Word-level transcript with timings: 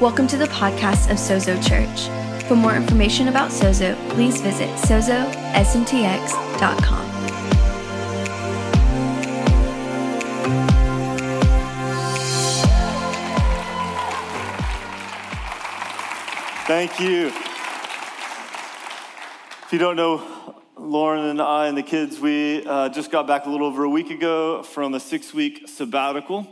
Welcome 0.00 0.26
to 0.28 0.38
the 0.38 0.46
podcast 0.46 1.10
of 1.10 1.18
Sozo 1.18 1.62
Church. 1.62 2.08
For 2.48 2.56
more 2.56 2.74
information 2.74 3.28
about 3.28 3.50
Sozo, 3.50 3.94
please 4.08 4.40
visit 4.40 4.70
sozosmtx.com. 4.76 5.30
Thank 16.66 16.98
you. 16.98 17.26
If 19.66 19.68
you 19.70 19.78
don't 19.78 19.96
know, 19.96 20.54
Lauren 20.78 21.26
and 21.26 21.42
I 21.42 21.66
and 21.66 21.76
the 21.76 21.82
kids, 21.82 22.18
we 22.18 22.64
uh, 22.64 22.88
just 22.88 23.10
got 23.10 23.26
back 23.26 23.44
a 23.44 23.50
little 23.50 23.66
over 23.66 23.84
a 23.84 23.90
week 23.90 24.08
ago 24.08 24.62
from 24.62 24.94
a 24.94 25.00
six 25.00 25.34
week 25.34 25.68
sabbatical, 25.68 26.46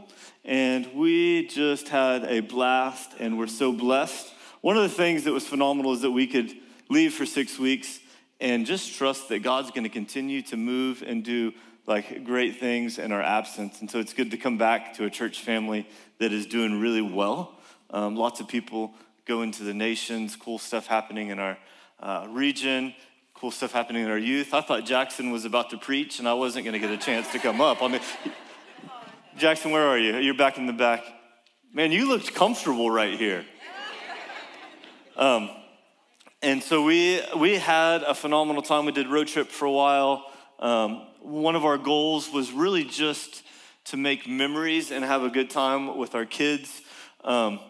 and 0.49 0.95
we 0.95 1.46
just 1.46 1.89
had 1.89 2.25
a 2.25 2.41
blast, 2.41 3.12
and 3.20 3.37
we're 3.37 3.47
so 3.47 3.70
blessed. 3.70 4.33
One 4.62 4.79
of 4.79 4.83
the 4.83 4.88
things 4.88 5.24
that 5.24 5.33
was 5.34 5.47
phenomenal 5.47 5.93
is 5.93 6.01
that 6.01 6.11
we 6.11 6.27
could 6.27 6.51
leave 6.88 7.12
for 7.12 7.27
six 7.27 7.59
weeks 7.59 8.01
and 8.41 8.65
just 8.65 8.97
trust 8.97 9.29
that 9.29 9.41
God's 9.41 9.71
going 9.73 9.83
to 9.83 9.91
continue 9.91 10.41
to 10.43 10.57
move 10.57 11.05
and 11.07 11.23
do 11.23 11.52
like 11.87 12.24
great 12.24 12.59
things 12.59 12.98
in 12.98 13.12
our 13.12 13.21
absence. 13.21 13.83
And 13.83 13.91
so 13.91 13.98
it's 13.98 14.15
good 14.15 14.30
to 14.30 14.38
come 14.38 14.57
back 14.57 14.95
to 14.95 15.05
a 15.05 15.11
church 15.11 15.43
family 15.43 15.87
that 16.19 16.33
is 16.33 16.47
doing 16.47 16.80
really 16.80 17.02
well. 17.02 17.59
Um, 17.91 18.16
lots 18.16 18.41
of 18.41 18.49
people 18.49 18.95
going 19.27 19.52
to 19.52 19.65
the 19.65 19.74
nations, 19.74 20.35
cool 20.35 20.59
stuff 20.59 20.87
happening 20.87 21.29
in 21.29 21.38
our 21.38 21.59
uh, 22.01 22.27
region, 22.30 22.95
cool 23.35 23.51
stuff 23.51 23.73
happening 23.73 24.02
in 24.02 24.10
our 24.10 24.16
youth. 24.16 24.55
I 24.55 24.62
thought 24.62 24.87
Jackson 24.87 25.30
was 25.30 25.45
about 25.45 25.69
to 25.71 25.77
preach 25.77 26.19
and 26.19 26.27
I 26.27 26.33
wasn't 26.33 26.65
going 26.65 26.73
to 26.73 26.79
get 26.79 26.91
a 26.91 26.96
chance 26.96 27.30
to 27.33 27.38
come 27.38 27.60
up. 27.60 27.83
I 27.83 27.88
mean, 27.88 28.01
Jackson, 29.38 29.70
where 29.70 29.87
are 29.87 29.98
you? 29.98 30.16
You're 30.16 30.34
back 30.34 30.59
in 30.59 30.66
the 30.66 30.73
back. 30.73 31.05
Man, 31.73 31.92
you 31.92 32.09
looked 32.09 32.34
comfortable 32.34 32.91
right 32.91 33.16
here. 33.16 33.45
Um, 35.16 35.51
and 36.43 36.60
so 36.60 36.82
we, 36.82 37.23
we 37.37 37.54
had 37.54 38.02
a 38.02 38.16
phenomenal 38.16 38.63
time. 38.63 38.85
We 38.85 38.90
did 38.90 39.07
road 39.07 39.29
trip 39.29 39.46
for 39.46 39.65
a 39.66 39.71
while. 39.71 40.26
Um, 40.59 41.07
one 41.21 41.54
of 41.54 41.65
our 41.65 41.79
goals 41.79 42.32
was 42.32 42.51
really 42.51 42.82
just 42.82 43.45
to 43.85 43.96
make 43.96 44.26
memories 44.26 44.90
and 44.90 45.04
have 45.04 45.23
a 45.23 45.30
good 45.30 45.51
time 45.51 45.96
with 45.96 46.16
our 46.16 46.26
kids. 46.26 46.82
Um, 47.23 47.60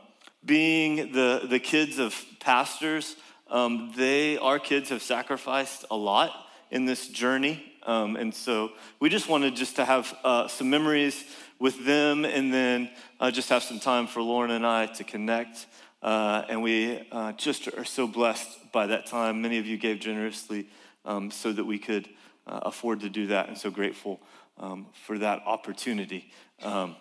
being 0.43 1.13
the, 1.13 1.47
the 1.51 1.61
kids 1.61 1.99
of 1.99 2.19
pastors, 2.41 3.15
um, 3.51 3.93
they, 3.95 4.39
our 4.39 4.59
kids 4.59 4.89
have 4.89 5.03
sacrificed 5.03 5.85
a 5.91 5.97
lot 5.97 6.33
in 6.71 6.87
this 6.87 7.09
journey. 7.09 7.63
Um, 7.83 8.17
and 8.17 8.35
so 8.35 8.73
we 9.01 9.09
just 9.09 9.29
wanted 9.29 9.55
just 9.55 9.77
to 9.77 9.85
have 9.85 10.15
uh, 10.25 10.49
some 10.49 10.69
memories 10.71 11.25
with 11.59 11.85
them 11.85 12.25
and 12.25 12.53
then 12.53 12.91
uh, 13.21 13.31
just 13.31 13.49
have 13.49 13.63
some 13.63 13.81
time 13.81 14.07
for 14.07 14.23
Lauren 14.23 14.51
and 14.51 14.67
I 14.67 14.87
to 14.87 15.05
connect. 15.05 15.67
Uh, 16.03 16.45
and 16.49 16.63
we 16.63 17.07
uh, 17.11 17.33
just 17.33 17.69
are 17.69 17.85
so 17.85 18.07
blessed 18.07 18.73
by 18.73 18.87
that 18.87 19.07
time. 19.07 19.43
Many 19.43 19.59
of 19.59 19.67
you 19.67 19.77
gave 19.77 19.99
generously 19.99 20.69
um, 21.05 21.31
so 21.31 21.53
that 21.53 21.65
we 21.65 21.79
could 21.79 22.09
uh, 22.47 22.61
afford 22.63 23.01
to 23.01 23.09
do 23.09 23.27
that, 23.29 23.49
and 23.49 23.59
so 23.59 23.71
grateful 23.71 24.21
um, 24.59 24.87
for 25.07 25.19
that 25.19 25.43
opportunity. 25.45 26.31
Um, 26.63 26.97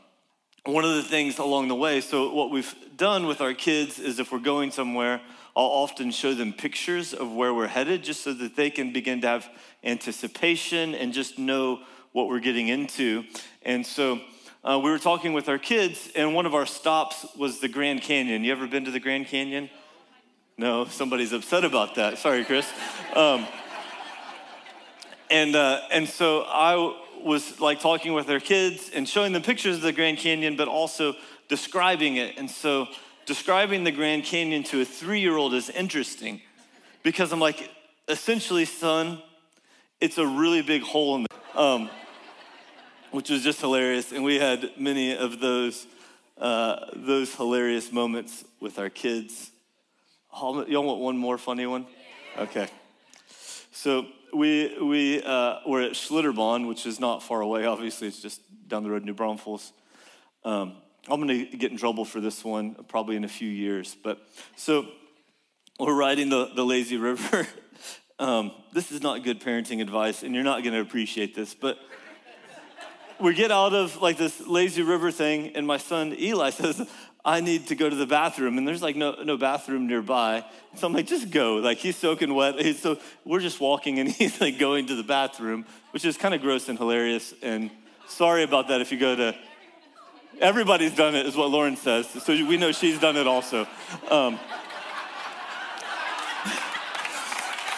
one 0.66 0.83
of 0.83 0.95
the 0.95 1.03
things 1.03 1.38
along 1.38 1.69
the 1.69 1.75
way, 1.75 2.02
so 2.02 2.33
what 2.33 2.52
we've 2.52 2.75
done 2.97 3.27
with 3.27 3.39
our 3.39 3.53
kids 3.53 3.99
is 3.99 4.19
if 4.19 4.31
we're 4.31 4.39
going 4.39 4.71
somewhere, 4.71 5.21
I'll 5.55 5.64
often 5.64 6.11
show 6.11 6.33
them 6.33 6.52
pictures 6.52 7.14
of 7.14 7.31
where 7.31 7.53
we're 7.53 7.67
headed 7.67 8.03
just 8.03 8.23
so 8.23 8.33
that 8.33 8.55
they 8.55 8.69
can 8.69 8.92
begin 8.92 9.21
to 9.21 9.27
have 9.27 9.49
anticipation 9.83 10.94
and 10.94 11.14
just 11.14 11.39
know 11.39 11.81
what 12.11 12.27
we're 12.27 12.39
getting 12.39 12.67
into. 12.67 13.23
And 13.61 13.86
so 13.86 14.19
uh, 14.63 14.80
we 14.83 14.89
were 14.89 15.00
talking 15.00 15.33
with 15.33 15.47
our 15.50 15.58
kids, 15.58 16.09
and 16.16 16.33
one 16.33 16.45
of 16.45 16.55
our 16.55 16.66
stops 16.66 17.25
was 17.38 17.59
the 17.59 17.67
Grand 17.67 18.02
Canyon. 18.02 18.44
You 18.44 18.52
ever 18.52 18.67
been 18.67 18.86
to 18.86 18.91
the 18.91 18.99
Grand 18.99 19.27
Canyon? 19.27 19.69
No, 20.58 20.86
somebody's 20.86 21.33
upset 21.33 21.64
about 21.64 21.95
that. 21.95 22.17
Sorry, 22.17 22.44
Chris. 22.44 22.67
Um, 23.16 23.45
and, 25.30 25.55
uh, 25.55 25.82
and 25.92 26.08
so 26.08 26.43
I 26.48 26.95
was 27.21 27.59
like 27.59 27.80
talking 27.80 28.14
with 28.14 28.30
our 28.30 28.39
kids 28.39 28.89
and 28.93 29.08
showing 29.08 29.33
them 29.33 29.43
pictures 29.43 29.77
of 29.77 29.82
the 29.83 29.92
Grand 29.92 30.17
Canyon, 30.17 30.55
but 30.55 30.67
also 30.67 31.14
describing 31.48 32.15
it. 32.15 32.37
And 32.37 32.49
so 32.49 32.87
describing 33.26 33.83
the 33.83 33.92
Grand 33.92 34.23
Canyon 34.23 34.64
to 34.64 34.82
a 34.82 34.86
three 34.86 35.20
year 35.20 35.37
old 35.37 35.53
is 35.53 35.70
interesting 35.70 36.42
because 37.03 37.32
I'm 37.32 37.39
like, 37.39 37.70
essentially, 38.08 38.65
son, 38.65 39.21
it's 40.02 40.17
a 40.17 40.26
really 40.26 40.61
big 40.61 40.82
hole 40.82 41.17
in 41.17 41.23
the, 41.23 41.59
um, 41.59 41.89
which 43.12 43.30
was 43.30 43.44
just 43.44 43.62
hilarious. 43.62 44.12
And 44.12 44.23
we 44.23 44.40
had 44.40 44.72
many 44.78 45.16
of 45.16 45.40
those, 45.40 45.88
uh, 46.38 46.86
those 46.95 47.34
hilarious 47.36 47.92
moments 47.92 48.44
with 48.60 48.80
our 48.80 48.90
kids. 48.90 49.52
Y'all 50.34 50.84
want 50.84 51.00
one 51.00 51.18
more 51.18 51.38
funny 51.38 51.66
one? 51.66 51.88
Okay. 52.38 52.68
So 53.72 54.08
we, 54.34 54.78
we 54.82 55.23
uh, 55.23 55.60
were 55.68 55.82
at 55.82 55.94
Schlitterbahn, 55.94 56.68
which 56.68 56.86
is 56.86 57.00
not 57.00 57.23
far 57.23 57.42
away. 57.42 57.66
Obviously, 57.66 58.08
it's 58.08 58.22
just 58.22 58.42
down 58.68 58.84
the 58.84 58.90
road, 58.90 59.04
New 59.04 59.14
Braunfels. 59.14 59.72
Um, 60.44 60.76
I'm 61.10 61.26
going 61.26 61.50
to 61.50 61.58
get 61.58 61.72
in 61.72 61.78
trouble 61.78 62.04
for 62.04 62.20
this 62.20 62.44
one 62.44 62.76
probably 62.88 63.16
in 63.16 63.24
a 63.24 63.30
few 63.30 63.50
years. 63.50 63.95
But 64.04 64.20
so 64.56 64.88
we're 65.80 65.95
riding 65.95 66.30
the, 66.30 66.52
the 66.54 66.66
lazy 66.66 66.98
river. 66.98 67.48
um, 68.20 68.52
this 68.74 68.92
is 68.92 69.02
not 69.02 69.24
good 69.24 69.39
parenting 69.39 69.82
advice, 69.82 70.24
and 70.24 70.36
you're 70.36 70.44
not 70.44 70.64
going 70.64 70.74
to 70.74 70.82
appreciate 70.82 71.34
this. 71.34 71.54
But 71.54 71.78
we 73.20 73.33
get 73.33 73.52
out 73.52 73.73
of 73.73 74.02
like 74.02 74.17
this 74.17 74.45
lazy 74.45 74.82
river 74.82 75.11
thing, 75.11 75.52
and 75.55 75.66
my 75.66 75.78
son 75.78 76.16
Eli 76.17 76.50
says, 76.52 76.88
I 77.26 77.42
need 77.42 77.67
to 77.67 77.76
go 77.76 77.89
to 77.89 77.95
the 77.95 78.05
bathroom, 78.05 78.58
and 78.58 78.67
there's 78.67 78.82
like 78.82 78.95
no, 78.95 79.22
no 79.23 79.36
bathroom 79.38 79.88
nearby. 79.88 80.45
So 80.76 80.88
I'm 80.88 80.94
like, 80.94 81.08
just 81.08 81.30
go. 81.30 81.56
Like 81.56 81.77
he's 81.77 81.98
soaking 81.98 82.33
wet. 82.33 82.60
He's 82.60 82.80
so 82.80 82.98
we're 83.26 83.42
just 83.42 83.60
walking, 83.60 84.00
and 84.00 84.10
he's 84.14 84.39
like 84.39 84.58
going 84.58 84.88
to 84.88 84.95
the 84.95 85.04
bathroom, 85.04 85.66
which 85.92 86.06
is 86.06 86.17
kind 86.17 86.33
of 86.33 86.42
gross 86.42 86.70
and 86.70 86.77
hilarious. 86.77 87.33
And 87.42 87.70
sorry 88.08 88.44
about 88.44 88.70
that 88.70 88.82
if 88.82 88.92
you 88.92 89.00
go 89.00 89.16
to. 89.16 89.36
Everybody's 90.39 90.95
done 90.95 91.16
it, 91.16 91.26
is 91.26 91.36
what 91.36 91.50
Lauren 91.50 91.76
says. 91.76 92.08
So 92.08 92.32
we 92.45 92.58
know 92.58 92.72
she's 92.72 93.00
done 93.00 93.17
it 93.17 93.26
also. 93.26 93.67
Um, 94.11 94.39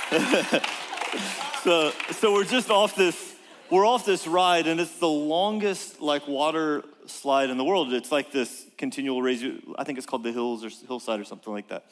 so, 1.64 1.92
so 2.12 2.34
we're 2.34 2.44
just 2.44 2.70
off 2.70 2.96
this. 2.96 3.29
We're 3.72 3.85
off 3.85 4.03
this 4.03 4.25
ride, 4.25 4.66
and 4.66 4.80
it's 4.80 4.97
the 4.97 5.07
longest 5.07 6.02
like 6.02 6.28
water 6.28 6.84
slide 7.06 7.52
in 7.52 7.57
the 7.57 7.63
world. 7.63 7.94
It's 7.94 8.12
like 8.12 8.31
this 8.31 8.66
continual 8.80 9.22
raise. 9.22 9.44
I 9.78 9.84
think 9.84 10.00
it's 10.00 10.07
called 10.07 10.24
the 10.24 10.31
hills 10.31 10.63
or 10.63 10.69
hillside 10.88 11.19
or 11.19 11.24
something 11.24 11.53
like 11.53 11.68
that. 11.68 11.85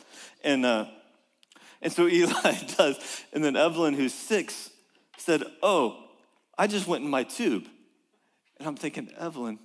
And 0.43 0.65
uh, 0.65 0.85
and 1.81 1.93
so 1.93 2.07
Eli 2.07 2.53
does. 2.77 3.23
And 3.31 3.43
then 3.43 3.55
Evelyn, 3.55 3.93
who's 3.93 4.13
six, 4.13 4.71
said, 5.17 5.43
"Oh, 5.61 6.03
I 6.57 6.65
just 6.65 6.87
went 6.87 7.03
in 7.03 7.11
my 7.11 7.21
tube." 7.23 7.67
And 8.57 8.67
I'm 8.67 8.75
thinking, 8.75 9.11
Evelyn, 9.15 9.59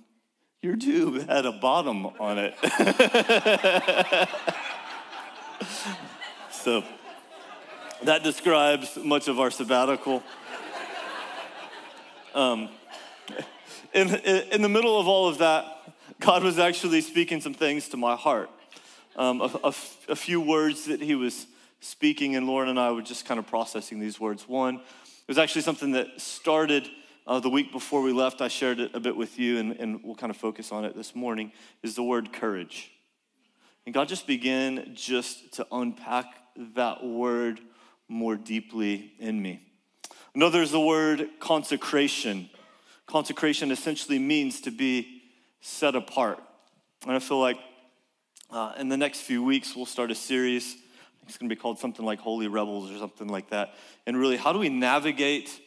your 0.61 0.75
tube 0.75 1.27
had 1.27 1.47
a 1.47 1.51
bottom 1.51 2.05
on 2.05 2.37
it. 2.37 2.53
so 6.51 6.83
that 8.03 8.21
describes 8.23 8.97
much 8.97 9.27
of 9.27 9.39
our 9.39 9.49
sabbatical. 9.49 10.21
Um, 12.33 12.69
in, 13.93 14.09
in 14.09 14.63
the 14.63 14.69
middle 14.69 14.99
of 14.99 15.07
all 15.07 15.27
of 15.27 15.37
that, 15.37 15.65
God 16.19 16.43
was 16.43 16.57
actually 16.57 17.01
speaking 17.01 17.41
some 17.41 17.53
things 17.53 17.89
to 17.89 17.97
my 17.97 18.15
heart. 18.15 18.49
Um, 19.15 19.39
a, 19.41 19.51
a, 19.63 19.73
a 20.09 20.15
few 20.15 20.41
words 20.41 20.85
that 20.85 20.99
He 20.99 21.13
was 21.13 21.45
speaking, 21.79 22.35
and 22.35 22.47
Lauren 22.47 22.69
and 22.69 22.79
I 22.79 22.91
were 22.91 23.03
just 23.03 23.25
kind 23.25 23.39
of 23.39 23.45
processing 23.45 23.99
these 23.99 24.19
words. 24.19 24.47
One, 24.47 24.77
it 24.77 25.27
was 25.27 25.37
actually 25.37 25.61
something 25.61 25.91
that 25.91 26.19
started 26.19 26.89
uh, 27.27 27.39
the 27.39 27.49
week 27.49 27.71
before 27.71 28.01
we 28.01 28.11
left. 28.11 28.41
I 28.41 28.47
shared 28.47 28.79
it 28.79 28.95
a 28.95 28.99
bit 28.99 29.15
with 29.15 29.37
you, 29.37 29.59
and, 29.59 29.73
and 29.73 30.03
we'll 30.03 30.15
kind 30.15 30.31
of 30.31 30.37
focus 30.37 30.71
on 30.71 30.85
it 30.85 30.95
this 30.95 31.15
morning, 31.15 31.51
is 31.83 31.93
the 31.93 32.03
word 32.03 32.33
courage. 32.33 32.91
And 33.85 33.93
God 33.93 34.07
just 34.07 34.25
began 34.25 34.95
just 34.95 35.53
to 35.53 35.67
unpack 35.71 36.25
that 36.75 37.03
word 37.03 37.59
more 38.07 38.35
deeply 38.35 39.13
in 39.19 39.39
me. 39.39 39.61
Another 40.35 40.63
is 40.63 40.71
the 40.71 40.79
word 40.79 41.27
consecration. 41.39 42.49
Consecration 43.05 43.69
essentially 43.69 44.17
means 44.17 44.61
to 44.61 44.71
be 44.71 45.21
set 45.61 45.95
apart. 45.95 46.41
And 47.03 47.11
I 47.11 47.19
feel 47.19 47.39
like 47.39 47.57
uh, 48.49 48.73
in 48.79 48.89
the 48.89 48.97
next 48.97 49.21
few 49.21 49.43
weeks, 49.43 49.75
we'll 49.75 49.85
start 49.85 50.09
a 50.09 50.15
series. 50.15 50.75
It's 51.27 51.37
going 51.37 51.47
to 51.49 51.55
be 51.55 51.59
called 51.59 51.77
something 51.77 52.03
like 52.03 52.19
Holy 52.19 52.47
Rebels 52.47 52.91
or 52.91 52.97
something 52.97 53.27
like 53.27 53.51
that. 53.51 53.75
And 54.07 54.17
really, 54.17 54.37
how 54.37 54.53
do 54.53 54.59
we 54.59 54.69
navigate 54.69 55.61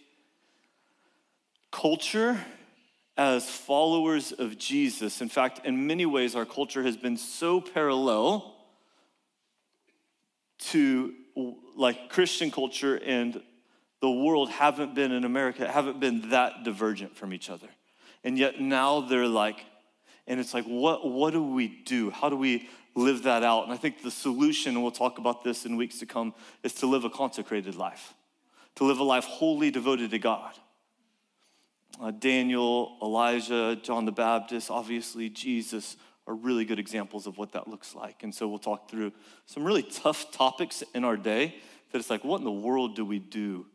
culture 1.70 2.36
as 3.16 3.48
followers 3.48 4.32
of 4.32 4.58
Jesus? 4.58 5.20
In 5.20 5.28
fact, 5.28 5.60
in 5.64 5.86
many 5.86 6.06
ways, 6.06 6.34
our 6.34 6.44
culture 6.44 6.82
has 6.82 6.96
been 6.96 7.16
so 7.16 7.60
parallel 7.60 8.52
to 10.58 11.14
like 11.76 12.08
Christian 12.08 12.50
culture 12.50 12.96
and 12.96 13.40
the 14.00 14.10
world 14.10 14.50
haven't 14.50 14.94
been 14.94 15.12
in 15.12 15.24
America, 15.24 15.70
haven't 15.70 16.00
been 16.00 16.30
that 16.30 16.64
divergent 16.64 17.16
from 17.16 17.32
each 17.32 17.48
other. 17.50 17.68
And 18.24 18.38
yet 18.38 18.60
now 18.60 19.00
they're 19.00 19.26
like 19.26 19.64
And 20.26 20.40
it's 20.40 20.54
like, 20.54 20.64
what, 20.64 21.08
what 21.08 21.32
do 21.32 21.42
we 21.42 21.68
do? 21.68 22.10
How 22.10 22.28
do 22.28 22.36
we 22.36 22.68
live 22.94 23.22
that 23.24 23.42
out? 23.42 23.64
And 23.64 23.72
I 23.72 23.76
think 23.76 24.02
the 24.02 24.10
solution, 24.10 24.74
and 24.74 24.82
we'll 24.82 24.90
talk 24.90 25.18
about 25.18 25.44
this 25.44 25.64
in 25.64 25.76
weeks 25.76 25.98
to 26.00 26.06
come, 26.06 26.34
is 26.62 26.72
to 26.74 26.86
live 26.86 27.04
a 27.04 27.10
consecrated 27.10 27.76
life, 27.76 28.14
to 28.76 28.84
live 28.84 28.98
a 28.98 29.04
life 29.04 29.24
wholly 29.24 29.70
devoted 29.70 30.10
to 30.10 30.18
God. 30.18 30.52
Uh, 32.00 32.10
Daniel, 32.10 32.98
Elijah, 33.00 33.78
John 33.82 34.04
the 34.04 34.12
Baptist, 34.12 34.70
obviously 34.70 35.30
Jesus 35.30 35.96
are 36.26 36.34
really 36.34 36.64
good 36.64 36.80
examples 36.80 37.26
of 37.26 37.38
what 37.38 37.52
that 37.52 37.68
looks 37.68 37.94
like. 37.94 38.24
And 38.24 38.34
so 38.34 38.48
we'll 38.48 38.58
talk 38.58 38.90
through 38.90 39.12
some 39.46 39.64
really 39.64 39.84
tough 39.84 40.32
topics 40.32 40.82
in 40.92 41.04
our 41.04 41.16
day 41.16 41.54
that 41.92 41.98
it's 41.98 42.10
like, 42.10 42.24
what 42.24 42.38
in 42.38 42.44
the 42.44 42.50
world 42.50 42.96
do 42.96 43.04
we 43.04 43.20
do 43.20 43.66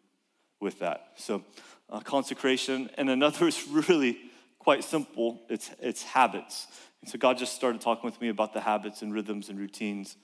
with 0.61 0.79
that? 0.79 1.07
So, 1.15 1.43
uh, 1.89 1.99
consecration. 1.99 2.89
And 2.97 3.09
another 3.09 3.47
is 3.47 3.67
really 3.89 4.17
quite 4.59 4.83
simple 4.83 5.41
it's, 5.49 5.71
it's 5.79 6.03
habits. 6.03 6.67
And 7.01 7.09
so 7.09 7.17
God 7.17 7.37
just 7.37 7.53
started 7.55 7.81
talking 7.81 8.05
with 8.05 8.21
me 8.21 8.29
about 8.29 8.53
the 8.53 8.61
habits 8.61 9.01
and 9.01 9.13
rhythms 9.13 9.49
and 9.49 9.57
routines 9.59 10.15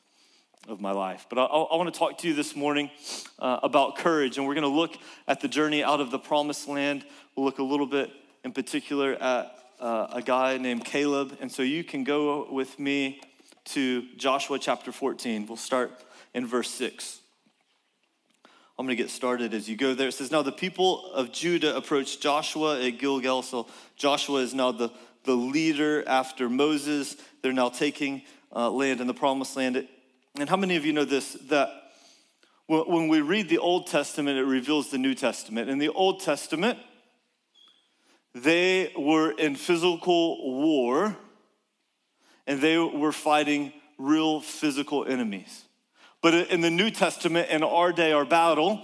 of 0.68 0.80
my 0.80 0.92
life. 0.92 1.26
But 1.30 1.40
I, 1.40 1.46
I 1.46 1.76
want 1.76 1.92
to 1.92 1.98
talk 1.98 2.20
to 2.20 2.28
you 2.28 2.34
this 2.34 2.56
morning 2.56 2.92
uh, 3.40 3.60
about 3.64 3.98
courage, 3.98 4.38
and 4.38 4.46
we're 4.46 4.54
going 4.54 4.62
to 4.64 4.68
look 4.68 4.98
at 5.28 5.42
the 5.42 5.48
journey 5.48 5.84
out 5.84 6.02
of 6.02 6.12
the 6.12 6.20
promised 6.20 6.68
land. 6.68 7.06
We'll 7.36 7.46
look 7.46 7.60
a 7.60 7.64
little 7.64 7.86
bit 7.88 8.12
in 8.44 8.52
particular 8.52 9.14
at 9.14 9.58
uh, 9.80 10.08
a 10.12 10.22
guy 10.22 10.58
named 10.58 10.86
Caleb. 10.86 11.38
And 11.42 11.52
so 11.52 11.64
you 11.64 11.84
can 11.84 12.04
go 12.04 12.52
with 12.52 12.80
me 12.80 13.22
to 13.66 14.06
Joshua 14.18 14.60
chapter 14.60 14.92
14. 14.92 15.48
We'll 15.48 15.58
start 15.58 15.92
in 16.34 16.46
verse 16.46 16.70
6. 16.72 17.22
I'm 18.78 18.86
going 18.86 18.96
to 18.96 19.04
get 19.04 19.10
started 19.10 19.54
as 19.56 19.68
you 19.68 19.76
go 19.76 19.96
there. 19.96 20.10
It 20.10 20.14
says, 20.14 20.32
Now 20.32 20.44
the 20.44 20.52
people 20.52 21.12
of 21.14 21.32
Judah 21.32 21.76
approached 21.76 22.22
Joshua 22.22 22.80
at 22.86 23.00
Gilgal. 23.00 23.42
So 23.42 23.68
Joshua 23.96 24.42
is 24.42 24.54
now 24.54 24.72
the, 24.72 24.92
the 25.24 25.34
leader 25.34 26.04
after 26.08 26.48
Moses. 26.48 27.18
They're 27.42 27.54
now 27.54 27.70
taking 27.70 28.22
uh, 28.56 28.70
land 28.70 29.02
in 29.02 29.08
the 29.08 29.16
promised 29.16 29.56
land. 29.56 29.88
And 30.36 30.50
how 30.50 30.58
many 30.58 30.76
of 30.76 30.86
you 30.86 30.94
know 30.94 31.06
this? 31.06 31.34
That 31.50 31.70
when 32.68 33.08
we 33.08 33.22
read 33.22 33.50
the 33.50 33.58
Old 33.58 33.88
Testament, 33.88 34.38
it 34.38 34.44
reveals 34.44 34.92
the 34.92 34.98
New 34.98 35.16
Testament. 35.16 35.70
In 35.70 35.80
the 35.80 35.90
Old 35.90 36.20
Testament, 36.20 36.78
they 38.36 38.94
were 38.96 39.32
in 39.32 39.56
physical 39.56 40.62
war 40.62 41.18
and 42.46 42.62
they 42.62 42.78
were 42.78 43.12
fighting 43.12 43.74
real 43.98 44.42
physical 44.42 45.06
enemies. 45.06 45.64
But 46.28 46.50
in 46.50 46.60
the 46.60 46.70
New 46.70 46.92
Testament, 46.92 47.50
in 47.52 47.64
our 47.64 47.94
day, 47.94 48.12
our 48.12 48.26
battle, 48.26 48.82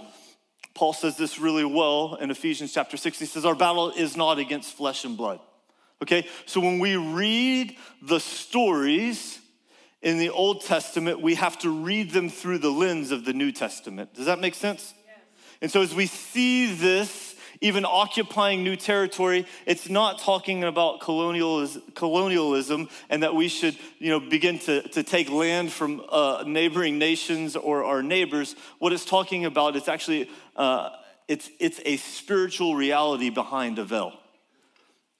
Paul 0.72 0.94
says 0.94 1.18
this 1.18 1.38
really 1.38 1.66
well 1.66 2.14
in 2.14 2.30
Ephesians 2.30 2.72
chapter 2.72 2.96
6. 2.96 3.18
He 3.18 3.26
says, 3.26 3.44
Our 3.44 3.54
battle 3.54 3.90
is 3.90 4.16
not 4.16 4.38
against 4.38 4.74
flesh 4.74 5.04
and 5.04 5.14
blood. 5.14 5.40
Okay? 6.00 6.26
So 6.46 6.58
when 6.62 6.78
we 6.78 6.96
read 6.96 7.76
the 8.00 8.18
stories 8.18 9.40
in 10.00 10.16
the 10.16 10.30
Old 10.30 10.62
Testament, 10.62 11.20
we 11.20 11.34
have 11.34 11.58
to 11.58 11.68
read 11.68 12.12
them 12.12 12.30
through 12.30 12.60
the 12.60 12.70
lens 12.70 13.10
of 13.10 13.26
the 13.26 13.34
New 13.34 13.52
Testament. 13.52 14.14
Does 14.14 14.24
that 14.24 14.40
make 14.40 14.54
sense? 14.54 14.94
Yes. 15.04 15.18
And 15.60 15.70
so 15.70 15.82
as 15.82 15.94
we 15.94 16.06
see 16.06 16.72
this, 16.74 17.33
even 17.60 17.84
occupying 17.84 18.62
new 18.64 18.76
territory, 18.76 19.46
it's 19.66 19.88
not 19.88 20.18
talking 20.18 20.64
about 20.64 21.00
colonialism 21.00 22.88
and 23.08 23.22
that 23.22 23.34
we 23.34 23.48
should 23.48 23.76
you 23.98 24.10
know, 24.10 24.20
begin 24.20 24.58
to, 24.60 24.82
to 24.88 25.02
take 25.02 25.30
land 25.30 25.72
from 25.72 26.02
uh, 26.10 26.44
neighboring 26.46 26.98
nations 26.98 27.56
or 27.56 27.84
our 27.84 28.02
neighbors. 28.02 28.56
What 28.78 28.92
it's 28.92 29.04
talking 29.04 29.44
about, 29.44 29.76
it's 29.76 29.88
actually, 29.88 30.30
uh, 30.56 30.90
it's, 31.28 31.50
it's 31.58 31.80
a 31.84 31.96
spiritual 31.96 32.74
reality 32.76 33.30
behind 33.30 33.78
a 33.78 33.84
veil. 33.84 34.12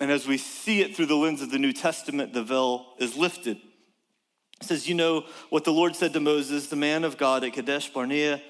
And 0.01 0.11
as 0.11 0.27
we 0.27 0.39
see 0.39 0.81
it 0.81 0.97
through 0.97 1.07
the 1.07 1.15
lens 1.15 1.41
of 1.41 1.51
the 1.51 1.59
New 1.59 1.73
Testament, 1.73 2.33
the 2.33 2.43
veil 2.43 2.95
is 2.99 3.17
lifted. 3.17 3.59
It 4.61 4.67
says, 4.67 4.89
You 4.89 4.95
know 4.95 5.25
what 5.51 5.65
the 5.65 5.73
Lord 5.73 5.97
said 5.97 6.13
to 6.15 6.21
Moses, 6.21 6.67
the 6.67 6.77
man 6.77 7.05
of 7.05 7.17
God 7.17 7.45
at 7.45 7.53
Kadesh 7.53 7.91
Barnea, 7.91 8.43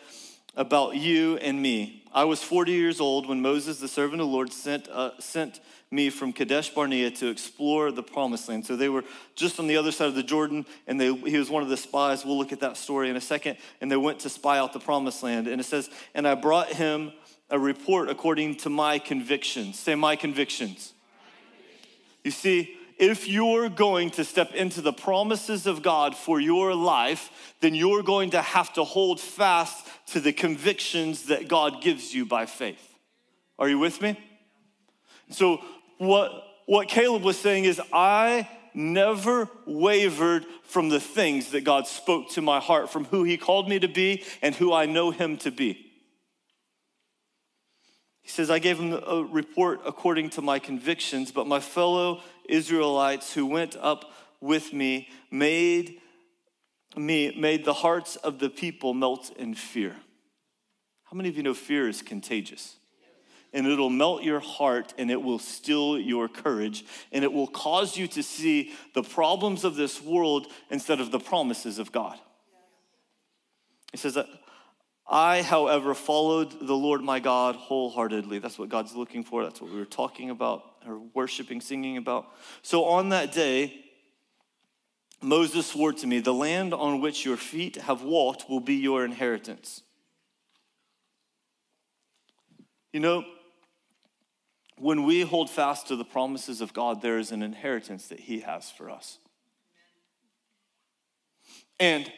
about 0.57 0.97
you 0.97 1.37
and 1.39 1.61
me. 1.61 2.05
I 2.13 2.25
was 2.25 2.43
40 2.43 2.73
years 2.73 3.01
old 3.01 3.29
when 3.29 3.43
Moses, 3.43 3.81
the 3.81 3.89
servant 3.89 4.21
of 4.21 4.29
the 4.29 4.33
Lord, 4.33 4.53
sent, 4.53 4.89
uh, 4.89 5.11
sent 5.19 5.61
me 5.91 6.11
from 6.11 6.33
Kadesh 6.33 6.71
Barnea 6.71 7.11
to 7.13 7.29
explore 7.29 7.91
the 7.91 8.03
promised 8.03 8.49
land. 8.49 8.65
So 8.67 8.77
they 8.77 8.89
were 8.89 9.05
just 9.35 9.59
on 9.59 9.67
the 9.67 9.77
other 9.77 9.91
side 9.91 10.09
of 10.09 10.15
the 10.15 10.23
Jordan, 10.23 10.65
and 10.87 11.01
they, 11.01 11.13
he 11.13 11.39
was 11.39 11.51
one 11.51 11.63
of 11.63 11.69
the 11.69 11.77
spies. 11.77 12.25
We'll 12.25 12.39
look 12.39 12.53
at 12.53 12.61
that 12.61 12.77
story 12.77 13.11
in 13.11 13.17
a 13.17 13.21
second. 13.21 13.57
And 13.81 13.91
they 13.91 13.97
went 13.97 14.21
to 14.21 14.31
spy 14.31 14.59
out 14.59 14.73
the 14.73 14.81
promised 14.81 15.23
land. 15.23 15.49
And 15.49 15.61
it 15.61 15.65
says, 15.65 15.91
And 16.15 16.27
I 16.27 16.37
brought 16.37 16.69
him 16.69 17.13
a 17.51 17.59
report 17.59 18.09
according 18.09 18.57
to 18.57 18.71
my 18.71 18.99
convictions. 18.99 19.79
Say, 19.79 19.95
my 19.95 20.17
convictions. 20.17 20.93
You 22.23 22.31
see, 22.31 22.77
if 22.99 23.29
you're 23.29 23.69
going 23.69 24.11
to 24.13 24.25
step 24.25 24.55
into 24.55 24.81
the 24.81 24.93
promises 24.93 25.67
of 25.67 25.83
God 25.83 26.17
for 26.17 26.41
your 26.41 26.75
life, 26.75 27.55
then 27.61 27.75
you're 27.75 28.03
going 28.03 28.31
to 28.31 28.43
have 28.43 28.73
to 28.75 28.85
hold 28.85 29.21
fast 29.21 29.87
to 30.09 30.21
the 30.21 30.33
convictions 30.33 31.25
that 31.27 31.49
God 31.49 31.83
gives 31.83 32.15
you 32.15 32.25
by 32.25 32.47
faith. 32.47 32.95
Are 33.59 33.69
you 33.69 33.79
with 33.79 34.01
me? 34.01 34.19
So, 35.31 35.63
what, 35.99 36.33
what 36.67 36.89
Caleb 36.89 37.23
was 37.23 37.39
saying 37.39 37.65
is, 37.65 37.81
I 37.93 38.49
never 38.75 39.49
wavered 39.67 40.45
from 40.65 40.89
the 40.89 41.01
things 41.01 41.51
that 41.53 41.63
God 41.63 41.87
spoke 41.87 42.31
to 42.31 42.43
my 42.43 42.61
heart, 42.61 42.91
from 42.91 43.05
who 43.07 43.23
He 43.25 43.37
called 43.37 43.69
me 43.69 43.79
to 43.79 43.89
be 43.89 44.25
and 44.43 44.55
who 44.55 44.73
I 44.73 44.87
know 44.87 45.11
Him 45.11 45.37
to 45.39 45.51
be. 45.51 45.84
He 48.25 48.31
says, 48.31 48.51
I 48.51 48.59
gave 48.59 48.81
him 48.81 48.95
a 48.95 49.23
report 49.23 49.83
according 49.85 50.31
to 50.31 50.43
my 50.43 50.59
convictions, 50.59 51.31
but 51.31 51.47
my 51.47 51.61
fellow 51.61 52.23
Israelites 52.49 53.35
who 53.35 53.45
went 53.45 53.77
up 53.77 54.13
with 54.41 54.73
me 54.73 55.11
made 55.31 56.01
me 56.97 57.35
made 57.37 57.67
the 57.67 57.75
hearts 57.75 58.17
of 58.17 58.39
the 58.39 58.49
people 58.49 58.95
melt 58.95 59.31
in 59.37 59.55
fear. 59.55 59.95
How 61.05 61.17
many 61.17 61.29
of 61.29 61.37
you 61.37 61.43
know 61.43 61.53
fear 61.53 61.87
is 61.87 62.01
contagious? 62.01 62.77
And 63.53 63.67
it'll 63.67 63.91
melt 63.91 64.23
your 64.23 64.41
heart 64.41 64.95
and 64.97 65.11
it 65.11 65.23
will 65.23 65.39
steal 65.39 65.99
your 65.99 66.27
courage 66.27 66.85
and 67.13 67.25
it 67.25 67.33
will 67.33 67.47
cause 67.47 67.97
you 67.99 68.09
to 68.09 68.23
see 68.23 68.73
the 68.95 69.03
problems 69.03 69.65
of 69.65 69.77
this 69.77 70.01
world 70.01 70.47
instead 70.71 70.99
of 70.99 71.11
the 71.11 71.21
promises 71.21 71.79
of 71.79 71.93
God. 71.93 72.19
He 73.93 73.99
says 73.99 74.17
I, 75.07 75.43
however, 75.43 75.95
followed 75.95 76.67
the 76.67 76.75
Lord 76.75 77.03
my 77.03 77.21
God 77.21 77.57
wholeheartedly. 77.57 78.39
That's 78.39 78.59
what 78.59 78.71
God's 78.71 78.95
looking 78.95 79.23
for. 79.23 79.43
That's 79.43 79.61
what 79.61 79.71
we 79.71 79.79
were 79.79 79.85
talking 79.85 80.31
about, 80.31 80.65
or 80.87 80.99
worshiping, 81.13 81.61
singing 81.61 81.99
about. 81.99 82.33
So 82.63 82.85
on 82.85 83.11
that 83.11 83.33
day, 83.33 83.85
Moses 85.21 85.67
swore 85.67 85.93
to 85.93 86.07
me, 86.07 86.21
The 86.21 86.33
land 86.33 86.73
on 86.73 87.01
which 87.01 87.25
your 87.25 87.37
feet 87.37 87.77
have 87.77 88.03
walked 88.03 88.49
will 88.49 88.61
be 88.61 88.77
your 88.77 89.05
inheritance. 89.05 89.83
You 92.93 93.01
know, 93.01 93.25
when 94.79 95.05
we 95.05 95.23
hold 95.23 95.51
fast 95.51 95.89
to 95.89 95.97
the 95.97 96.05
promises 96.05 96.61
of 96.61 96.73
God, 96.73 97.03
there 97.03 97.19
is 97.19 97.31
an 97.31 97.43
inheritance 97.43 98.09
that 98.09 98.21
He 98.21 98.41
has 98.41 98.71
for 98.71 98.89
us. 98.89 99.19
And 101.79 102.11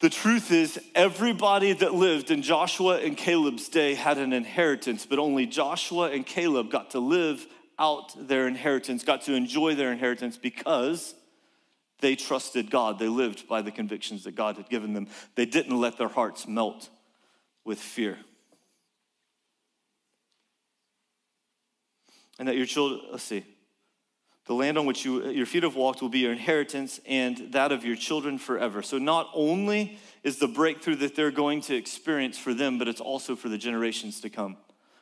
the 0.00 0.10
truth 0.10 0.52
is, 0.52 0.78
everybody 0.94 1.72
that 1.72 1.94
lived 1.94 2.30
in 2.30 2.42
Joshua 2.42 2.98
and 2.98 3.16
Caleb's 3.16 3.68
day 3.68 3.94
had 3.94 4.18
an 4.18 4.32
inheritance, 4.32 5.06
but 5.06 5.18
only 5.18 5.46
Joshua 5.46 6.10
and 6.10 6.26
Caleb 6.26 6.70
got 6.70 6.90
to 6.90 7.00
live 7.00 7.46
out 7.78 8.28
their 8.28 8.46
inheritance, 8.46 9.04
got 9.04 9.22
to 9.22 9.34
enjoy 9.34 9.74
their 9.74 9.92
inheritance 9.92 10.36
because 10.36 11.14
they 12.00 12.14
trusted 12.14 12.70
God. 12.70 12.98
They 12.98 13.08
lived 13.08 13.48
by 13.48 13.62
the 13.62 13.70
convictions 13.70 14.24
that 14.24 14.34
God 14.34 14.56
had 14.56 14.68
given 14.68 14.92
them. 14.92 15.08
They 15.34 15.46
didn't 15.46 15.80
let 15.80 15.96
their 15.96 16.08
hearts 16.08 16.46
melt 16.46 16.90
with 17.64 17.78
fear. 17.78 18.18
And 22.38 22.48
that 22.48 22.56
your 22.56 22.66
children, 22.66 23.00
let's 23.10 23.24
see, 23.24 23.44
the 24.46 24.54
land 24.54 24.78
on 24.78 24.86
which 24.86 25.04
you, 25.04 25.24
uh, 25.24 25.28
your 25.28 25.46
feet 25.46 25.64
have 25.64 25.74
walked 25.74 26.00
will 26.00 26.08
be 26.08 26.20
your 26.20 26.32
inheritance 26.32 27.00
and 27.04 27.52
that 27.52 27.72
of 27.72 27.84
your 27.84 27.96
children 27.96 28.38
forever. 28.38 28.80
So, 28.80 28.98
not 28.98 29.28
only 29.34 29.98
is 30.22 30.38
the 30.38 30.48
breakthrough 30.48 30.96
that 30.96 31.14
they're 31.14 31.30
going 31.30 31.60
to 31.62 31.74
experience 31.74 32.38
for 32.38 32.54
them, 32.54 32.78
but 32.78 32.88
it's 32.88 33.00
also 33.00 33.36
for 33.36 33.48
the 33.48 33.58
generations 33.58 34.20
to 34.20 34.30
come. 34.30 34.56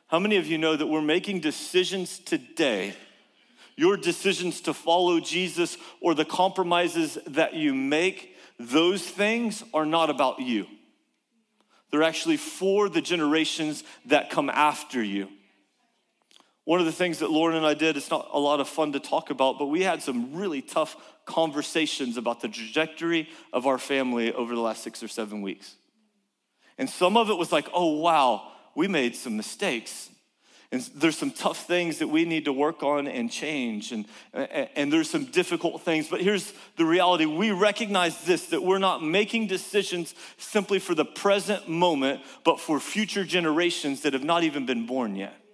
How 0.07 0.19
many 0.19 0.37
of 0.37 0.47
you 0.47 0.57
know 0.57 0.75
that 0.75 0.87
we're 0.87 1.01
making 1.01 1.39
decisions 1.39 2.19
today? 2.19 2.95
Your 3.75 3.97
decisions 3.97 4.61
to 4.61 4.73
follow 4.73 5.19
Jesus 5.19 5.77
or 5.99 6.15
the 6.15 6.25
compromises 6.25 7.17
that 7.27 7.53
you 7.53 7.73
make, 7.73 8.35
those 8.59 9.03
things 9.03 9.63
are 9.73 9.85
not 9.85 10.09
about 10.09 10.39
you. 10.39 10.65
They're 11.91 12.03
actually 12.03 12.37
for 12.37 12.89
the 12.89 13.01
generations 13.01 13.83
that 14.05 14.29
come 14.29 14.49
after 14.49 15.03
you. 15.03 15.29
One 16.65 16.79
of 16.79 16.87
the 16.87 16.91
things 16.91 17.19
that 17.19 17.29
Lauren 17.29 17.55
and 17.55 17.65
I 17.65 17.75
did, 17.75 17.95
it's 17.95 18.09
not 18.09 18.27
a 18.33 18.39
lot 18.39 18.59
of 18.59 18.67
fun 18.67 18.91
to 18.93 18.99
talk 18.99 19.29
about, 19.29 19.59
but 19.59 19.67
we 19.67 19.83
had 19.83 20.01
some 20.01 20.35
really 20.35 20.63
tough 20.63 20.97
conversations 21.25 22.17
about 22.17 22.41
the 22.41 22.47
trajectory 22.47 23.29
of 23.53 23.67
our 23.67 23.77
family 23.77 24.33
over 24.33 24.55
the 24.55 24.61
last 24.61 24.83
six 24.83 25.03
or 25.03 25.07
seven 25.07 25.43
weeks. 25.43 25.75
And 26.79 26.89
some 26.89 27.17
of 27.17 27.29
it 27.29 27.35
was 27.35 27.51
like, 27.51 27.69
oh, 27.71 27.99
wow, 27.99 28.51
we 28.75 28.87
made 28.87 29.15
some 29.15 29.37
mistakes. 29.37 30.09
And 30.71 30.81
there's 30.95 31.17
some 31.17 31.29
tough 31.29 31.67
things 31.67 31.99
that 31.99 32.07
we 32.07 32.25
need 32.25 32.45
to 32.45 32.53
work 32.53 32.81
on 32.81 33.07
and 33.07 33.31
change. 33.31 33.91
And, 33.91 34.05
and 34.33 34.91
there's 34.91 35.09
some 35.09 35.25
difficult 35.25 35.83
things. 35.83 36.09
But 36.09 36.21
here's 36.21 36.51
the 36.77 36.85
reality 36.85 37.27
we 37.27 37.51
recognize 37.51 38.25
this 38.25 38.47
that 38.47 38.63
we're 38.63 38.79
not 38.79 39.03
making 39.03 39.47
decisions 39.47 40.15
simply 40.37 40.79
for 40.79 40.95
the 40.95 41.05
present 41.05 41.69
moment, 41.69 42.21
but 42.43 42.59
for 42.59 42.79
future 42.79 43.23
generations 43.23 44.01
that 44.01 44.13
have 44.13 44.23
not 44.23 44.43
even 44.43 44.65
been 44.65 44.87
born 44.87 45.15
yet. 45.15 45.44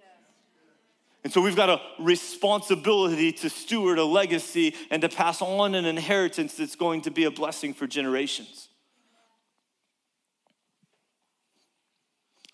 And 1.24 1.32
so 1.32 1.40
we've 1.40 1.56
got 1.56 1.70
a 1.70 1.80
responsibility 2.00 3.32
to 3.32 3.48
steward 3.48 3.98
a 3.98 4.04
legacy 4.04 4.74
and 4.90 5.00
to 5.02 5.08
pass 5.08 5.40
on 5.40 5.74
an 5.74 5.84
inheritance 5.84 6.54
that's 6.54 6.74
going 6.74 7.02
to 7.02 7.10
be 7.10 7.24
a 7.24 7.30
blessing 7.30 7.74
for 7.74 7.86
generations. 7.86 8.68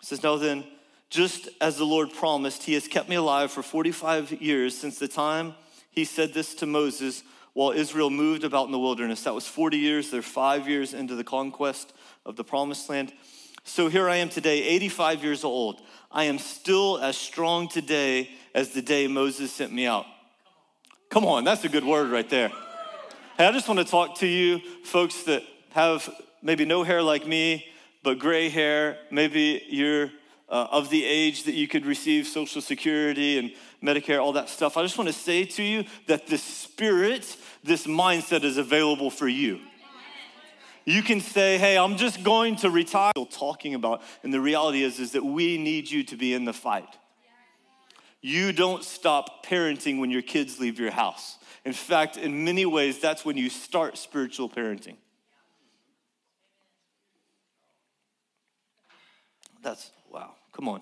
It 0.01 0.05
says, 0.05 0.21
Now 0.21 0.37
then, 0.37 0.65
just 1.09 1.49
as 1.59 1.77
the 1.77 1.85
Lord 1.85 2.13
promised, 2.13 2.63
he 2.63 2.73
has 2.73 2.87
kept 2.87 3.09
me 3.09 3.15
alive 3.15 3.51
for 3.51 3.63
45 3.63 4.33
years 4.33 4.77
since 4.77 4.99
the 4.99 5.07
time 5.07 5.55
he 5.89 6.05
said 6.05 6.33
this 6.33 6.53
to 6.55 6.67
Moses 6.67 7.23
while 7.53 7.71
Israel 7.71 8.11
moved 8.11 8.43
about 8.43 8.67
in 8.67 8.71
the 8.71 8.79
wilderness. 8.79 9.23
That 9.23 9.33
was 9.33 9.47
40 9.47 9.77
years. 9.77 10.11
They're 10.11 10.21
five 10.21 10.69
years 10.69 10.93
into 10.93 11.15
the 11.15 11.23
conquest 11.23 11.93
of 12.25 12.35
the 12.35 12.43
promised 12.43 12.87
land. 12.89 13.11
So 13.63 13.89
here 13.89 14.07
I 14.07 14.17
am 14.17 14.29
today, 14.29 14.63
85 14.63 15.23
years 15.23 15.43
old. 15.43 15.81
I 16.11 16.25
am 16.25 16.37
still 16.37 16.99
as 16.99 17.17
strong 17.17 17.67
today 17.67 18.29
as 18.53 18.69
the 18.69 18.81
day 18.81 19.07
Moses 19.07 19.51
sent 19.51 19.71
me 19.71 19.85
out. 19.85 20.05
Come 21.09 21.25
on, 21.25 21.43
that's 21.43 21.63
a 21.63 21.69
good 21.69 21.83
word 21.83 22.11
right 22.11 22.29
there. 22.29 22.49
Hey, 23.37 23.47
I 23.47 23.51
just 23.51 23.67
want 23.67 23.79
to 23.79 23.85
talk 23.85 24.17
to 24.19 24.27
you 24.27 24.59
folks 24.83 25.23
that 25.23 25.43
have 25.71 26.09
maybe 26.41 26.65
no 26.65 26.83
hair 26.83 27.01
like 27.01 27.25
me, 27.25 27.65
but 28.03 28.19
gray 28.19 28.49
hair. 28.49 28.97
Maybe 29.11 29.63
you're 29.69 30.11
uh, 30.49 30.67
of 30.71 30.89
the 30.89 31.05
age 31.05 31.43
that 31.43 31.53
you 31.53 31.67
could 31.67 31.85
receive 31.85 32.27
Social 32.27 32.61
Security 32.61 33.37
and 33.37 33.51
Medicare, 33.83 34.21
all 34.21 34.33
that 34.33 34.49
stuff. 34.49 34.77
I 34.77 34.81
just 34.81 34.97
want 34.97 35.07
to 35.07 35.13
say 35.13 35.45
to 35.45 35.63
you 35.63 35.85
that 36.07 36.27
the 36.27 36.37
spirit, 36.37 37.37
this 37.63 37.87
mindset 37.87 38.43
is 38.43 38.57
available 38.57 39.09
for 39.09 39.27
you. 39.27 39.59
You 40.85 41.03
can 41.03 41.21
say, 41.21 41.59
hey, 41.59 41.77
I'm 41.77 41.97
just 41.97 42.23
going 42.23 42.55
to 42.57 42.69
retire. 42.69 43.11
Still 43.13 43.25
Talking 43.27 43.75
about, 43.75 44.01
and 44.23 44.33
the 44.33 44.41
reality 44.41 44.83
is, 44.83 44.99
is 44.99 45.11
that 45.11 45.23
we 45.23 45.57
need 45.57 45.89
you 45.89 46.03
to 46.05 46.15
be 46.15 46.33
in 46.33 46.45
the 46.45 46.53
fight. 46.53 46.89
You 48.21 48.51
don't 48.51 48.83
stop 48.83 49.45
parenting 49.45 49.99
when 49.99 50.11
your 50.11 50.21
kids 50.21 50.59
leave 50.59 50.79
your 50.79 50.91
house. 50.91 51.37
In 51.65 51.73
fact, 51.73 52.17
in 52.17 52.43
many 52.43 52.65
ways, 52.65 52.99
that's 52.99 53.23
when 53.23 53.37
you 53.37 53.49
start 53.49 53.97
spiritual 53.97 54.49
parenting. 54.49 54.95
That's 59.61 59.91
wow. 60.09 60.31
Come 60.53 60.67
on. 60.67 60.81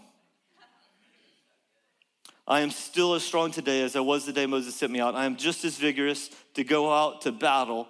I 2.47 2.61
am 2.61 2.71
still 2.71 3.13
as 3.13 3.23
strong 3.23 3.51
today 3.51 3.83
as 3.83 3.95
I 3.95 3.99
was 3.99 4.25
the 4.25 4.31
day 4.31 4.45
Moses 4.45 4.75
sent 4.75 4.91
me 4.91 5.01
out. 5.01 5.15
I 5.15 5.25
am 5.25 5.35
just 5.35 5.65
as 5.65 5.77
vigorous 5.77 6.29
to 6.53 6.63
go 6.63 6.93
out 6.93 7.21
to 7.23 7.31
battle 7.31 7.87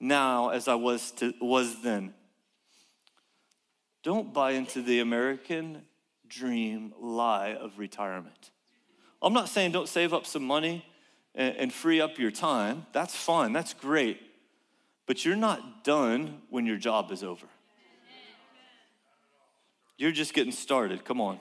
now 0.00 0.48
as 0.48 0.66
I 0.66 0.74
was, 0.74 1.12
to, 1.12 1.32
was 1.40 1.82
then. 1.82 2.12
Don't 4.02 4.34
buy 4.34 4.52
into 4.52 4.82
the 4.82 4.98
American 4.98 5.82
dream 6.26 6.92
lie 6.98 7.54
of 7.54 7.78
retirement. 7.78 8.50
I'm 9.22 9.32
not 9.32 9.48
saying 9.48 9.72
don't 9.72 9.88
save 9.88 10.12
up 10.12 10.26
some 10.26 10.44
money 10.44 10.84
and, 11.34 11.56
and 11.56 11.72
free 11.72 12.00
up 12.00 12.18
your 12.18 12.30
time. 12.30 12.86
That's 12.92 13.14
fine, 13.14 13.52
that's 13.52 13.74
great. 13.74 14.20
But 15.06 15.24
you're 15.24 15.36
not 15.36 15.84
done 15.84 16.40
when 16.50 16.66
your 16.66 16.76
job 16.76 17.10
is 17.10 17.24
over. 17.24 17.46
You're 19.98 20.12
just 20.12 20.32
getting 20.32 20.52
started. 20.52 21.04
Come 21.04 21.20
on. 21.20 21.38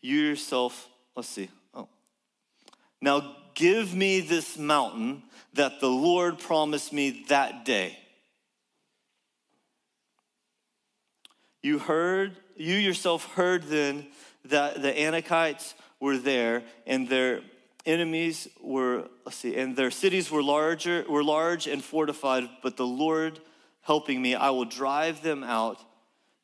You 0.00 0.18
yourself, 0.18 0.88
let's 1.14 1.28
see. 1.28 1.50
Oh. 1.74 1.88
Now 3.00 3.36
give 3.54 3.94
me 3.94 4.20
this 4.20 4.58
mountain 4.58 5.22
that 5.54 5.80
the 5.80 5.88
Lord 5.88 6.38
promised 6.38 6.92
me 6.92 7.24
that 7.28 7.64
day. 7.64 7.98
You 11.66 11.80
heard, 11.80 12.36
you 12.54 12.76
yourself 12.76 13.24
heard 13.34 13.64
then 13.64 14.06
that 14.44 14.80
the 14.82 14.92
Anakites 14.92 15.74
were 15.98 16.16
there 16.16 16.62
and 16.86 17.08
their 17.08 17.40
enemies 17.84 18.46
were, 18.62 19.08
let's 19.24 19.38
see, 19.38 19.56
and 19.56 19.74
their 19.74 19.90
cities 19.90 20.30
were 20.30 20.44
larger, 20.44 21.04
were 21.08 21.24
large 21.24 21.66
and 21.66 21.82
fortified, 21.82 22.48
but 22.62 22.76
the 22.76 22.86
Lord 22.86 23.40
helping 23.82 24.22
me, 24.22 24.36
I 24.36 24.50
will 24.50 24.64
drive 24.64 25.22
them 25.22 25.42
out 25.42 25.80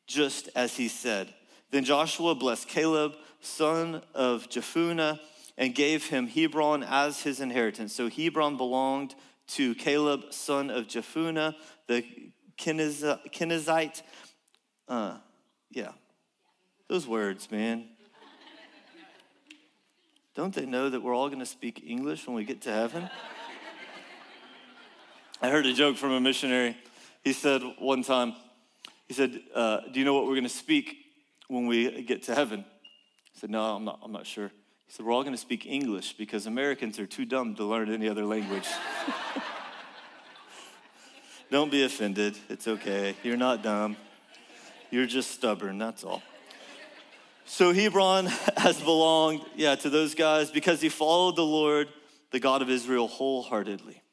just 0.07 0.49
as 0.57 0.75
he 0.75 0.89
said. 0.89 1.33
Then 1.71 1.85
Joshua 1.85 2.35
blessed 2.35 2.67
Caleb, 2.67 3.13
son 3.39 4.01
of 4.13 4.49
Jephunneh, 4.49 5.21
and 5.57 5.73
gave 5.73 6.07
him 6.07 6.27
Hebron 6.27 6.83
as 6.83 7.21
his 7.21 7.39
inheritance. 7.39 7.95
So 7.95 8.09
Hebron 8.09 8.57
belonged 8.57 9.15
to 9.51 9.73
Caleb, 9.75 10.33
son 10.33 10.69
of 10.69 10.89
Jephunneh, 10.89 11.55
the 11.87 12.03
Kenizzite. 12.57 14.01
Uh, 14.93 15.17
yeah, 15.71 15.89
those 16.87 17.07
words, 17.07 17.49
man. 17.49 17.85
Don't 20.35 20.53
they 20.53 20.67
know 20.67 20.87
that 20.87 21.01
we're 21.01 21.15
all 21.15 21.29
going 21.29 21.39
to 21.39 21.47
speak 21.47 21.83
English 21.83 22.27
when 22.27 22.35
we 22.35 22.43
get 22.43 22.61
to 22.61 22.71
heaven? 22.71 23.09
I 25.41 25.49
heard 25.49 25.65
a 25.65 25.73
joke 25.73 25.97
from 25.97 26.11
a 26.11 26.21
missionary 26.21 26.77
he 27.23 27.33
said 27.33 27.63
one 27.79 28.03
time, 28.03 28.35
he 29.07 29.15
said, 29.15 29.39
uh, 29.55 29.79
Do 29.91 29.99
you 29.99 30.05
know 30.05 30.13
what 30.13 30.25
we're 30.25 30.35
going 30.35 30.43
to 30.43 30.49
speak 30.49 30.95
when 31.47 31.65
we 31.65 32.03
get 32.03 32.21
to 32.23 32.35
heaven? 32.35 32.63
I 32.63 33.39
said, 33.39 33.49
No, 33.49 33.63
I'm 33.63 33.85
not, 33.85 33.99
I'm 34.03 34.11
not 34.11 34.27
sure. 34.27 34.51
He 34.85 34.93
said, 34.93 35.07
We're 35.07 35.13
all 35.13 35.23
going 35.23 35.33
to 35.33 35.41
speak 35.41 35.65
English 35.65 36.17
because 36.17 36.45
Americans 36.45 36.99
are 36.99 37.07
too 37.07 37.25
dumb 37.25 37.55
to 37.55 37.63
learn 37.63 37.91
any 37.91 38.07
other 38.07 38.25
language. 38.25 38.67
Don't 41.49 41.71
be 41.71 41.83
offended. 41.83 42.37
It's 42.47 42.67
okay. 42.67 43.15
You're 43.23 43.37
not 43.37 43.63
dumb. 43.63 43.97
You're 44.93 45.07
just 45.07 45.31
stubborn, 45.31 45.79
that's 45.79 46.03
all. 46.03 46.21
So 47.45 47.73
Hebron 47.73 48.27
has 48.57 48.79
belonged, 48.79 49.41
yeah, 49.55 49.73
to 49.73 49.89
those 49.89 50.13
guys 50.13 50.51
because 50.51 50.81
he 50.81 50.89
followed 50.89 51.35
the 51.35 51.43
Lord, 51.43 51.87
the 52.29 52.39
God 52.39 52.61
of 52.61 52.69
Israel, 52.69 53.07
wholeheartedly. 53.07 54.03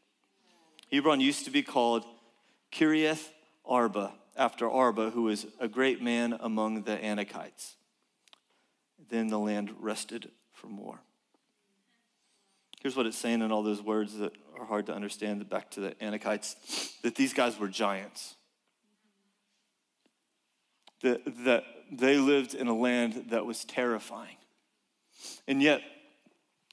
Hebron 0.90 1.20
used 1.20 1.44
to 1.44 1.50
be 1.50 1.62
called 1.62 2.06
Kiriath 2.72 3.28
Arba, 3.66 4.14
after 4.38 4.70
Arba, 4.70 5.10
who 5.10 5.24
was 5.24 5.46
a 5.60 5.68
great 5.68 6.00
man 6.00 6.38
among 6.40 6.84
the 6.84 6.96
Anakites. 6.96 7.74
Then 9.10 9.28
the 9.28 9.38
land 9.38 9.74
rested 9.80 10.30
from 10.54 10.78
war. 10.78 11.02
Here's 12.80 12.96
what 12.96 13.04
it's 13.04 13.18
saying 13.18 13.42
in 13.42 13.52
all 13.52 13.62
those 13.62 13.82
words 13.82 14.16
that 14.16 14.32
are 14.58 14.64
hard 14.64 14.86
to 14.86 14.94
understand 14.94 15.46
back 15.50 15.72
to 15.72 15.80
the 15.80 15.90
Anakites 16.00 16.54
that 17.02 17.16
these 17.16 17.34
guys 17.34 17.58
were 17.58 17.68
giants. 17.68 18.36
That, 21.02 21.22
that 21.44 21.64
they 21.90 22.18
lived 22.18 22.54
in 22.54 22.68
a 22.68 22.76
land 22.76 23.26
that 23.30 23.46
was 23.46 23.64
terrifying. 23.64 24.36
And 25.48 25.62
yet, 25.62 25.82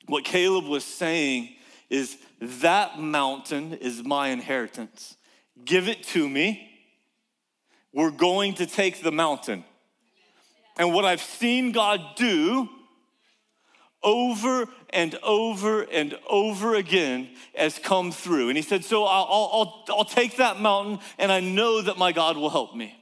what 0.05 0.24
Caleb 0.24 0.65
was 0.65 0.84
saying 0.84 1.55
is 1.89 2.17
that 2.41 3.00
mountain 3.00 3.74
is 3.74 4.03
my 4.03 4.29
inheritance. 4.29 5.15
Give 5.63 5.88
it 5.88 6.03
to 6.07 6.27
me. 6.27 6.69
We're 7.93 8.12
going 8.12 8.55
to 8.55 8.65
take 8.65 9.01
the 9.01 9.12
mountain. 9.12 9.63
And 10.77 10.93
what 10.93 11.05
I've 11.05 11.22
seen 11.22 11.72
God 11.72 12.01
do 12.15 12.69
over 14.03 14.67
and 14.91 15.15
over 15.24 15.81
and 15.81 16.17
over 16.29 16.75
again 16.75 17.29
has 17.55 17.79
come 17.79 18.12
through. 18.12 18.50
And 18.50 18.57
he 18.57 18.62
said, 18.62 18.86
So 18.86 19.03
I'll, 19.05 19.25
I'll, 19.25 19.84
I'll, 19.89 20.05
take 20.05 20.38
that 20.38 20.60
mountain, 20.60 21.00
and 21.17 21.31
I 21.31 21.39
know 21.39 21.81
that 21.81 21.98
my 21.98 22.12
God 22.12 22.38
will 22.38 22.51
help 22.51 22.75
me. 22.75 22.97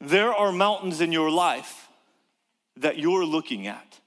There 0.00 0.32
are 0.32 0.52
mountains 0.52 1.00
in 1.00 1.12
your 1.12 1.30
life 1.30 1.88
that 2.76 2.98
you're 2.98 3.24
looking 3.24 3.66
at. 3.66 4.00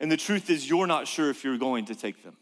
And 0.00 0.10
the 0.10 0.16
truth 0.16 0.50
is, 0.50 0.68
you're 0.68 0.86
not 0.86 1.06
sure 1.06 1.30
if 1.30 1.44
you're 1.44 1.58
going 1.58 1.84
to 1.86 1.94
take 1.94 2.22
them. 2.22 2.36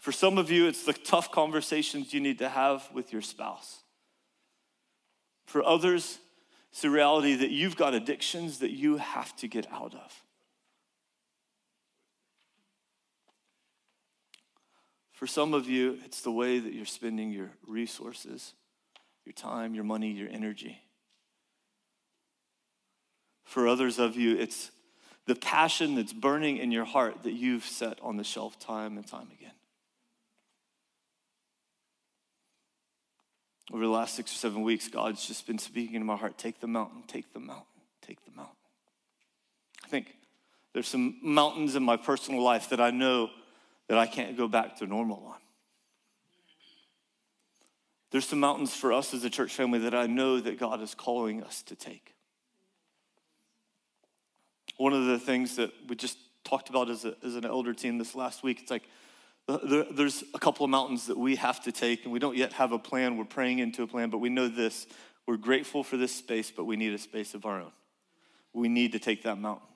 For 0.00 0.12
some 0.12 0.38
of 0.38 0.50
you, 0.50 0.66
it's 0.66 0.84
the 0.84 0.94
tough 0.94 1.30
conversations 1.30 2.14
you 2.14 2.20
need 2.20 2.38
to 2.38 2.48
have 2.48 2.88
with 2.92 3.12
your 3.12 3.20
spouse. 3.20 3.80
For 5.46 5.62
others, 5.62 6.18
it's 6.70 6.82
the 6.82 6.90
reality 6.90 7.34
that 7.34 7.50
you've 7.50 7.76
got 7.76 7.92
addictions 7.92 8.60
that 8.60 8.70
you 8.70 8.96
have 8.96 9.36
to 9.36 9.48
get 9.48 9.70
out 9.70 9.94
of. 9.94 10.24
For 15.20 15.26
some 15.26 15.52
of 15.52 15.68
you, 15.68 15.98
it's 16.06 16.22
the 16.22 16.30
way 16.30 16.60
that 16.60 16.72
you're 16.72 16.86
spending 16.86 17.30
your 17.30 17.50
resources, 17.66 18.54
your 19.26 19.34
time, 19.34 19.74
your 19.74 19.84
money, 19.84 20.10
your 20.10 20.30
energy. 20.30 20.80
For 23.44 23.68
others 23.68 23.98
of 23.98 24.16
you, 24.16 24.38
it's 24.38 24.70
the 25.26 25.34
passion 25.34 25.94
that's 25.94 26.14
burning 26.14 26.56
in 26.56 26.72
your 26.72 26.86
heart 26.86 27.24
that 27.24 27.32
you've 27.32 27.64
set 27.64 27.98
on 28.00 28.16
the 28.16 28.24
shelf 28.24 28.58
time 28.58 28.96
and 28.96 29.06
time 29.06 29.28
again. 29.38 29.52
over 33.74 33.84
the 33.84 33.90
last 33.90 34.14
six 34.14 34.32
or 34.32 34.36
seven 34.36 34.62
weeks, 34.62 34.88
God's 34.88 35.26
just 35.26 35.46
been 35.46 35.58
speaking 35.58 36.00
to 36.00 36.06
my 36.06 36.16
heart 36.16 36.38
take 36.38 36.60
the 36.60 36.66
mountain, 36.66 37.02
take 37.06 37.30
the 37.34 37.40
mountain, 37.40 37.66
take 38.00 38.24
the 38.24 38.32
mountain. 38.32 38.56
I 39.84 39.88
think 39.88 40.16
there's 40.72 40.88
some 40.88 41.18
mountains 41.22 41.76
in 41.76 41.82
my 41.82 41.98
personal 41.98 42.42
life 42.42 42.70
that 42.70 42.80
I 42.80 42.90
know 42.90 43.28
that 43.90 43.98
I 43.98 44.06
can't 44.06 44.36
go 44.36 44.46
back 44.46 44.76
to 44.76 44.86
normal 44.86 45.20
on. 45.26 45.40
There's 48.12 48.24
some 48.24 48.38
mountains 48.38 48.72
for 48.72 48.92
us 48.92 49.12
as 49.12 49.24
a 49.24 49.30
church 49.30 49.52
family 49.52 49.80
that 49.80 49.96
I 49.96 50.06
know 50.06 50.38
that 50.38 50.60
God 50.60 50.80
is 50.80 50.94
calling 50.94 51.42
us 51.42 51.62
to 51.62 51.74
take. 51.74 52.14
One 54.76 54.92
of 54.92 55.06
the 55.06 55.18
things 55.18 55.56
that 55.56 55.72
we 55.88 55.96
just 55.96 56.18
talked 56.44 56.68
about 56.68 56.88
as, 56.88 57.04
a, 57.04 57.16
as 57.24 57.34
an 57.34 57.44
elder 57.44 57.74
team 57.74 57.98
this 57.98 58.14
last 58.14 58.44
week, 58.44 58.60
it's 58.62 58.70
like 58.70 58.84
uh, 59.48 59.58
there, 59.64 59.84
there's 59.90 60.22
a 60.34 60.38
couple 60.38 60.62
of 60.62 60.70
mountains 60.70 61.08
that 61.08 61.18
we 61.18 61.34
have 61.34 61.60
to 61.64 61.72
take, 61.72 62.04
and 62.04 62.12
we 62.12 62.20
don't 62.20 62.36
yet 62.36 62.52
have 62.52 62.70
a 62.70 62.78
plan. 62.78 63.16
We're 63.16 63.24
praying 63.24 63.58
into 63.58 63.82
a 63.82 63.88
plan, 63.88 64.10
but 64.10 64.18
we 64.18 64.28
know 64.28 64.46
this. 64.46 64.86
We're 65.26 65.36
grateful 65.36 65.82
for 65.82 65.96
this 65.96 66.14
space, 66.14 66.52
but 66.56 66.64
we 66.64 66.76
need 66.76 66.94
a 66.94 66.98
space 66.98 67.34
of 67.34 67.44
our 67.44 67.60
own. 67.60 67.72
We 68.52 68.68
need 68.68 68.92
to 68.92 69.00
take 69.00 69.24
that 69.24 69.36
mountain. 69.36 69.66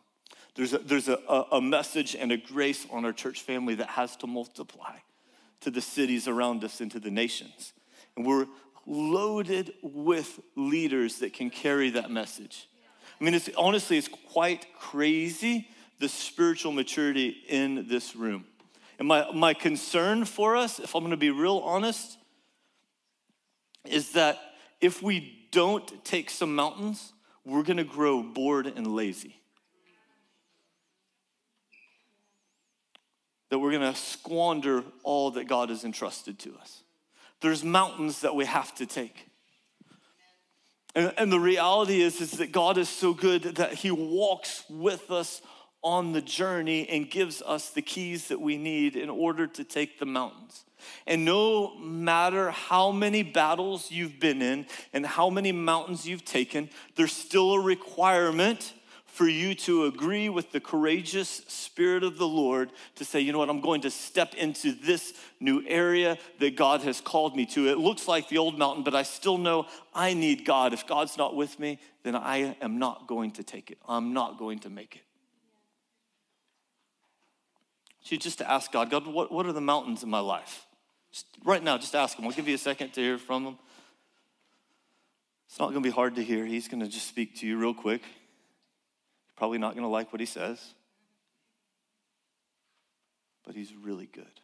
There's 0.54 0.73
a, 0.73 0.78
there's 0.78 1.08
a, 1.08 1.18
a 1.50 1.61
message 1.61 2.14
and 2.14 2.30
a 2.30 2.37
grace 2.37 2.87
on 2.90 3.04
our 3.04 3.12
church 3.12 3.40
family 3.40 3.75
that 3.76 3.88
has 3.90 4.16
to 4.16 4.26
multiply 4.26 4.96
to 5.61 5.70
the 5.70 5.80
cities 5.80 6.28
around 6.28 6.62
us 6.62 6.80
and 6.80 6.90
to 6.92 7.00
the 7.00 7.11
nations. 7.11 7.73
And 8.16 8.25
we're 8.25 8.46
loaded 8.87 9.73
with 9.82 10.40
leaders 10.56 11.18
that 11.18 11.32
can 11.32 11.50
carry 11.50 11.90
that 11.90 12.11
message. 12.11 12.68
I 13.20 13.25
mean, 13.25 13.34
it's, 13.34 13.49
honestly, 13.56 13.99
it's 13.99 14.08
quite 14.32 14.66
crazy 14.78 15.68
the 15.99 16.08
spiritual 16.08 16.73
maturity 16.73 17.28
in 17.49 17.88
this 17.88 18.14
room. 18.14 18.44
And 18.99 19.08
my, 19.08 19.30
my 19.32 19.54
concern 19.54 20.25
for 20.25 20.56
us, 20.56 20.78
if 20.78 20.94
I'm 20.94 21.02
gonna 21.02 21.16
be 21.16 21.30
real 21.30 21.58
honest, 21.58 22.18
is 23.84 24.12
that 24.12 24.38
if 24.80 25.02
we 25.02 25.49
don't 25.50 26.04
take 26.04 26.30
some 26.30 26.54
mountains, 26.54 27.12
we're 27.44 27.62
gonna 27.62 27.84
grow 27.84 28.23
bored 28.23 28.66
and 28.66 28.87
lazy. 28.87 29.40
That 33.50 33.58
we're 33.58 33.72
gonna 33.72 33.94
squander 33.94 34.84
all 35.02 35.32
that 35.32 35.46
God 35.46 35.68
has 35.68 35.84
entrusted 35.84 36.38
to 36.40 36.56
us. 36.60 36.82
There's 37.40 37.62
mountains 37.62 38.20
that 38.20 38.34
we 38.34 38.46
have 38.46 38.74
to 38.76 38.86
take. 38.86 39.28
And, 40.94 41.12
and 41.18 41.32
the 41.32 41.40
reality 41.40 42.00
is, 42.00 42.20
is 42.20 42.32
that 42.32 42.52
God 42.52 42.78
is 42.78 42.88
so 42.88 43.12
good 43.12 43.42
that 43.56 43.74
He 43.74 43.90
walks 43.90 44.64
with 44.70 45.10
us 45.10 45.42
on 45.82 46.12
the 46.12 46.22
journey 46.22 46.88
and 46.88 47.10
gives 47.10 47.42
us 47.42 47.70
the 47.70 47.82
keys 47.82 48.28
that 48.28 48.40
we 48.40 48.56
need 48.56 48.96
in 48.96 49.10
order 49.10 49.46
to 49.46 49.62
take 49.62 49.98
the 49.98 50.06
mountains. 50.06 50.64
And 51.06 51.24
no 51.24 51.76
matter 51.78 52.50
how 52.50 52.90
many 52.90 53.22
battles 53.22 53.90
you've 53.90 54.18
been 54.18 54.40
in 54.40 54.66
and 54.92 55.04
how 55.04 55.28
many 55.28 55.52
mountains 55.52 56.06
you've 56.06 56.24
taken, 56.24 56.70
there's 56.96 57.12
still 57.12 57.52
a 57.52 57.60
requirement 57.60 58.72
for 59.14 59.28
you 59.28 59.54
to 59.54 59.85
agree 59.85 60.28
with 60.28 60.50
the 60.50 60.59
courageous 60.59 61.28
Spirit 61.47 62.02
of 62.02 62.18
the 62.18 62.26
Lord 62.26 62.73
to 62.97 63.04
say, 63.04 63.21
you 63.21 63.30
know 63.30 63.38
what, 63.38 63.49
I'm 63.49 63.61
going 63.61 63.83
to 63.83 63.90
step 63.90 64.35
into 64.35 64.73
this 64.73 65.14
new 65.38 65.62
area 65.68 66.18
that 66.40 66.56
God 66.56 66.80
has 66.80 67.00
called 67.00 67.37
me 67.37 67.47
to. 67.47 67.68
It 67.68 67.78
looks 67.78 68.09
like 68.09 68.28
the 68.28 68.38
old 68.38 68.59
mountain, 68.59 68.83
but 68.83 68.92
I 68.92 69.04
still 69.04 69.38
know 69.38 69.68
I 69.94 70.14
need 70.14 70.44
God. 70.44 70.73
If 70.73 70.88
God's 70.88 71.16
not 71.16 71.37
with 71.37 71.61
me, 71.61 71.78
then 72.02 72.16
I 72.16 72.56
am 72.61 72.80
not 72.80 73.06
going 73.06 73.30
to 73.33 73.44
take 73.44 73.71
it. 73.71 73.78
I'm 73.88 74.14
not 74.14 74.37
going 74.37 74.59
to 74.61 74.68
make 74.68 74.97
it. 74.97 75.02
So 78.02 78.16
just 78.16 78.38
to 78.38 78.50
ask 78.50 78.73
God, 78.73 78.90
God, 78.90 79.06
what, 79.06 79.30
what 79.30 79.47
are 79.47 79.52
the 79.52 79.61
mountains 79.61 80.02
in 80.02 80.11
my 80.11 80.18
life? 80.18 80.66
Just 81.12 81.26
right 81.44 81.62
now, 81.62 81.78
just 81.78 81.94
ask 81.94 82.18
Him. 82.18 82.25
I'll 82.25 82.33
give 82.33 82.49
you 82.49 82.56
a 82.56 82.59
second 82.59 82.92
to 82.94 83.00
hear 83.00 83.18
from 83.18 83.47
Him. 83.47 83.59
It's 85.49 85.61
not 85.61 85.71
going 85.71 85.85
to 85.85 85.88
be 85.88 85.94
hard 85.94 86.16
to 86.16 86.25
hear. 86.25 86.44
He's 86.44 86.66
going 86.66 86.80
to 86.80 86.88
just 86.88 87.06
speak 87.06 87.37
to 87.37 87.47
you 87.47 87.56
real 87.56 87.75
quick. 87.75 88.02
Probably 89.37 89.59
not 89.59 89.75
going 89.75 89.83
to 89.83 89.88
like 89.88 90.12
what 90.12 90.21
He 90.21 90.26
says, 90.26 90.75
but 93.44 93.55
He's 93.55 93.75
really 93.75 94.07
good. 94.07 94.40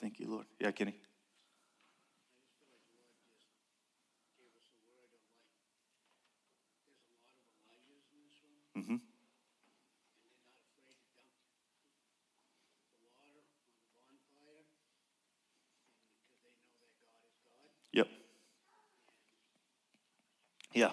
Thank 0.00 0.18
you, 0.18 0.26
Lord. 0.28 0.46
Yeah, 0.58 0.72
Kenny. 0.72 0.94
Yeah. 20.72 20.90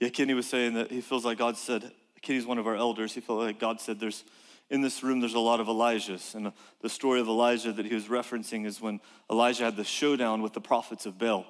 Yeah, 0.00 0.08
Kenny 0.08 0.34
was 0.34 0.46
saying 0.46 0.74
that 0.74 0.90
he 0.90 1.00
feels 1.00 1.24
like 1.24 1.38
God 1.38 1.56
said, 1.56 1.92
Kenny's 2.22 2.46
one 2.46 2.58
of 2.58 2.66
our 2.66 2.76
elders. 2.76 3.14
He 3.14 3.20
felt 3.20 3.40
like 3.40 3.58
God 3.58 3.80
said 3.80 4.00
there's 4.00 4.24
in 4.72 4.80
this 4.80 5.02
room, 5.02 5.20
there's 5.20 5.34
a 5.34 5.38
lot 5.38 5.60
of 5.60 5.66
Elijahs. 5.66 6.34
And 6.34 6.50
the 6.80 6.88
story 6.88 7.20
of 7.20 7.28
Elijah 7.28 7.72
that 7.72 7.84
he 7.84 7.94
was 7.94 8.06
referencing 8.06 8.64
is 8.64 8.80
when 8.80 9.00
Elijah 9.30 9.64
had 9.64 9.76
the 9.76 9.84
showdown 9.84 10.40
with 10.40 10.54
the 10.54 10.62
prophets 10.62 11.04
of 11.04 11.18
Baal. 11.18 11.44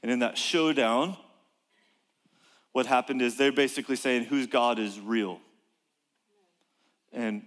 And 0.00 0.12
in 0.12 0.20
that 0.20 0.38
showdown, 0.38 1.16
what 2.70 2.86
happened 2.86 3.20
is 3.20 3.36
they're 3.36 3.50
basically 3.50 3.96
saying 3.96 4.26
whose 4.26 4.46
God 4.46 4.78
is 4.78 5.00
real. 5.00 5.40
And 7.12 7.42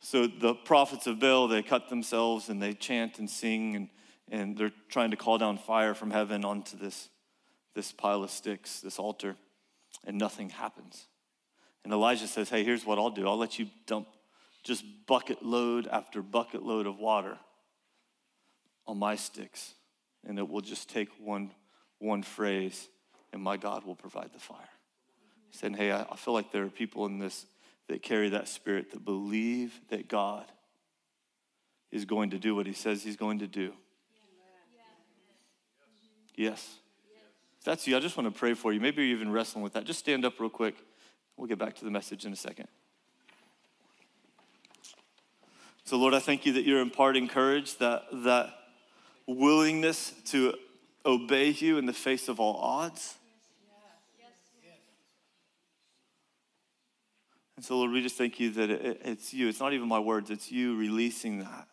so 0.00 0.26
the 0.26 0.54
prophets 0.54 1.06
of 1.06 1.18
Baal, 1.18 1.48
they 1.48 1.62
cut 1.62 1.88
themselves 1.88 2.50
and 2.50 2.60
they 2.60 2.74
chant 2.74 3.18
and 3.18 3.30
sing 3.30 3.76
and, 3.76 3.88
and 4.30 4.58
they're 4.58 4.72
trying 4.90 5.10
to 5.12 5.16
call 5.16 5.38
down 5.38 5.56
fire 5.56 5.94
from 5.94 6.10
heaven 6.10 6.44
onto 6.44 6.76
this, 6.76 7.08
this 7.76 7.92
pile 7.92 8.24
of 8.24 8.30
sticks, 8.30 8.80
this 8.80 8.98
altar, 8.98 9.36
and 10.04 10.16
nothing 10.18 10.48
happens. 10.48 11.06
And 11.84 11.92
Elijah 11.92 12.26
says, 12.26 12.48
Hey, 12.48 12.64
here's 12.64 12.84
what 12.84 12.98
I'll 12.98 13.10
do 13.10 13.28
I'll 13.28 13.38
let 13.38 13.60
you 13.60 13.68
dump 13.86 14.08
just 14.64 14.84
bucket 15.06 15.44
load 15.44 15.86
after 15.86 16.22
bucket 16.22 16.64
load 16.64 16.88
of 16.88 16.98
water 16.98 17.38
on 18.84 18.98
my 18.98 19.14
sticks, 19.14 19.74
and 20.26 20.40
it 20.40 20.48
will 20.48 20.62
just 20.62 20.88
take 20.88 21.08
one, 21.20 21.52
one 22.00 22.24
phrase, 22.24 22.88
and 23.32 23.40
my 23.40 23.56
God 23.56 23.84
will 23.84 23.94
provide 23.94 24.32
the 24.32 24.40
fire. 24.40 24.58
He 25.50 25.56
said, 25.56 25.76
Hey, 25.76 25.92
I 25.92 26.16
feel 26.16 26.34
like 26.34 26.50
there 26.50 26.64
are 26.64 26.70
people 26.70 27.06
in 27.06 27.20
this 27.20 27.46
that 27.88 28.02
carry 28.02 28.30
that 28.30 28.48
spirit 28.48 28.90
that 28.90 29.04
believe 29.04 29.78
that 29.90 30.08
God 30.08 30.46
is 31.92 32.04
going 32.04 32.30
to 32.30 32.38
do 32.38 32.54
what 32.56 32.66
he 32.66 32.72
says 32.72 33.02
he's 33.04 33.16
going 33.16 33.38
to 33.38 33.46
do. 33.46 33.72
Yes. 36.34 36.78
That's 37.66 37.84
you, 37.88 37.96
I 37.96 38.00
just 38.00 38.16
want 38.16 38.32
to 38.32 38.38
pray 38.38 38.54
for 38.54 38.72
you. 38.72 38.78
Maybe 38.78 39.04
you're 39.04 39.16
even 39.16 39.32
wrestling 39.32 39.64
with 39.64 39.72
that. 39.72 39.82
Just 39.82 39.98
stand 39.98 40.24
up 40.24 40.38
real 40.38 40.48
quick. 40.48 40.76
We'll 41.36 41.48
get 41.48 41.58
back 41.58 41.74
to 41.74 41.84
the 41.84 41.90
message 41.90 42.24
in 42.24 42.32
a 42.32 42.36
second. 42.36 42.68
So, 45.84 45.96
Lord, 45.96 46.14
I 46.14 46.20
thank 46.20 46.46
you 46.46 46.52
that 46.52 46.64
you're 46.64 46.80
imparting 46.80 47.26
courage, 47.26 47.76
that, 47.78 48.04
that 48.24 48.54
willingness 49.26 50.12
to 50.26 50.54
obey 51.04 51.48
you 51.48 51.76
in 51.78 51.86
the 51.86 51.92
face 51.92 52.28
of 52.28 52.38
all 52.38 52.54
odds. 52.54 53.16
And 57.56 57.64
so, 57.64 57.78
Lord, 57.78 57.90
we 57.90 58.00
just 58.00 58.16
thank 58.16 58.38
you 58.38 58.50
that 58.50 58.70
it, 58.70 59.00
it's 59.04 59.34
you. 59.34 59.48
It's 59.48 59.58
not 59.58 59.72
even 59.72 59.88
my 59.88 59.98
words, 59.98 60.30
it's 60.30 60.52
you 60.52 60.76
releasing 60.76 61.40
that 61.40 61.66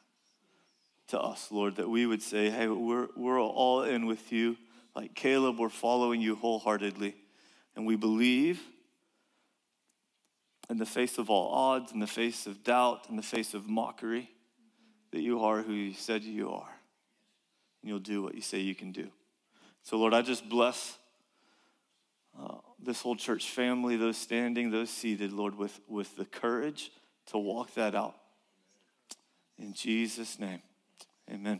to 1.09 1.19
us, 1.19 1.51
Lord, 1.51 1.75
that 1.75 1.87
we 1.87 2.07
would 2.07 2.23
say, 2.23 2.49
hey, 2.49 2.67
we're, 2.67 3.09
we're 3.15 3.39
all 3.39 3.83
in 3.83 4.07
with 4.07 4.31
you. 4.31 4.57
Like 4.95 5.15
Caleb, 5.15 5.59
we're 5.59 5.69
following 5.69 6.21
you 6.21 6.35
wholeheartedly. 6.35 7.15
And 7.75 7.85
we 7.85 7.95
believe 7.95 8.61
in 10.69 10.77
the 10.77 10.85
face 10.85 11.17
of 11.17 11.29
all 11.29 11.51
odds, 11.53 11.91
in 11.91 11.99
the 11.99 12.07
face 12.07 12.45
of 12.45 12.63
doubt, 12.63 13.07
in 13.09 13.15
the 13.15 13.23
face 13.23 13.53
of 13.53 13.67
mockery, 13.67 14.29
that 15.11 15.21
you 15.21 15.43
are 15.43 15.61
who 15.61 15.73
you 15.73 15.93
said 15.93 16.23
you 16.23 16.51
are. 16.51 16.69
And 17.81 17.89
you'll 17.89 17.99
do 17.99 18.21
what 18.21 18.35
you 18.35 18.41
say 18.41 18.59
you 18.59 18.75
can 18.75 18.91
do. 18.91 19.09
So, 19.83 19.97
Lord, 19.97 20.13
I 20.13 20.21
just 20.21 20.47
bless 20.47 20.97
uh, 22.39 22.57
this 22.81 23.01
whole 23.01 23.15
church 23.15 23.49
family, 23.49 23.97
those 23.97 24.17
standing, 24.17 24.71
those 24.71 24.89
seated, 24.89 25.31
Lord, 25.33 25.57
with, 25.57 25.79
with 25.87 26.15
the 26.15 26.25
courage 26.25 26.91
to 27.27 27.37
walk 27.37 27.73
that 27.73 27.95
out. 27.95 28.15
In 29.57 29.73
Jesus' 29.73 30.39
name, 30.39 30.61
amen. 31.31 31.59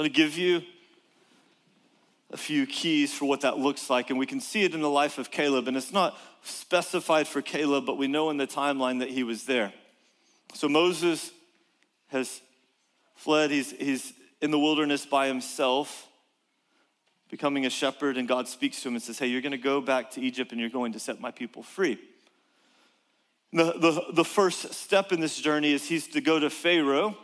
Amen. 0.00 0.12
going 0.12 0.12
to 0.12 0.16
give 0.16 0.38
you 0.38 0.62
a 2.32 2.36
few 2.36 2.66
keys 2.66 3.12
for 3.12 3.26
what 3.26 3.40
that 3.42 3.58
looks 3.58 3.90
like. 3.90 4.10
And 4.10 4.18
we 4.18 4.26
can 4.26 4.40
see 4.40 4.62
it 4.62 4.74
in 4.74 4.80
the 4.80 4.90
life 4.90 5.18
of 5.18 5.30
Caleb. 5.30 5.68
And 5.68 5.76
it's 5.76 5.92
not 5.92 6.18
specified 6.42 7.26
for 7.26 7.42
Caleb, 7.42 7.86
but 7.86 7.98
we 7.98 8.06
know 8.06 8.30
in 8.30 8.36
the 8.36 8.46
timeline 8.46 9.00
that 9.00 9.10
he 9.10 9.22
was 9.22 9.44
there. 9.44 9.72
So 10.54 10.68
Moses 10.68 11.30
has 12.08 12.40
fled. 13.14 13.50
He's, 13.50 13.72
he's 13.72 14.12
in 14.40 14.50
the 14.50 14.58
wilderness 14.58 15.06
by 15.06 15.26
himself, 15.26 16.08
becoming 17.30 17.66
a 17.66 17.70
shepherd, 17.70 18.16
and 18.16 18.26
God 18.26 18.48
speaks 18.48 18.80
to 18.82 18.88
him 18.88 18.94
and 18.94 19.02
says, 19.02 19.18
Hey, 19.18 19.26
you're 19.26 19.42
going 19.42 19.52
to 19.52 19.58
go 19.58 19.80
back 19.80 20.12
to 20.12 20.20
Egypt 20.20 20.52
and 20.52 20.60
you're 20.60 20.70
going 20.70 20.92
to 20.92 20.98
set 20.98 21.20
my 21.20 21.30
people 21.30 21.62
free. 21.62 21.98
The, 23.52 23.72
the, 23.72 24.04
the 24.12 24.24
first 24.24 24.72
step 24.74 25.12
in 25.12 25.20
this 25.20 25.36
journey 25.36 25.72
is 25.72 25.88
he's 25.88 26.06
to 26.08 26.20
go 26.20 26.38
to 26.38 26.50
Pharaoh, 26.50 27.16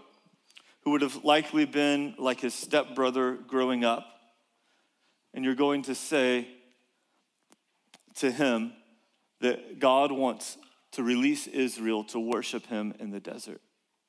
who 0.87 0.92
would 0.92 1.03
have 1.03 1.25
likely 1.25 1.64
been 1.64 2.14
like 2.16 2.38
his 2.38 2.55
stepbrother 2.55 3.33
growing 3.33 3.85
up. 3.85 4.07
And 5.35 5.44
you're 5.44 5.57
going 5.57 5.83
to 5.83 5.96
say 5.96 6.46
to 8.18 8.31
him 8.31 8.72
that 9.40 9.81
God 9.81 10.12
wants 10.12 10.57
to 10.92 11.03
release 11.03 11.49
Israel 11.49 12.05
to 12.05 12.20
worship 12.20 12.66
him 12.66 12.94
in 13.01 13.11
the 13.11 13.18
desert, 13.18 13.61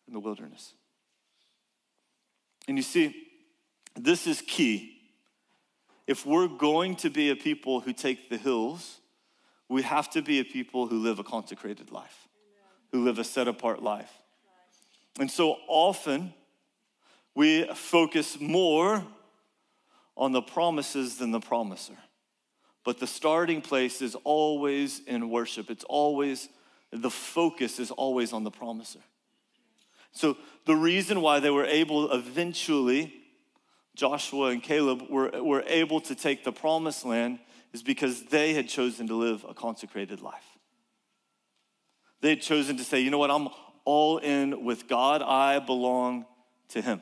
in 0.08 0.14
the 0.14 0.20
wilderness. 0.20 0.76
And 2.68 2.78
you 2.78 2.84
see, 2.84 3.24
this 3.96 4.28
is 4.28 4.44
key. 4.46 5.00
If 6.06 6.28
we're 6.28 6.48
going 6.48 6.96
to 6.98 7.10
be 7.10 7.32
a 7.32 7.36
people 7.36 7.80
who 7.80 7.92
take 7.92 8.30
the 8.30 8.38
hills, 8.38 9.00
we 9.68 9.82
have 9.82 10.12
to 10.12 10.22
be 10.22 10.40
a 10.42 10.46
people 10.46 10.86
who 10.86 11.00
live 11.00 11.18
a 11.18 11.24
consecrated 11.24 11.90
life, 11.90 12.28
who 12.92 13.04
live 13.04 13.18
a 13.18 13.24
set 13.24 13.48
apart 13.48 13.82
life. 13.82 14.12
And 15.20 15.32
so 15.32 15.58
often, 15.68 16.36
we 17.38 17.66
focus 17.76 18.42
more 18.42 19.06
on 20.18 20.32
the 20.32 20.42
promises 20.42 21.18
than 21.18 21.30
the 21.30 21.40
promiser. 21.40 21.96
But 22.84 23.00
the 23.00 23.06
starting 23.06 23.62
place 23.62 24.02
is 24.02 24.16
always 24.24 25.02
in 25.06 25.30
worship. 25.30 25.70
It's 25.70 25.84
always, 25.84 26.50
the 26.92 27.12
focus 27.12 27.78
is 27.78 27.92
always 27.92 28.34
on 28.34 28.44
the 28.44 28.50
promiser. 28.50 29.02
So 30.14 30.36
the 30.66 30.76
reason 30.76 31.22
why 31.22 31.40
they 31.40 31.52
were 31.52 31.66
able 31.66 32.12
eventually, 32.12 33.14
Joshua 33.96 34.48
and 34.48 34.64
Caleb 34.64 35.04
were, 35.08 35.30
were 35.44 35.64
able 35.68 36.02
to 36.02 36.16
take 36.16 36.44
the 36.44 36.52
promised 36.52 37.06
land 37.06 37.38
is 37.72 37.84
because 37.84 38.24
they 38.24 38.56
had 38.56 38.68
chosen 38.68 39.06
to 39.10 39.16
live 39.16 39.46
a 39.48 39.54
consecrated 39.54 40.22
life. 40.22 40.58
They 42.22 42.30
had 42.30 42.42
chosen 42.42 42.78
to 42.78 42.84
say, 42.84 43.00
you 43.00 43.12
know 43.12 43.20
what, 43.20 43.30
I'm 43.30 43.50
all 43.86 44.18
in 44.18 44.66
with 44.66 44.88
God, 44.88 45.22
I 45.22 45.60
belong 45.60 46.26
to 46.70 46.82
Him. 46.82 47.00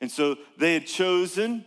And 0.00 0.10
so 0.10 0.36
they 0.58 0.74
had 0.74 0.86
chosen 0.86 1.64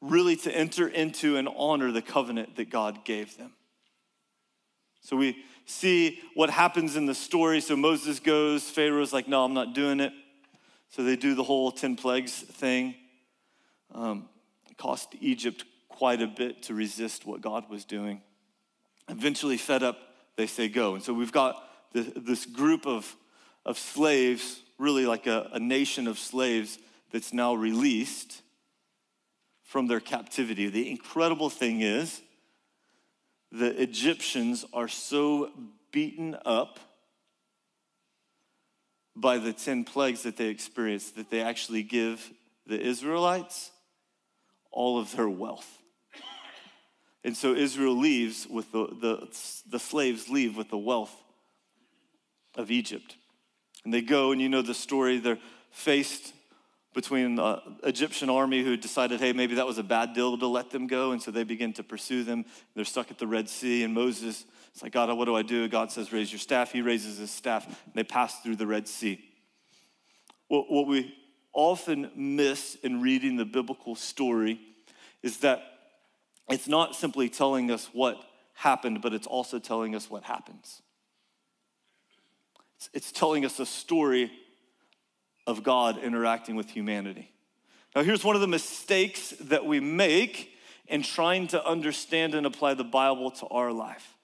really 0.00 0.36
to 0.36 0.54
enter 0.54 0.88
into 0.88 1.36
and 1.36 1.48
honor 1.56 1.92
the 1.92 2.02
covenant 2.02 2.56
that 2.56 2.70
God 2.70 3.04
gave 3.04 3.36
them. 3.36 3.52
So 5.02 5.16
we 5.16 5.44
see 5.66 6.20
what 6.34 6.50
happens 6.50 6.96
in 6.96 7.06
the 7.06 7.14
story. 7.14 7.60
So 7.60 7.76
Moses 7.76 8.20
goes, 8.20 8.68
Pharaoh's 8.68 9.12
like, 9.12 9.28
no, 9.28 9.44
I'm 9.44 9.54
not 9.54 9.74
doing 9.74 10.00
it. 10.00 10.12
So 10.90 11.04
they 11.04 11.16
do 11.16 11.34
the 11.34 11.44
whole 11.44 11.70
10 11.70 11.96
plagues 11.96 12.32
thing. 12.32 12.94
Um, 13.94 14.28
it 14.68 14.76
cost 14.76 15.14
Egypt 15.20 15.64
quite 15.88 16.20
a 16.22 16.26
bit 16.26 16.62
to 16.64 16.74
resist 16.74 17.26
what 17.26 17.40
God 17.40 17.68
was 17.70 17.84
doing. 17.84 18.22
Eventually, 19.08 19.56
fed 19.56 19.82
up, 19.82 19.98
they 20.36 20.46
say 20.46 20.68
go. 20.68 20.94
And 20.94 21.02
so 21.02 21.12
we've 21.12 21.32
got 21.32 21.62
this 21.92 22.46
group 22.46 22.86
of, 22.86 23.16
of 23.64 23.78
slaves, 23.78 24.60
really 24.78 25.06
like 25.06 25.26
a, 25.26 25.50
a 25.52 25.58
nation 25.58 26.06
of 26.06 26.18
slaves, 26.18 26.78
that's 27.12 27.32
now 27.32 27.54
released 27.54 28.42
from 29.62 29.86
their 29.86 30.00
captivity. 30.00 30.68
The 30.68 30.90
incredible 30.90 31.50
thing 31.50 31.80
is, 31.80 32.20
the 33.52 33.80
Egyptians 33.80 34.64
are 34.72 34.88
so 34.88 35.50
beaten 35.92 36.36
up 36.44 36.78
by 39.16 39.38
the 39.38 39.52
10 39.52 39.84
plagues 39.84 40.22
that 40.22 40.36
they 40.36 40.46
experienced 40.46 41.16
that 41.16 41.30
they 41.30 41.40
actually 41.40 41.82
give 41.82 42.30
the 42.66 42.80
Israelites 42.80 43.70
all 44.70 44.98
of 44.98 45.14
their 45.16 45.28
wealth. 45.28 45.78
And 47.22 47.36
so 47.36 47.54
Israel 47.54 47.96
leaves 47.96 48.46
with 48.48 48.72
the, 48.72 48.86
the, 48.86 49.28
the 49.68 49.78
slaves 49.78 50.28
leave 50.28 50.56
with 50.56 50.70
the 50.70 50.78
wealth 50.78 51.14
of 52.54 52.70
Egypt. 52.70 53.16
And 53.84 53.92
they 53.92 54.00
go, 54.00 54.32
and 54.32 54.40
you 54.40 54.48
know 54.48 54.62
the 54.62 54.74
story, 54.74 55.18
they're 55.18 55.38
faced 55.70 56.32
between 56.92 57.36
the 57.36 57.62
Egyptian 57.84 58.28
army 58.28 58.64
who 58.64 58.76
decided, 58.76 59.20
hey, 59.20 59.32
maybe 59.32 59.54
that 59.54 59.66
was 59.66 59.78
a 59.78 59.82
bad 59.82 60.12
deal 60.12 60.36
to 60.36 60.46
let 60.46 60.70
them 60.70 60.86
go. 60.86 61.12
And 61.12 61.22
so 61.22 61.30
they 61.30 61.44
begin 61.44 61.72
to 61.74 61.84
pursue 61.84 62.24
them. 62.24 62.44
They're 62.74 62.84
stuck 62.84 63.10
at 63.10 63.18
the 63.18 63.28
Red 63.28 63.48
Sea. 63.48 63.84
And 63.84 63.94
Moses 63.94 64.44
is 64.74 64.82
like, 64.82 64.92
God, 64.92 65.16
what 65.16 65.26
do 65.26 65.36
I 65.36 65.42
do? 65.42 65.68
God 65.68 65.92
says, 65.92 66.12
raise 66.12 66.32
your 66.32 66.40
staff. 66.40 66.72
He 66.72 66.82
raises 66.82 67.18
his 67.18 67.30
staff. 67.30 67.66
And 67.66 67.94
they 67.94 68.02
pass 68.02 68.40
through 68.40 68.56
the 68.56 68.66
Red 68.66 68.88
Sea. 68.88 69.24
Well, 70.48 70.64
what 70.68 70.88
we 70.88 71.14
often 71.52 72.10
miss 72.16 72.76
in 72.82 73.00
reading 73.00 73.36
the 73.36 73.44
biblical 73.44 73.94
story 73.94 74.60
is 75.22 75.38
that 75.38 75.62
it's 76.48 76.66
not 76.66 76.96
simply 76.96 77.28
telling 77.28 77.70
us 77.70 77.88
what 77.92 78.16
happened, 78.54 79.00
but 79.00 79.14
it's 79.14 79.28
also 79.28 79.60
telling 79.60 79.94
us 79.94 80.10
what 80.10 80.24
happens. 80.24 80.82
It's, 82.76 82.90
it's 82.92 83.12
telling 83.12 83.44
us 83.44 83.60
a 83.60 83.66
story 83.66 84.32
of 85.50 85.62
God 85.62 85.98
interacting 85.98 86.56
with 86.56 86.70
humanity. 86.70 87.30
Now, 87.94 88.02
here's 88.02 88.24
one 88.24 88.36
of 88.36 88.40
the 88.40 88.48
mistakes 88.48 89.34
that 89.40 89.66
we 89.66 89.80
make 89.80 90.54
in 90.86 91.02
trying 91.02 91.48
to 91.48 91.64
understand 91.64 92.34
and 92.34 92.46
apply 92.46 92.74
the 92.74 92.84
Bible 92.84 93.30
to 93.32 93.46
our 93.48 93.72
life. 93.72 94.16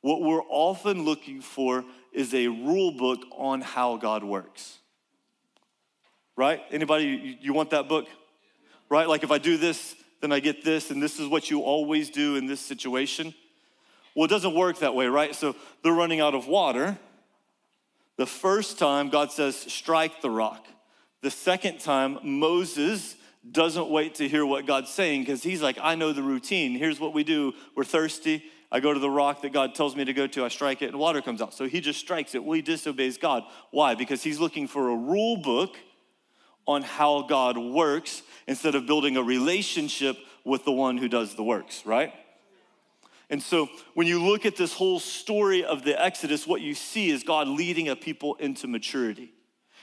What 0.00 0.22
we're 0.22 0.44
often 0.48 1.04
looking 1.04 1.40
for 1.40 1.84
is 2.12 2.32
a 2.32 2.46
rule 2.46 2.92
book 2.92 3.20
on 3.36 3.60
how 3.60 3.96
God 3.96 4.24
works. 4.24 4.78
Right? 6.36 6.60
Anybody, 6.70 7.38
you 7.40 7.52
want 7.52 7.70
that 7.70 7.88
book? 7.88 8.06
Right? 8.88 9.08
Like 9.08 9.24
if 9.24 9.30
I 9.30 9.38
do 9.38 9.56
this, 9.56 9.94
then 10.20 10.32
I 10.32 10.40
get 10.40 10.64
this, 10.64 10.90
and 10.90 11.02
this 11.02 11.20
is 11.20 11.28
what 11.28 11.50
you 11.50 11.60
always 11.60 12.10
do 12.10 12.36
in 12.36 12.46
this 12.46 12.60
situation. 12.60 13.34
Well, 14.14 14.24
it 14.24 14.28
doesn't 14.30 14.54
work 14.54 14.78
that 14.78 14.94
way, 14.94 15.06
right? 15.06 15.34
So 15.34 15.54
they're 15.82 15.92
running 15.92 16.20
out 16.20 16.34
of 16.34 16.48
water. 16.48 16.98
The 18.18 18.26
first 18.26 18.78
time, 18.78 19.08
God 19.08 19.32
says, 19.32 19.56
strike 19.56 20.20
the 20.20 20.30
rock. 20.30 20.66
The 21.22 21.30
second 21.30 21.78
time, 21.78 22.18
Moses 22.22 23.16
doesn't 23.48 23.88
wait 23.88 24.16
to 24.16 24.28
hear 24.28 24.44
what 24.44 24.66
God's 24.66 24.90
saying 24.90 25.22
because 25.22 25.42
he's 25.42 25.62
like, 25.62 25.78
I 25.80 25.94
know 25.94 26.12
the 26.12 26.22
routine. 26.22 26.72
Here's 26.72 27.00
what 27.00 27.14
we 27.14 27.24
do. 27.24 27.54
We're 27.76 27.84
thirsty. 27.84 28.44
I 28.70 28.80
go 28.80 28.92
to 28.92 29.00
the 29.00 29.08
rock 29.08 29.42
that 29.42 29.52
God 29.52 29.74
tells 29.74 29.96
me 29.96 30.04
to 30.04 30.12
go 30.12 30.26
to. 30.26 30.44
I 30.44 30.48
strike 30.48 30.82
it 30.82 30.88
and 30.88 30.98
water 30.98 31.22
comes 31.22 31.40
out. 31.40 31.54
So 31.54 31.66
he 31.66 31.80
just 31.80 32.00
strikes 32.00 32.34
it. 32.34 32.44
Well, 32.44 32.54
he 32.54 32.62
disobeys 32.62 33.18
God. 33.18 33.44
Why? 33.70 33.94
Because 33.94 34.22
he's 34.22 34.38
looking 34.38 34.66
for 34.66 34.90
a 34.90 34.96
rule 34.96 35.38
book 35.38 35.76
on 36.66 36.82
how 36.82 37.22
God 37.22 37.56
works 37.56 38.22
instead 38.46 38.74
of 38.74 38.84
building 38.84 39.16
a 39.16 39.22
relationship 39.22 40.18
with 40.44 40.64
the 40.64 40.72
one 40.72 40.98
who 40.98 41.08
does 41.08 41.34
the 41.34 41.44
works, 41.44 41.86
right? 41.86 42.12
And 43.30 43.42
so 43.42 43.68
when 43.94 44.06
you 44.06 44.24
look 44.24 44.46
at 44.46 44.56
this 44.56 44.72
whole 44.72 45.00
story 45.00 45.64
of 45.64 45.84
the 45.84 46.00
Exodus, 46.02 46.46
what 46.46 46.60
you 46.60 46.74
see 46.74 47.10
is 47.10 47.22
God 47.22 47.46
leading 47.46 47.88
a 47.88 47.96
people 47.96 48.34
into 48.36 48.66
maturity. 48.66 49.32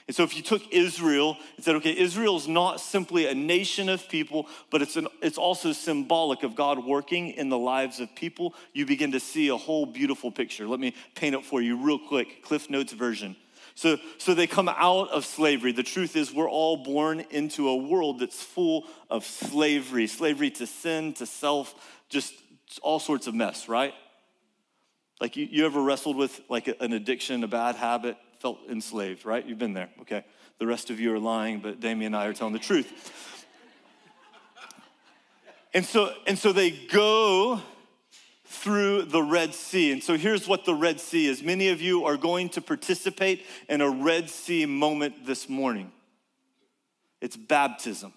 And 0.07 0.15
so 0.15 0.23
if 0.23 0.35
you 0.35 0.43
took 0.43 0.61
Israel 0.71 1.37
and 1.55 1.65
said, 1.65 1.75
okay, 1.77 1.95
Israel 1.95 2.37
is 2.37 2.47
not 2.47 2.79
simply 2.79 3.25
a 3.25 3.33
nation 3.33 3.89
of 3.89 4.07
people, 4.07 4.47
but 4.69 4.83
it's, 4.83 4.97
an, 4.97 5.07
it's 5.21 5.37
also 5.37 5.73
symbolic 5.73 6.43
of 6.43 6.55
God 6.55 6.85
working 6.85 7.31
in 7.31 7.49
the 7.49 7.57
lives 7.57 7.99
of 7.99 8.13
people, 8.15 8.53
you 8.73 8.85
begin 8.85 9.11
to 9.13 9.19
see 9.19 9.49
a 9.49 9.57
whole 9.57 9.87
beautiful 9.87 10.31
picture. 10.31 10.67
Let 10.67 10.79
me 10.79 10.93
paint 11.15 11.33
it 11.33 11.43
for 11.43 11.59
you 11.59 11.83
real 11.83 11.97
quick, 11.97 12.43
Cliff 12.43 12.69
Notes 12.69 12.93
version. 12.93 13.35
So, 13.73 13.97
so 14.19 14.33
they 14.33 14.47
come 14.47 14.69
out 14.69 15.09
of 15.09 15.25
slavery. 15.25 15.71
The 15.71 15.83
truth 15.83 16.15
is, 16.15 16.31
we're 16.31 16.49
all 16.49 16.77
born 16.77 17.25
into 17.31 17.67
a 17.67 17.75
world 17.75 18.19
that's 18.19 18.41
full 18.41 18.85
of 19.09 19.25
slavery 19.25 20.07
slavery 20.07 20.51
to 20.51 20.67
sin, 20.67 21.13
to 21.13 21.25
self, 21.25 21.73
just 22.09 22.33
all 22.81 22.99
sorts 22.99 23.27
of 23.27 23.35
mess, 23.35 23.67
right? 23.67 23.93
Like, 25.21 25.37
you, 25.37 25.47
you 25.49 25.65
ever 25.65 25.81
wrestled 25.81 26.17
with 26.17 26.41
like 26.49 26.67
an 26.67 26.93
addiction, 26.93 27.43
a 27.43 27.47
bad 27.47 27.75
habit, 27.75 28.17
felt 28.39 28.59
enslaved, 28.69 29.25
right? 29.25 29.45
You've 29.45 29.59
been 29.59 29.73
there, 29.73 29.89
okay? 30.01 30.25
The 30.59 30.67
rest 30.67 30.89
of 30.89 30.99
you 30.99 31.13
are 31.13 31.19
lying, 31.19 31.59
but 31.59 31.79
Damien 31.79 32.13
and 32.13 32.15
I 32.15 32.27
are 32.27 32.33
telling 32.33 32.53
the 32.53 32.59
truth. 32.59 32.91
And 35.73 35.85
so, 35.85 36.13
and 36.25 36.39
so 36.39 36.53
they 36.53 36.71
go 36.71 37.61
through 38.45 39.03
the 39.03 39.21
Red 39.21 39.53
Sea. 39.53 39.91
And 39.91 40.01
so 40.01 40.17
here's 40.17 40.47
what 40.47 40.63
the 40.63 40.73
Red 40.73 40.99
Sea 40.99 41.27
is. 41.27 41.43
Many 41.43 41.69
of 41.69 41.81
you 41.81 42.05
are 42.05 42.17
going 42.17 42.49
to 42.49 42.61
participate 42.61 43.45
in 43.67 43.81
a 43.81 43.89
Red 43.89 44.29
Sea 44.29 44.65
moment 44.65 45.25
this 45.25 45.49
morning. 45.49 45.91
It's 47.19 47.35
baptism. 47.35 48.13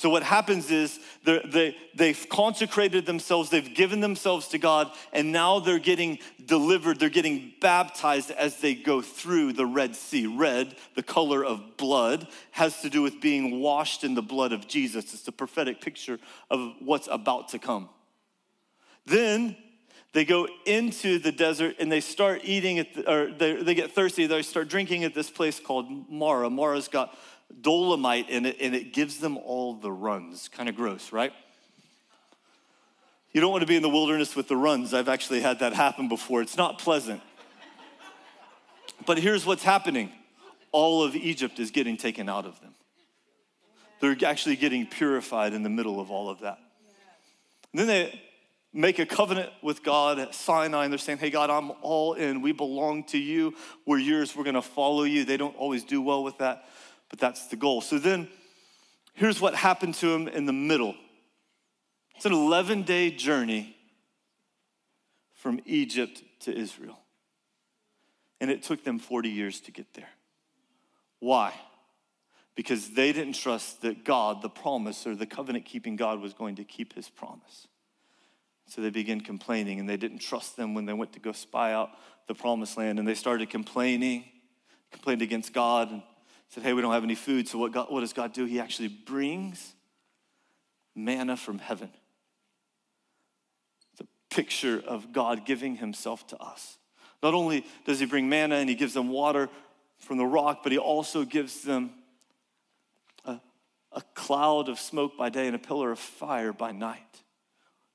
So, 0.00 0.08
what 0.08 0.22
happens 0.22 0.70
is 0.70 0.98
they, 1.24 1.76
they've 1.94 2.26
consecrated 2.30 3.04
themselves, 3.04 3.50
they've 3.50 3.74
given 3.74 4.00
themselves 4.00 4.48
to 4.48 4.56
God, 4.56 4.90
and 5.12 5.30
now 5.30 5.58
they're 5.58 5.78
getting 5.78 6.20
delivered, 6.42 6.98
they're 6.98 7.10
getting 7.10 7.52
baptized 7.60 8.30
as 8.30 8.56
they 8.56 8.74
go 8.74 9.02
through 9.02 9.52
the 9.52 9.66
Red 9.66 9.94
Sea. 9.94 10.26
Red, 10.26 10.74
the 10.94 11.02
color 11.02 11.44
of 11.44 11.76
blood, 11.76 12.28
has 12.52 12.80
to 12.80 12.88
do 12.88 13.02
with 13.02 13.20
being 13.20 13.60
washed 13.60 14.02
in 14.02 14.14
the 14.14 14.22
blood 14.22 14.54
of 14.54 14.66
Jesus. 14.66 15.12
It's 15.12 15.28
a 15.28 15.32
prophetic 15.32 15.82
picture 15.82 16.18
of 16.48 16.72
what's 16.78 17.08
about 17.10 17.50
to 17.50 17.58
come. 17.58 17.90
Then 19.04 19.54
They 20.12 20.24
go 20.24 20.48
into 20.66 21.18
the 21.18 21.30
desert 21.30 21.76
and 21.78 21.90
they 21.90 22.00
start 22.00 22.40
eating, 22.42 22.80
at 22.80 22.94
the, 22.94 23.10
or 23.10 23.30
they, 23.30 23.62
they 23.62 23.74
get 23.74 23.92
thirsty. 23.92 24.26
They 24.26 24.42
start 24.42 24.68
drinking 24.68 25.04
at 25.04 25.14
this 25.14 25.30
place 25.30 25.60
called 25.60 26.10
Marah. 26.10 26.50
Marah's 26.50 26.88
got 26.88 27.16
dolomite 27.60 28.28
in 28.28 28.46
it 28.46 28.56
and 28.60 28.74
it 28.74 28.92
gives 28.92 29.18
them 29.18 29.36
all 29.36 29.74
the 29.74 29.92
runs. 29.92 30.48
Kind 30.48 30.68
of 30.68 30.76
gross, 30.76 31.12
right? 31.12 31.32
You 33.32 33.40
don't 33.40 33.52
want 33.52 33.62
to 33.62 33.66
be 33.66 33.76
in 33.76 33.82
the 33.82 33.88
wilderness 33.88 34.34
with 34.34 34.48
the 34.48 34.56
runs. 34.56 34.92
I've 34.92 35.08
actually 35.08 35.40
had 35.40 35.60
that 35.60 35.72
happen 35.72 36.08
before. 36.08 36.42
It's 36.42 36.56
not 36.56 36.78
pleasant. 36.78 37.22
But 39.06 39.18
here's 39.18 39.46
what's 39.46 39.62
happening 39.62 40.12
all 40.72 41.02
of 41.02 41.16
Egypt 41.16 41.58
is 41.58 41.70
getting 41.70 41.96
taken 41.96 42.28
out 42.28 42.46
of 42.46 42.60
them. 42.60 42.74
They're 44.00 44.16
actually 44.24 44.56
getting 44.56 44.86
purified 44.86 45.52
in 45.52 45.62
the 45.62 45.68
middle 45.68 46.00
of 46.00 46.10
all 46.10 46.28
of 46.28 46.40
that. 46.40 46.58
And 47.72 47.80
then 47.80 47.86
they 47.86 48.20
make 48.72 48.98
a 48.98 49.06
covenant 49.06 49.50
with 49.62 49.82
God 49.82 50.18
at 50.18 50.34
Sinai 50.34 50.84
and 50.84 50.92
they're 50.92 50.98
saying, 50.98 51.18
Hey, 51.18 51.30
God, 51.30 51.50
I'm 51.50 51.72
all 51.82 52.14
in. 52.14 52.40
We 52.40 52.52
belong 52.52 53.04
to 53.04 53.18
you. 53.18 53.54
We're 53.86 53.98
yours. 53.98 54.34
We're 54.34 54.44
going 54.44 54.54
to 54.54 54.62
follow 54.62 55.04
you. 55.04 55.24
They 55.24 55.36
don't 55.36 55.56
always 55.56 55.84
do 55.84 56.00
well 56.00 56.22
with 56.24 56.38
that, 56.38 56.64
but 57.10 57.18
that's 57.18 57.48
the 57.48 57.56
goal. 57.56 57.80
So 57.80 57.98
then 57.98 58.28
here's 59.14 59.40
what 59.40 59.54
happened 59.54 59.94
to 59.96 60.08
them 60.08 60.28
in 60.28 60.46
the 60.46 60.52
middle 60.52 60.94
it's 62.16 62.26
an 62.26 62.32
11 62.32 62.82
day 62.82 63.10
journey 63.10 63.76
from 65.32 65.58
Egypt 65.64 66.22
to 66.40 66.54
Israel. 66.54 66.98
And 68.42 68.50
it 68.50 68.62
took 68.62 68.84
them 68.84 68.98
40 68.98 69.30
years 69.30 69.60
to 69.62 69.72
get 69.72 69.94
there. 69.94 70.10
Why? 71.18 71.54
Because 72.54 72.90
they 72.90 73.12
didn't 73.12 73.34
trust 73.34 73.80
that 73.82 74.04
God, 74.04 74.42
the 74.42 74.50
promise 74.50 75.06
or 75.06 75.14
the 75.14 75.24
covenant 75.24 75.64
keeping 75.64 75.96
God, 75.96 76.20
was 76.20 76.34
going 76.34 76.56
to 76.56 76.64
keep 76.64 76.94
his 76.94 77.08
promise. 77.08 77.68
So 78.66 78.82
they 78.82 78.90
began 78.90 79.22
complaining, 79.22 79.80
and 79.80 79.88
they 79.88 79.96
didn't 79.96 80.18
trust 80.18 80.58
them 80.58 80.74
when 80.74 80.84
they 80.84 80.92
went 80.92 81.14
to 81.14 81.20
go 81.20 81.32
spy 81.32 81.72
out 81.72 81.90
the 82.28 82.34
promised 82.34 82.76
land. 82.76 82.98
And 82.98 83.08
they 83.08 83.14
started 83.14 83.48
complaining, 83.48 84.24
complained 84.90 85.22
against 85.22 85.54
God, 85.54 85.90
and 85.90 86.02
said, 86.50 86.62
Hey, 86.62 86.72
we 86.72 86.82
don't 86.82 86.92
have 86.92 87.04
any 87.04 87.14
food. 87.14 87.48
So 87.48 87.58
what, 87.58 87.72
God, 87.72 87.86
what 87.90 88.00
does 88.00 88.12
God 88.12 88.32
do? 88.32 88.44
He 88.44 88.60
actually 88.60 88.88
brings 88.88 89.74
manna 90.94 91.36
from 91.36 91.58
heaven. 91.58 91.90
It's 93.92 94.02
a 94.02 94.34
picture 94.34 94.82
of 94.86 95.12
God 95.12 95.46
giving 95.46 95.76
himself 95.76 96.26
to 96.28 96.38
us. 96.38 96.78
Not 97.22 97.34
only 97.34 97.64
does 97.86 98.00
he 98.00 98.06
bring 98.06 98.28
manna 98.28 98.56
and 98.56 98.68
he 98.68 98.74
gives 98.74 98.94
them 98.94 99.08
water 99.08 99.48
from 99.98 100.18
the 100.18 100.26
rock, 100.26 100.60
but 100.62 100.72
he 100.72 100.78
also 100.78 101.24
gives 101.24 101.62
them 101.62 101.90
a, 103.24 103.40
a 103.92 104.02
cloud 104.14 104.68
of 104.68 104.80
smoke 104.80 105.16
by 105.16 105.28
day 105.28 105.46
and 105.46 105.54
a 105.54 105.58
pillar 105.58 105.92
of 105.92 105.98
fire 105.98 106.52
by 106.52 106.72
night. 106.72 107.22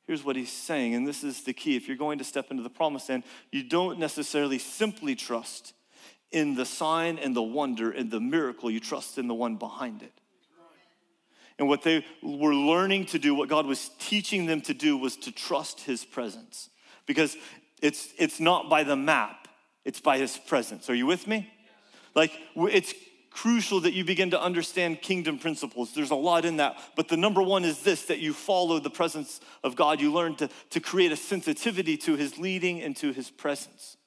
Here's 0.05 0.23
what 0.23 0.35
he's 0.35 0.51
saying, 0.51 0.93
and 0.93 1.07
this 1.07 1.23
is 1.23 1.41
the 1.41 1.53
key. 1.53 1.75
If 1.75 1.87
you're 1.87 1.97
going 1.97 2.19
to 2.19 2.23
step 2.23 2.51
into 2.51 2.61
the 2.61 2.69
promised 2.69 3.09
land, 3.09 3.23
you 3.51 3.63
don't 3.63 3.97
necessarily 3.97 4.59
simply 4.59 5.15
trust 5.15 5.73
in 6.31 6.55
the 6.55 6.65
sign 6.65 7.17
and 7.17 7.35
the 7.35 7.43
wonder 7.43 7.91
and 7.91 8.11
the 8.11 8.19
miracle, 8.19 8.69
you 8.69 8.79
trust 8.79 9.17
in 9.17 9.27
the 9.27 9.33
one 9.33 9.55
behind 9.55 10.01
it. 10.01 10.13
And 11.57 11.69
what 11.69 11.83
they 11.83 12.05
were 12.21 12.53
learning 12.53 13.05
to 13.07 13.19
do, 13.19 13.33
what 13.33 13.47
God 13.47 13.65
was 13.65 13.89
teaching 13.99 14.45
them 14.45 14.61
to 14.61 14.73
do, 14.73 14.97
was 14.97 15.15
to 15.17 15.31
trust 15.31 15.81
his 15.81 16.03
presence. 16.03 16.69
Because 17.05 17.37
it's, 17.81 18.09
it's 18.17 18.39
not 18.39 18.69
by 18.69 18.83
the 18.83 18.95
map, 18.95 19.47
it's 19.85 20.01
by 20.01 20.17
his 20.17 20.37
presence. 20.37 20.89
Are 20.89 20.95
you 20.95 21.05
with 21.05 21.27
me? 21.27 21.49
Like, 22.13 22.31
it's 22.55 22.93
crucial 23.29 23.81
that 23.81 23.93
you 23.93 24.05
begin 24.05 24.31
to 24.31 24.41
understand 24.41 25.01
kingdom 25.01 25.37
principles. 25.37 25.93
There's 25.93 26.11
a 26.11 26.15
lot 26.15 26.45
in 26.45 26.57
that. 26.57 26.77
But 26.95 27.09
the 27.09 27.17
number 27.17 27.41
one 27.41 27.65
is 27.65 27.83
this 27.83 28.03
that 28.05 28.19
you 28.19 28.33
follow 28.33 28.79
the 28.79 28.89
presence 28.89 29.41
of 29.63 29.75
God. 29.75 30.01
You 30.01 30.11
learn 30.11 30.35
to, 30.37 30.49
to 30.71 30.79
create 30.79 31.11
a 31.11 31.17
sensitivity 31.17 31.97
to 31.97 32.15
his 32.15 32.37
leading 32.37 32.81
and 32.81 32.95
to 32.97 33.11
his 33.11 33.29
presence. 33.29 33.97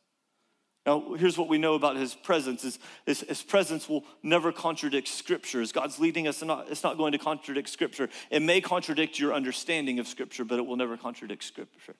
Now, 0.89 1.05
here's 1.19 1.37
what 1.37 1.49
we 1.49 1.59
know 1.59 1.75
about 1.75 1.97
his 1.97 2.15
presence 2.15 2.65
is 2.65 2.79
his, 3.05 3.21
his 3.21 3.43
presence 3.43 3.91
will 3.91 4.05
never 4.23 4.53
contradict 4.53 5.07
scripture. 5.07 5.61
As 5.61 5.71
God's 5.71 5.99
leading 5.99 6.27
us, 6.27 6.43
not, 6.43 6.71
it's 6.71 6.83
not 6.83 6.97
going 6.97 7.13
to 7.13 7.19
contradict 7.19 7.69
scripture. 7.69 8.09
It 8.31 8.41
may 8.41 8.63
contradict 8.63 9.19
your 9.19 9.35
understanding 9.35 9.99
of 9.99 10.09
scripture, 10.09 10.47
but 10.47 10.59
it 10.59 10.65
will 10.65 10.77
never 10.77 10.97
contradict 10.97 11.45
scripture. 11.45 11.95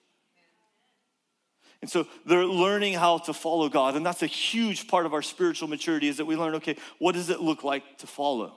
And 1.83 1.91
so 1.91 2.07
they're 2.25 2.47
learning 2.47 2.95
how 2.95 3.19
to 3.19 3.31
follow 3.31 3.69
God. 3.69 3.95
And 3.95 4.03
that's 4.03 4.23
a 4.23 4.25
huge 4.25 4.87
part 4.87 5.05
of 5.05 5.13
our 5.13 5.21
spiritual 5.21 5.67
maturity 5.67 6.07
is 6.07 6.17
that 6.17 6.25
we 6.25 6.35
learn, 6.35 6.55
okay, 6.55 6.75
what 6.97 7.11
does 7.11 7.29
it 7.29 7.41
look 7.41 7.63
like 7.63 7.99
to 7.99 8.07
follow? 8.07 8.55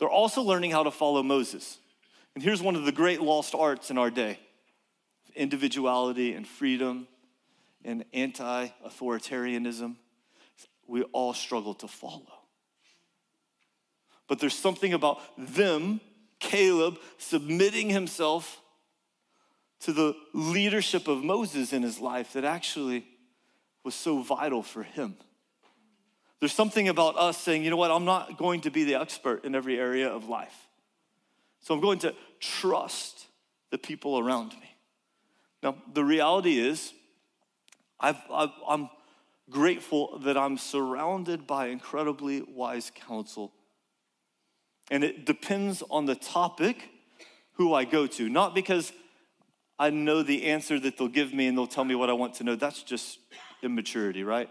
They're 0.00 0.08
also 0.08 0.42
learning 0.42 0.72
how 0.72 0.82
to 0.82 0.90
follow 0.90 1.22
Moses. 1.22 1.78
And 2.34 2.42
here's 2.42 2.60
one 2.60 2.74
of 2.74 2.84
the 2.84 2.90
great 2.90 3.22
lost 3.22 3.54
arts 3.54 3.92
in 3.92 3.98
our 3.98 4.10
day 4.10 4.40
individuality 5.36 6.32
and 6.32 6.44
freedom 6.44 7.06
and 7.84 8.04
anti 8.12 8.68
authoritarianism. 8.86 9.96
We 10.86 11.02
all 11.04 11.34
struggle 11.34 11.74
to 11.74 11.88
follow. 11.88 12.40
But 14.28 14.38
there's 14.38 14.54
something 14.54 14.92
about 14.92 15.20
them, 15.36 16.00
Caleb, 16.38 16.98
submitting 17.18 17.90
himself 17.90 18.60
to 19.80 19.92
the 19.92 20.14
leadership 20.32 21.08
of 21.08 21.24
Moses 21.24 21.72
in 21.72 21.82
his 21.82 22.00
life 22.00 22.34
that 22.34 22.44
actually 22.44 23.06
was 23.82 23.94
so 23.94 24.22
vital 24.22 24.62
for 24.62 24.82
him. 24.82 25.16
There's 26.38 26.52
something 26.52 26.88
about 26.88 27.16
us 27.16 27.38
saying, 27.38 27.64
you 27.64 27.70
know 27.70 27.76
what, 27.76 27.90
I'm 27.90 28.04
not 28.04 28.38
going 28.38 28.62
to 28.62 28.70
be 28.70 28.84
the 28.84 28.94
expert 28.94 29.44
in 29.44 29.54
every 29.54 29.78
area 29.78 30.08
of 30.08 30.28
life. 30.28 30.68
So 31.60 31.74
I'm 31.74 31.80
going 31.80 31.98
to 32.00 32.14
trust 32.40 33.26
the 33.70 33.78
people 33.78 34.18
around 34.18 34.52
me. 34.52 34.76
Now, 35.62 35.76
the 35.92 36.04
reality 36.04 36.58
is, 36.58 36.92
i 38.00 38.50
am 38.68 38.90
grateful 39.50 40.18
that 40.20 40.36
I'm 40.36 40.56
surrounded 40.56 41.46
by 41.46 41.66
incredibly 41.66 42.42
wise 42.42 42.90
counsel. 42.94 43.52
And 44.90 45.04
it 45.04 45.26
depends 45.26 45.82
on 45.90 46.06
the 46.06 46.14
topic 46.14 46.88
who 47.54 47.74
I 47.74 47.84
go 47.84 48.06
to, 48.06 48.28
not 48.28 48.54
because 48.54 48.92
I 49.78 49.90
know 49.90 50.22
the 50.22 50.46
answer 50.46 50.78
that 50.80 50.96
they'll 50.96 51.08
give 51.08 51.32
me 51.32 51.46
and 51.46 51.56
they'll 51.56 51.66
tell 51.66 51.84
me 51.84 51.94
what 51.94 52.10
I 52.10 52.12
want 52.12 52.34
to 52.34 52.44
know. 52.44 52.54
That's 52.54 52.82
just 52.82 53.18
immaturity, 53.62 54.24
right? 54.24 54.48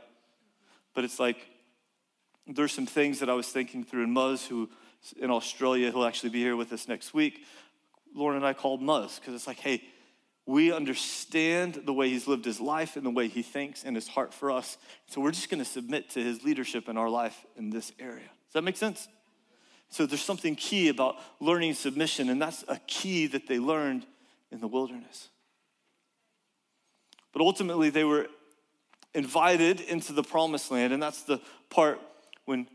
But 0.93 1.03
it's 1.03 1.19
like 1.19 1.38
there's 2.47 2.71
some 2.71 2.85
things 2.85 3.19
that 3.19 3.29
I 3.29 3.33
was 3.33 3.47
thinking 3.47 3.83
through, 3.83 4.03
and 4.03 4.15
Muzz, 4.15 4.47
who 4.47 4.69
in 5.19 5.29
Australia, 5.29 5.91
who'll 5.91 6.05
actually 6.05 6.31
be 6.31 6.39
here 6.39 6.55
with 6.55 6.73
us 6.73 6.88
next 6.88 7.13
week, 7.13 7.45
Lauren 8.15 8.38
and 8.38 8.45
I 8.45 8.53
called 8.53 8.81
Muzz 8.81 9.19
because 9.19 9.33
it's 9.33 9.47
like, 9.47 9.59
hey, 9.59 9.83
we 10.49 10.73
understand 10.73 11.83
the 11.85 11.93
way 11.93 12.09
he's 12.09 12.27
lived 12.27 12.43
his 12.43 12.59
life 12.59 12.95
and 12.95 13.05
the 13.05 13.12
way 13.12 13.27
he 13.27 13.43
thinks 13.43 13.83
and 13.83 13.95
his 13.95 14.07
heart 14.07 14.33
for 14.33 14.49
us. 14.49 14.79
So 15.05 15.21
we're 15.21 15.29
just 15.29 15.47
going 15.51 15.63
to 15.63 15.69
submit 15.69 16.09
to 16.12 16.23
his 16.23 16.43
leadership 16.43 16.89
in 16.89 16.97
our 16.97 17.07
life 17.07 17.45
in 17.55 17.69
this 17.69 17.91
area. 17.99 18.25
Does 18.47 18.53
that 18.53 18.63
make 18.63 18.75
sense? 18.75 19.07
So 19.91 20.07
there's 20.07 20.23
something 20.23 20.55
key 20.55 20.88
about 20.88 21.17
learning 21.39 21.75
submission, 21.75 22.29
and 22.29 22.41
that's 22.41 22.65
a 22.67 22.79
key 22.88 23.27
that 23.27 23.47
they 23.47 23.59
learned 23.59 24.07
in 24.51 24.59
the 24.59 24.67
wilderness. 24.67 25.29
But 27.31 27.43
ultimately, 27.43 27.91
they 27.91 28.03
were 28.03 28.25
invited 29.13 29.81
into 29.81 30.13
the 30.13 30.23
promised 30.23 30.71
land, 30.71 30.93
and 30.93 31.01
that's 31.01 31.21
the 31.21 31.39
part 31.69 32.01
when 32.45 32.67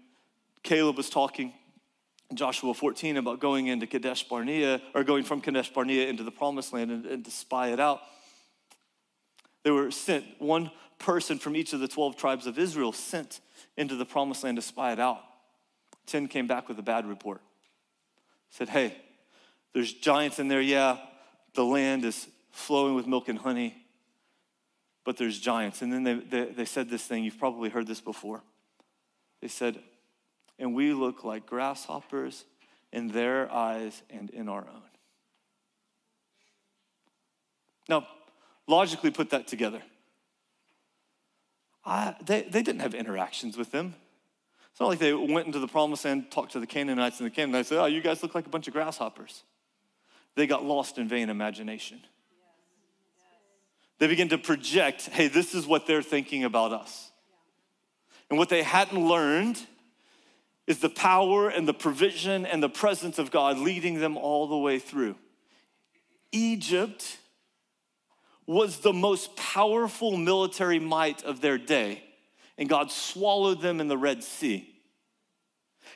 Caleb 0.63 0.97
was 0.97 1.11
talking 1.11 1.49
in 1.49 1.64
Joshua 2.33 2.73
14 2.73 3.19
about 3.19 3.41
going 3.41 3.67
into 3.67 3.87
Kadesh 3.87 4.27
Barnea, 4.29 4.81
or 4.95 5.05
going 5.05 5.25
from 5.25 5.41
Kadesh 5.41 5.73
Barnea 5.73 6.09
into 6.09 6.23
the 6.23 6.31
promised 6.31 6.73
land 6.73 6.91
and, 6.91 7.07
and 7.07 7.25
to 7.25 7.31
spy 7.31 7.69
it 7.69 7.81
out. 7.81 8.01
They 9.63 9.71
were 9.71 9.91
sent, 9.91 10.25
one 10.39 10.71
person 10.99 11.39
from 11.39 11.57
each 11.57 11.73
of 11.73 11.81
the 11.81 11.89
12 11.89 12.17
tribes 12.17 12.47
of 12.47 12.59
Israel 12.59 12.93
sent 12.93 13.41
into 13.77 13.97
the 13.97 14.05
promised 14.05 14.45
land 14.45 14.57
to 14.57 14.63
spy 14.63 14.93
it 14.93 15.01
out. 15.01 15.21
10 16.07 16.29
came 16.29 16.47
back 16.47 16.69
with 16.69 16.79
a 16.79 16.83
bad 16.83 17.07
report. 17.07 17.41
Said, 18.51 18.69
hey, 18.69 18.97
there's 19.73 19.93
giants 19.93 20.39
in 20.39 20.49
there, 20.49 20.61
yeah, 20.61 20.99
the 21.55 21.65
land 21.65 22.05
is 22.05 22.29
flowing 22.51 22.95
with 22.95 23.07
milk 23.07 23.29
and 23.29 23.39
honey, 23.39 23.75
but 25.05 25.17
there's 25.17 25.39
giants. 25.39 25.83
And 25.83 25.93
then 25.93 26.05
they, 26.05 26.15
they, 26.15 26.45
they 26.53 26.65
said 26.65 26.89
this 26.89 27.03
thing, 27.05 27.25
you've 27.25 27.39
probably 27.39 27.69
heard 27.69 27.87
this 27.87 28.01
before. 28.01 28.43
They 29.41 29.49
said, 29.49 29.79
and 30.59 30.75
we 30.75 30.93
look 30.93 31.25
like 31.25 31.47
grasshoppers 31.47 32.45
in 32.93 33.09
their 33.09 33.53
eyes 33.53 34.03
and 34.11 34.31
in 34.31 34.49
our 34.49 34.61
own. 34.61 34.83
Now, 37.89 38.07
logically 38.67 39.11
put 39.11 39.31
that 39.31 39.47
together. 39.47 39.83
I, 41.85 42.15
they, 42.25 42.43
they 42.43 42.63
didn't 42.63 42.81
have 42.81 42.95
interactions 42.95 43.59
with 43.59 43.71
them. 43.71 43.95
It's 44.71 44.81
not 44.81 44.89
like 44.89 44.99
they 44.99 45.13
went 45.13 45.47
into 45.47 45.59
the 45.59 45.69
promised 45.69 46.05
land, 46.05 46.31
talked 46.31 46.53
to 46.53 46.61
the 46.61 46.67
Canaanites, 46.67 47.21
and 47.21 47.27
the 47.27 47.35
Canaanites 47.35 47.69
said, 47.69 47.79
Oh, 47.79 47.87
you 47.87 48.01
guys 48.01 48.23
look 48.23 48.35
like 48.35 48.47
a 48.47 48.49
bunch 48.49 48.67
of 48.67 48.73
grasshoppers 48.73 49.43
they 50.35 50.47
got 50.47 50.65
lost 50.65 50.99
in 50.99 51.09
vain 51.09 51.31
imagination. 51.31 52.01
They 53.99 54.09
begin 54.09 54.29
to 54.31 54.39
project, 54.39 55.03
hey, 55.07 55.29
this 55.29 55.55
is 55.55 55.67
what 55.67 55.87
they're 55.87 56.03
thinking 56.03 56.45
about 56.45 56.73
us. 56.73 57.13
And 58.29 58.39
what 58.39 58.49
they 58.49 58.63
hadn't 58.63 58.99
learned 58.99 59.65
is 60.67 60.79
the 60.79 60.89
power 60.89 61.49
and 61.49 61.69
the 61.69 61.75
provision 61.75 62.47
and 62.47 62.63
the 62.63 62.69
presence 62.69 63.19
of 63.19 63.31
God 63.31 63.59
leading 63.59 64.01
them 64.01 64.17
all 64.17 64.47
the 64.47 64.57
way 64.57 64.79
through. 64.79 65.17
Egypt 66.33 67.19
was 68.47 68.79
the 68.79 68.93
most 68.93 69.37
powerful 69.37 70.17
military 70.17 70.79
might 70.79 71.23
of 71.25 71.41
their 71.41 71.59
day, 71.59 72.03
and 72.59 72.69
God 72.69 72.91
swallowed 72.91 73.61
them 73.61 73.81
in 73.81 73.89
the 73.89 73.99
Red 73.99 74.23
Sea. 74.23 74.71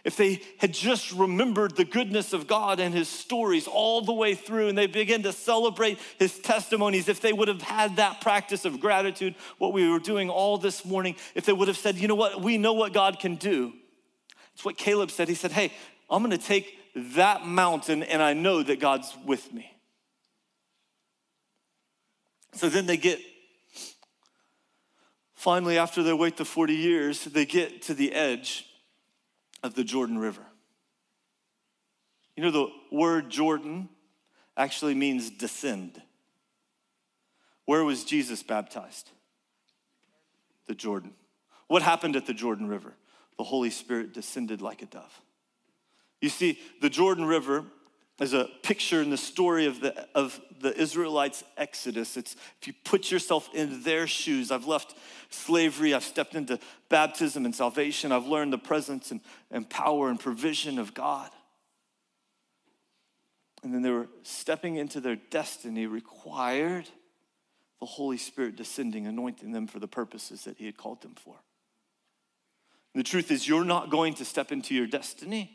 If 0.04 0.16
they 0.16 0.42
had 0.58 0.72
just 0.72 1.12
remembered 1.12 1.76
the 1.76 1.84
goodness 1.84 2.32
of 2.32 2.46
God 2.46 2.78
and 2.78 2.94
his 2.94 3.08
stories 3.08 3.66
all 3.66 4.02
the 4.02 4.12
way 4.12 4.34
through 4.34 4.68
and 4.68 4.78
they 4.78 4.86
began 4.86 5.22
to 5.22 5.32
celebrate 5.32 5.98
his 6.18 6.38
testimonies, 6.38 7.08
if 7.08 7.20
they 7.20 7.32
would 7.32 7.48
have 7.48 7.62
had 7.62 7.96
that 7.96 8.20
practice 8.20 8.64
of 8.64 8.80
gratitude, 8.80 9.34
what 9.56 9.72
we 9.72 9.88
were 9.88 9.98
doing 9.98 10.30
all 10.30 10.58
this 10.58 10.84
morning, 10.84 11.16
if 11.34 11.46
they 11.46 11.52
would 11.52 11.68
have 11.68 11.76
said, 11.76 11.96
you 11.96 12.06
know 12.06 12.14
what, 12.14 12.42
we 12.42 12.58
know 12.58 12.74
what 12.74 12.92
God 12.92 13.18
can 13.18 13.36
do. 13.36 13.72
It's 14.58 14.64
what 14.64 14.76
Caleb 14.76 15.12
said. 15.12 15.28
He 15.28 15.36
said, 15.36 15.52
hey, 15.52 15.72
I'm 16.10 16.20
gonna 16.20 16.36
take 16.36 16.76
that 16.96 17.46
mountain 17.46 18.02
and 18.02 18.20
I 18.20 18.32
know 18.32 18.60
that 18.60 18.80
God's 18.80 19.16
with 19.24 19.54
me. 19.54 19.72
So 22.54 22.68
then 22.68 22.86
they 22.86 22.96
get, 22.96 23.20
finally, 25.36 25.78
after 25.78 26.02
they 26.02 26.12
wait 26.12 26.38
the 26.38 26.44
40 26.44 26.74
years, 26.74 27.22
they 27.22 27.46
get 27.46 27.82
to 27.82 27.94
the 27.94 28.12
edge 28.12 28.66
of 29.62 29.74
the 29.74 29.84
Jordan 29.84 30.18
River. 30.18 30.42
You 32.34 32.42
know, 32.42 32.50
the 32.50 32.66
word 32.90 33.30
Jordan 33.30 33.88
actually 34.56 34.96
means 34.96 35.30
descend. 35.30 36.02
Where 37.64 37.84
was 37.84 38.02
Jesus 38.02 38.42
baptized? 38.42 39.08
The 40.66 40.74
Jordan. 40.74 41.12
What 41.68 41.82
happened 41.82 42.16
at 42.16 42.26
the 42.26 42.34
Jordan 42.34 42.66
River? 42.66 42.94
The 43.38 43.44
Holy 43.44 43.70
Spirit 43.70 44.12
descended 44.12 44.60
like 44.60 44.82
a 44.82 44.86
dove. 44.86 45.20
You 46.20 46.28
see, 46.28 46.58
the 46.80 46.90
Jordan 46.90 47.24
River 47.24 47.64
is 48.20 48.34
a 48.34 48.48
picture 48.62 49.00
in 49.00 49.10
the 49.10 49.16
story 49.16 49.66
of 49.66 49.80
the, 49.80 50.06
of 50.14 50.40
the 50.60 50.76
Israelites' 50.76 51.44
exodus. 51.56 52.16
It's 52.16 52.34
if 52.60 52.66
you 52.66 52.74
put 52.84 53.12
yourself 53.12 53.48
in 53.54 53.82
their 53.84 54.08
shoes, 54.08 54.50
I've 54.50 54.66
left 54.66 54.96
slavery, 55.30 55.94
I've 55.94 56.02
stepped 56.02 56.34
into 56.34 56.58
baptism 56.88 57.44
and 57.44 57.54
salvation, 57.54 58.10
I've 58.10 58.26
learned 58.26 58.52
the 58.52 58.58
presence 58.58 59.12
and, 59.12 59.20
and 59.50 59.68
power 59.70 60.08
and 60.08 60.18
provision 60.18 60.78
of 60.80 60.94
God. 60.94 61.30
And 63.62 63.72
then 63.72 63.82
they 63.82 63.90
were 63.90 64.08
stepping 64.22 64.76
into 64.76 65.00
their 65.00 65.16
destiny 65.16 65.86
required 65.86 66.88
the 67.80 67.86
Holy 67.86 68.18
Spirit 68.18 68.56
descending, 68.56 69.06
anointing 69.06 69.52
them 69.52 69.68
for 69.68 69.78
the 69.78 69.86
purposes 69.86 70.44
that 70.44 70.58
He 70.58 70.66
had 70.66 70.76
called 70.76 71.02
them 71.02 71.14
for. 71.14 71.36
The 72.98 73.04
truth 73.04 73.30
is, 73.30 73.46
you're 73.46 73.64
not 73.64 73.90
going 73.90 74.14
to 74.14 74.24
step 74.24 74.50
into 74.50 74.74
your 74.74 74.88
destiny 74.88 75.52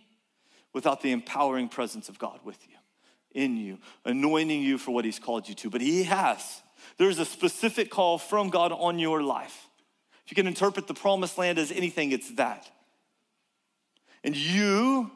without 0.72 1.02
the 1.02 1.12
empowering 1.12 1.68
presence 1.68 2.08
of 2.08 2.18
God 2.18 2.40
with 2.46 2.58
you, 2.70 2.78
in 3.34 3.58
you, 3.58 3.80
anointing 4.06 4.62
you 4.62 4.78
for 4.78 4.92
what 4.92 5.04
He's 5.04 5.20
called 5.20 5.50
you 5.50 5.56
to. 5.56 5.70
But 5.70 5.82
He 5.82 6.04
has. 6.04 6.62
There's 6.98 7.20
a 7.20 7.26
specific 7.26 7.90
call 7.90 8.18
from 8.18 8.50
God 8.50 8.72
on 8.72 8.98
your 8.98 9.22
life. 9.22 9.68
If 10.24 10.32
you 10.32 10.36
can 10.36 10.48
interpret 10.48 10.88
the 10.88 10.94
promised 10.94 11.38
land 11.38 11.60
as 11.60 11.70
anything, 11.70 12.14
it's 12.14 12.34
that. 12.36 12.72
And 14.24 14.38
you 14.38 15.12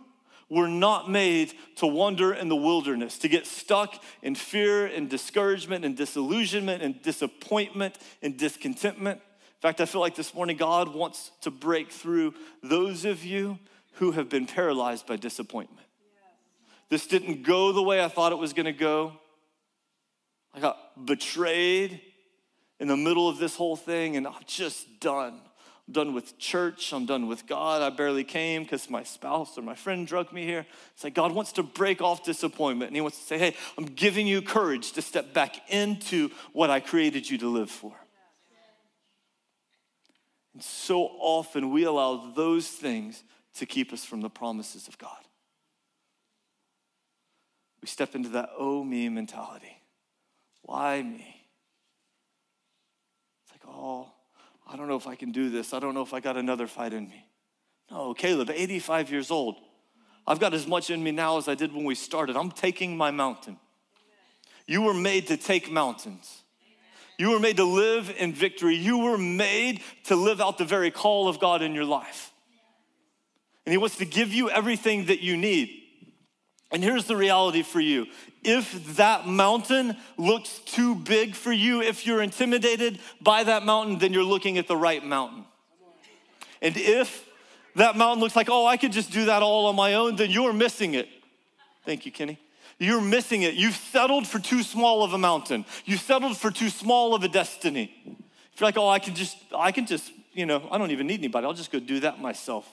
were 0.50 0.68
not 0.68 1.10
made 1.10 1.54
to 1.78 1.88
wander 1.88 2.34
in 2.34 2.50
the 2.50 2.58
wilderness, 2.58 3.18
to 3.20 3.30
get 3.30 3.48
stuck 3.48 4.04
in 4.22 4.36
fear 4.36 4.86
and 4.86 5.10
discouragement 5.10 5.86
and 5.86 5.96
disillusionment 5.96 6.84
and 6.84 7.02
disappointment 7.02 7.98
and 8.22 8.36
discontentment. 8.38 9.22
In 9.58 9.62
fact, 9.62 9.82
I 9.82 9.86
feel 9.86 10.02
like 10.02 10.13
this 10.13 10.36
morning 10.36 10.56
God 10.56 10.93
wants 10.93 11.32
to 11.41 11.50
break 11.50 11.91
through 11.91 12.36
those 12.62 13.06
of 13.06 13.26
you 13.26 13.58
who 13.93 14.12
have 14.12 14.30
been 14.30 14.46
paralyzed 14.46 15.08
by 15.08 15.15
disappointment. 15.15 15.88
This 16.89 17.08
didn't 17.08 17.41
go 17.41 17.72
the 17.72 17.82
way 17.82 18.04
I 18.04 18.08
thought 18.08 18.32
it 18.32 18.38
was 18.38 18.54
gonna 18.54 18.72
go. 18.72 19.13
I 20.54 20.60
got 20.60 21.06
betrayed 21.06 22.00
in 22.80 22.88
the 22.88 22.96
middle 22.96 23.28
of 23.28 23.39
this 23.39 23.56
whole 23.56 23.76
thing, 23.76 24.15
and 24.15 24.28
I'm 24.28 24.36
just 24.46 25.00
done. 25.00 25.41
I'm 25.88 25.93
done 25.93 26.13
with 26.13 26.38
church. 26.38 26.93
I'm 26.93 27.08
done 27.08 27.28
with 27.28 27.48
God. 27.48 27.82
I 27.82 27.89
barely 27.89 28.24
came 28.24 28.62
because 28.62 28.91
my 28.91 29.04
spouse 29.04 29.58
or 29.58 29.63
my 29.63 29.76
friend 29.76 30.06
drug 30.06 30.32
me 30.32 30.46
here. 30.46 30.67
It's 30.93 31.04
like 31.04 31.15
God 31.15 31.32
wants 31.32 31.54
to 31.54 31.63
break 31.63 32.00
off 32.00 32.24
disappointment, 32.24 32.89
and 32.89 32.96
He 32.96 33.02
wants 33.02 33.17
to 33.17 33.26
say, 33.26 33.39
Hey, 33.39 33.56
I'm 33.76 33.86
giving 33.86 34.28
you 34.28 34.43
courage 34.43 34.91
to 34.93 35.02
step 35.02 35.34
back 35.34 35.67
into 35.70 36.30
what 36.54 36.70
I 36.70 36.80
created 36.80 37.28
you 37.28 37.39
to 37.39 37.48
live 37.48 37.72
for. 37.72 37.96
And 40.58 40.63
so 40.63 41.04
often 41.20 41.70
we 41.70 41.84
allow 41.84 42.32
those 42.36 42.67
things 42.67 43.24
to 43.58 43.67
keep 43.67 43.93
us 43.93 44.04
from 44.04 44.22
the 44.22 44.30
promises 44.32 44.88
of 44.88 44.98
God. 44.98 45.20
We 47.80 47.88
step 47.88 48.15
into 48.15 48.30
that 48.30 48.50
oh 48.58 48.84
me 48.84 49.08
mentality. 49.10 49.80
Why 50.63 51.04
me? 51.04 51.46
It's 53.43 53.52
like, 53.52 53.72
oh, 53.72 54.10
I 54.67 54.76
don't 54.76 54.88
know 54.88 54.96
if 54.96 55.06
I 55.06 55.13
can 55.13 55.32
do 55.32 55.52
this. 55.52 55.76
I 55.76 55.80
don't 55.80 55.93
know 55.93 56.02
if 56.02 56.15
I 56.15 56.22
got 56.22 56.38
another 56.38 56.65
fight 56.65 56.91
in 56.91 57.08
me. 57.08 57.28
No, 57.91 58.15
Caleb, 58.15 58.50
85 58.50 59.12
years 59.12 59.30
old. 59.30 59.58
I've 60.26 60.39
got 60.39 60.56
as 60.56 60.65
much 60.65 60.89
in 60.89 61.04
me 61.04 61.12
now 61.12 61.38
as 61.38 61.48
I 61.48 61.54
did 61.54 61.72
when 61.72 61.86
we 61.86 61.93
started. 61.93 62.36
I'm 62.36 62.50
taking 62.50 62.98
my 62.98 63.12
mountain. 63.12 63.60
You 64.65 64.82
were 64.82 64.96
made 64.96 65.28
to 65.28 65.38
take 65.38 65.70
mountains. 65.70 66.41
You 67.18 67.32
were 67.32 67.40
made 67.40 67.58
to 67.58 67.64
live 67.64 68.14
in 68.18 68.34
victory. 68.34 68.76
You 68.76 69.00
were 69.00 69.18
made 69.18 69.82
to 70.06 70.16
live 70.16 70.40
out 70.40 70.58
the 70.58 70.66
very 70.66 70.92
call 70.92 71.28
of 71.28 71.40
God 71.40 71.62
in 71.62 71.74
your 71.74 71.86
life 71.86 72.32
and 73.68 73.74
He 73.74 73.78
wants 73.78 73.98
to 73.98 74.06
give 74.06 74.34
you 74.34 74.50
everything 74.50 75.08
that 75.08 75.20
you 75.20 75.36
need. 75.36 75.70
And 76.72 76.82
here's 76.82 77.04
the 77.04 77.18
reality 77.18 77.64
for 77.64 77.82
you 77.82 78.08
if 78.42 78.96
that 78.96 79.28
mountain 79.28 79.98
looks 80.18 80.60
too 80.60 80.96
big 80.96 81.36
for 81.36 81.52
you, 81.52 81.82
if 81.82 82.08
you're 82.08 82.22
intimidated 82.22 82.98
by 83.22 83.44
that 83.44 83.66
mountain, 83.66 83.98
then 83.98 84.14
you're 84.14 84.24
looking 84.24 84.58
at 84.58 84.70
the 84.70 84.78
right 84.78 85.04
mountain. 85.04 85.44
And 86.62 86.78
if 86.78 87.28
that 87.76 87.98
mountain 87.98 88.22
looks 88.22 88.38
like, 88.38 88.48
oh, 88.50 88.66
I 88.66 88.78
could 88.78 88.94
just 88.94 89.12
do 89.12 89.26
that 89.26 89.44
all 89.44 89.66
on 89.66 89.76
my 89.76 89.96
own, 89.96 90.16
then 90.16 90.32
you're 90.32 90.54
missing 90.54 90.94
it. 90.94 91.10
Thank 91.84 92.06
you, 92.06 92.12
Kenny. 92.14 92.40
You're 92.80 93.02
missing 93.02 93.42
it. 93.42 93.56
You've 93.56 93.76
settled 93.76 94.28
for 94.28 94.40
too 94.40 94.62
small 94.62 95.04
of 95.04 95.13
a 95.13 95.18
mountain. 95.18 95.66
You 95.86 95.98
settled 95.98 96.38
for 96.38 96.52
too 96.52 96.70
small 96.70 97.16
of 97.16 97.24
a 97.24 97.28
destiny. 97.28 97.92
If 98.54 98.62
you're 98.62 98.68
like, 98.68 98.78
oh, 98.78 98.88
I 98.88 99.00
can 99.00 99.16
just, 99.16 99.38
I 99.56 99.72
can 99.72 99.86
just, 99.86 100.12
you 100.34 100.46
know, 100.46 100.68
I 100.72 100.78
don't 100.78 100.92
even 100.92 101.08
need 101.08 101.20
anybody. 101.20 101.46
I'll 101.46 101.54
just 101.54 101.72
go 101.72 101.80
do 101.80 102.00
that 102.02 102.20
myself. 102.20 102.68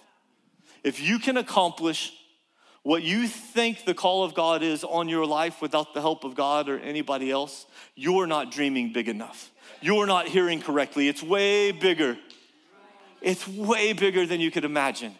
If 0.82 1.00
you 1.00 1.18
can 1.18 1.38
accomplish 1.38 2.12
what 2.82 3.02
you 3.02 3.26
think 3.26 3.86
the 3.86 3.94
call 3.94 4.24
of 4.24 4.34
God 4.34 4.62
is 4.62 4.84
on 4.84 5.08
your 5.08 5.24
life 5.24 5.62
without 5.62 5.94
the 5.94 6.02
help 6.02 6.24
of 6.24 6.34
God 6.34 6.68
or 6.68 6.78
anybody 6.78 7.30
else, 7.30 7.64
you're 7.94 8.26
not 8.26 8.52
dreaming 8.52 8.92
big 8.92 9.08
enough. 9.08 9.50
You're 9.80 10.06
not 10.06 10.28
hearing 10.28 10.60
correctly. 10.60 11.08
It's 11.08 11.22
way 11.22 11.72
bigger. 11.72 12.18
It's 13.22 13.48
way 13.48 13.94
bigger 13.94 14.26
than 14.26 14.40
you 14.40 14.50
could 14.50 14.66
imagine. 14.66 15.14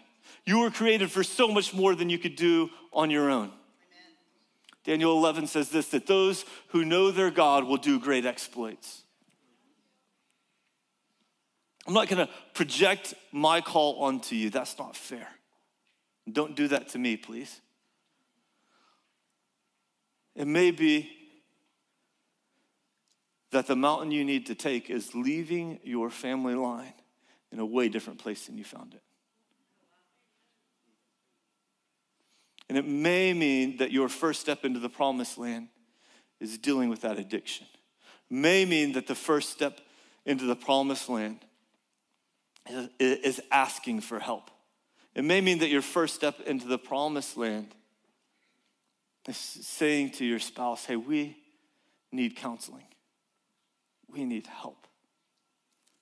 You 0.45 0.61
were 0.61 0.71
created 0.71 1.11
for 1.11 1.23
so 1.23 1.49
much 1.49 1.73
more 1.73 1.95
than 1.95 2.11
you 2.11 2.19
could 2.19 2.37
do 2.37 2.69
on 2.93 3.11
your 3.11 3.31
own. 3.31 3.51
Daniel 4.85 5.17
11 5.17 5.47
says 5.47 5.71
this 5.71 5.89
that 5.89 6.07
those 6.07 6.45
who 6.69 6.85
know 6.85 7.11
their 7.11 7.31
God 7.31 7.65
will 7.65 7.79
do 7.79 7.99
great 7.99 8.27
exploits. 8.27 9.03
I'm 11.87 11.95
not 11.95 12.09
gonna 12.09 12.29
project 12.55 13.15
my 13.33 13.61
call 13.61 14.03
onto 14.03 14.37
you, 14.37 14.51
that's 14.51 14.79
not 14.79 14.97
fair. 14.97 15.29
Don't 16.31 16.55
do 16.55 16.69
that 16.69 16.89
to 16.91 16.99
me, 16.99 17.17
please. 17.17 17.61
It 20.35 20.47
may 20.47 20.71
be 20.71 21.11
that 23.51 23.67
the 23.67 23.77
mountain 23.77 24.11
you 24.11 24.25
need 24.25 24.47
to 24.47 24.55
take 24.55 24.91
is 24.91 25.15
leaving 25.15 25.79
your 25.85 26.11
family 26.11 26.55
line 26.55 26.95
in 27.53 27.61
a 27.61 27.67
way 27.67 27.89
different 27.89 28.19
place 28.19 28.47
than 28.47 28.59
you 28.59 28.65
found 28.65 28.95
it. 28.95 29.03
And 32.69 32.79
it 32.79 32.87
may 32.87 33.33
mean 33.35 33.77
that 33.79 33.91
your 33.93 34.09
first 34.09 34.41
step 34.41 34.65
into 34.65 34.81
the 34.81 34.89
promised 34.89 35.39
land 35.39 35.69
is 36.41 36.59
dealing 36.59 36.89
with 36.89 37.03
that 37.03 37.19
addiction. 37.19 37.67
May 38.31 38.65
mean 38.65 38.93
that 38.93 39.07
the 39.07 39.15
first 39.15 39.51
step 39.51 39.81
into 40.25 40.47
the 40.47 40.57
promised 40.57 41.09
land 41.09 41.41
is 42.99 43.41
asking 43.51 44.01
for 44.01 44.19
help. 44.19 44.51
It 45.15 45.25
may 45.25 45.41
mean 45.41 45.59
that 45.59 45.69
your 45.69 45.83
first 45.83 46.15
step 46.15 46.41
into 46.41 46.67
the 46.67 46.79
promised 46.79 47.37
land 47.37 47.69
is 49.29 49.37
saying 49.37 50.11
to 50.13 50.25
your 50.25 50.39
spouse, 50.39 50.85
hey, 50.85 50.97
we 50.97 51.37
need 52.11 52.37
counseling. 52.37 52.87
We 54.11 54.25
need 54.25 54.47
help. 54.47 54.87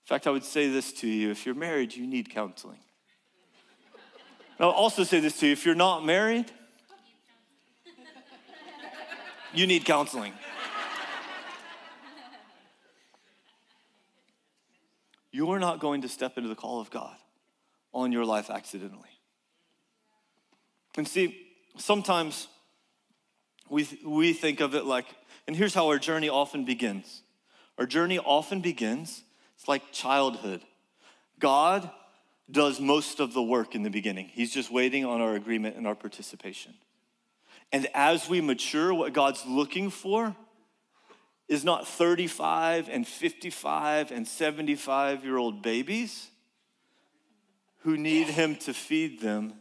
In 0.05 0.09
fact, 0.09 0.27
I 0.27 0.31
would 0.31 0.45
say 0.45 0.69
this 0.69 0.93
to 0.95 1.09
you 1.09 1.31
if 1.31 1.45
you're 1.47 1.55
married, 1.55 1.95
you 1.95 2.07
need 2.07 2.31
counseling. 2.31 2.81
I'll 4.61 4.71
also 4.71 5.05
say 5.05 5.21
this 5.21 5.39
to 5.41 5.47
you 5.47 5.53
if 5.53 5.67
you're 5.67 5.75
not 5.75 6.05
married, 6.05 6.51
you 9.55 9.67
need 9.67 9.85
counseling. 9.85 10.33
You're 15.31 15.59
not 15.59 15.81
going 15.81 16.03
to 16.03 16.09
step 16.09 16.37
into 16.37 16.49
the 16.49 16.55
call 16.55 16.81
of 16.81 16.91
God 16.91 17.17
on 17.95 18.13
your 18.13 18.25
life 18.25 18.51
accidentally. 18.51 19.09
And 20.97 21.09
see, 21.09 21.47
sometimes 21.79 22.49
we, 23.71 23.89
we 24.05 24.35
think 24.35 24.61
of 24.61 24.75
it 24.75 24.85
like, 24.85 25.07
and 25.47 25.57
here's 25.57 25.75
how 25.75 25.89
our 25.89 25.99
journey 25.99 26.29
often 26.29 26.65
begins. 26.65 27.23
Our 27.79 27.87
journey 27.87 28.19
often 28.19 28.61
begins, 28.61 29.23
it's 29.57 29.67
like 29.67 29.93
childhood. 29.93 30.61
God 31.39 31.91
does 32.53 32.81
most 32.81 33.21
of 33.21 33.33
the 33.33 33.43
work 33.43 33.75
in 33.75 33.83
the 33.83 33.91
beginning, 33.91 34.31
He's 34.33 34.53
just 34.53 34.71
waiting 34.71 35.05
on 35.05 35.21
our 35.21 35.35
agreement 35.35 35.77
and 35.77 35.87
our 35.87 35.95
participation. 35.95 36.75
And 37.73 37.89
as 37.95 38.29
we 38.29 38.41
mature, 38.41 38.93
what 38.93 39.13
God's 39.13 39.45
looking 39.47 39.89
for 39.91 40.37
is 41.49 41.65
not 41.65 41.89
35 41.89 42.89
and 42.89 43.07
55 43.07 44.11
and 44.11 44.27
75 44.27 45.25
year 45.25 45.37
old 45.37 45.63
babies 45.63 46.29
who 47.81 47.97
need 47.97 48.29
Him 48.29 48.57
to 48.57 48.73
feed 48.73 49.21
them, 49.21 49.55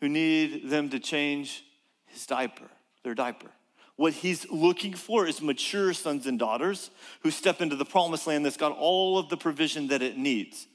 who 0.00 0.08
need 0.08 0.68
them 0.68 0.88
to 0.90 0.98
change 0.98 1.64
His 2.06 2.26
diaper, 2.26 2.68
their 3.04 3.14
diaper. 3.14 3.50
What 3.98 4.12
he's 4.12 4.48
looking 4.48 4.94
for 4.94 5.26
is 5.26 5.42
mature 5.42 5.92
sons 5.92 6.28
and 6.28 6.38
daughters 6.38 6.92
who 7.24 7.32
step 7.32 7.60
into 7.60 7.74
the 7.74 7.84
promised 7.84 8.28
land 8.28 8.46
that's 8.46 8.56
got 8.56 8.70
all 8.70 9.18
of 9.18 9.28
the 9.28 9.36
provision 9.36 9.88
that 9.88 10.02
it 10.02 10.16
needs. 10.16 10.68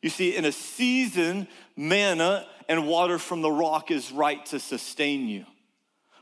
You 0.00 0.08
see, 0.08 0.34
in 0.34 0.46
a 0.46 0.52
season, 0.52 1.46
manna 1.76 2.46
and 2.66 2.88
water 2.88 3.18
from 3.18 3.42
the 3.42 3.50
rock 3.50 3.90
is 3.90 4.10
right 4.10 4.46
to 4.46 4.58
sustain 4.58 5.28
you. 5.28 5.44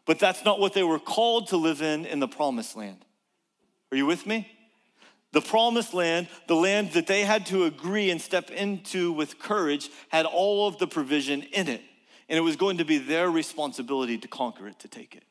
But 0.05 0.19
that's 0.19 0.45
not 0.45 0.59
what 0.59 0.75
they 0.75 0.83
were 0.83 0.99
called 0.99 1.47
to 1.51 1.57
live 1.57 1.81
in 1.81 2.05
in 2.05 2.19
the 2.19 2.27
promised 2.27 2.75
land. 2.75 3.05
Are 3.93 3.97
you 3.97 4.07
with 4.07 4.27
me? 4.27 4.51
The 5.31 5.41
promised 5.41 5.95
land, 5.95 6.27
the 6.49 6.57
land 6.57 6.91
that 6.95 7.07
they 7.07 7.23
had 7.23 7.47
to 7.47 7.67
agree 7.67 8.11
and 8.11 8.21
step 8.21 8.51
into 8.51 9.13
with 9.13 9.39
courage, 9.39 9.91
had 10.09 10.27
all 10.27 10.67
of 10.67 10.79
the 10.79 10.89
provision 10.89 11.43
in 11.43 11.69
it. 11.69 11.83
And 12.29 12.37
it 12.37 12.43
was 12.43 12.57
going 12.57 12.79
to 12.79 12.85
be 12.85 12.99
their 12.99 13.31
responsibility 13.31 14.19
to 14.19 14.27
conquer 14.27 14.67
it, 14.67 14.81
to 14.81 14.89
take 14.89 15.15
it. 15.15 15.23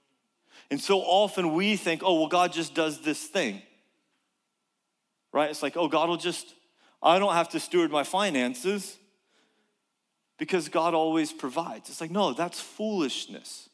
And 0.72 0.82
so 0.82 0.99
often 0.99 1.53
we 1.53 1.76
think, 1.76 2.01
oh, 2.03 2.20
well, 2.20 2.28
God 2.28 2.51
just 2.51 2.74
does 2.74 3.01
this 3.01 3.24
thing. 3.24 3.61
Right? 5.32 5.49
It's 5.49 5.61
like, 5.61 5.78
oh, 5.78 5.88
God 5.88 6.09
will 6.09 6.18
just, 6.18 6.53
I 7.03 7.20
don't 7.20 7.34
have 7.34 7.49
to 7.49 7.59
steward 7.59 7.91
my 7.91 8.03
finances 8.03 8.97
because 10.38 10.70
God 10.70 10.93
always 10.93 11.32
provides. 11.32 11.89
It's 11.89 12.01
like, 12.01 12.11
no, 12.11 12.34
that's 12.34 12.59
foolishness. 12.59 13.70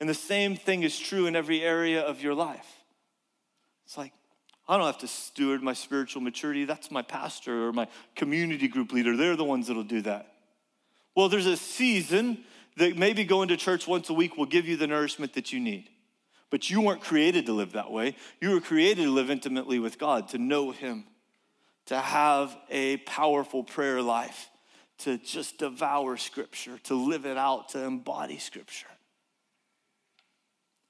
And 0.00 0.08
the 0.08 0.14
same 0.14 0.56
thing 0.56 0.82
is 0.82 0.98
true 0.98 1.26
in 1.26 1.36
every 1.36 1.62
area 1.62 2.02
of 2.02 2.22
your 2.22 2.34
life. 2.34 2.66
It's 3.84 3.98
like, 3.98 4.12
I 4.68 4.76
don't 4.76 4.86
have 4.86 4.98
to 4.98 5.08
steward 5.08 5.62
my 5.62 5.72
spiritual 5.72 6.22
maturity. 6.22 6.64
That's 6.64 6.90
my 6.90 7.02
pastor 7.02 7.66
or 7.66 7.72
my 7.72 7.88
community 8.14 8.68
group 8.68 8.92
leader. 8.92 9.16
They're 9.16 9.36
the 9.36 9.44
ones 9.44 9.66
that'll 9.66 9.82
do 9.82 10.00
that. 10.02 10.32
Well, 11.16 11.28
there's 11.28 11.46
a 11.46 11.56
season 11.56 12.44
that 12.76 12.96
maybe 12.96 13.24
going 13.24 13.48
to 13.48 13.56
church 13.56 13.86
once 13.86 14.08
a 14.10 14.14
week 14.14 14.36
will 14.36 14.46
give 14.46 14.66
you 14.66 14.76
the 14.76 14.86
nourishment 14.86 15.34
that 15.34 15.52
you 15.52 15.60
need. 15.60 15.88
But 16.50 16.68
you 16.68 16.80
weren't 16.80 17.00
created 17.00 17.46
to 17.46 17.52
live 17.52 17.72
that 17.72 17.90
way. 17.90 18.16
You 18.40 18.50
were 18.50 18.60
created 18.60 19.04
to 19.04 19.10
live 19.10 19.30
intimately 19.30 19.78
with 19.78 19.98
God, 19.98 20.28
to 20.30 20.38
know 20.38 20.72
Him, 20.72 21.04
to 21.86 21.98
have 21.98 22.56
a 22.70 22.98
powerful 22.98 23.62
prayer 23.62 24.02
life, 24.02 24.50
to 24.98 25.18
just 25.18 25.58
devour 25.58 26.16
Scripture, 26.16 26.78
to 26.84 26.94
live 26.94 27.24
it 27.24 27.36
out, 27.36 27.70
to 27.70 27.84
embody 27.84 28.38
Scripture. 28.38 28.88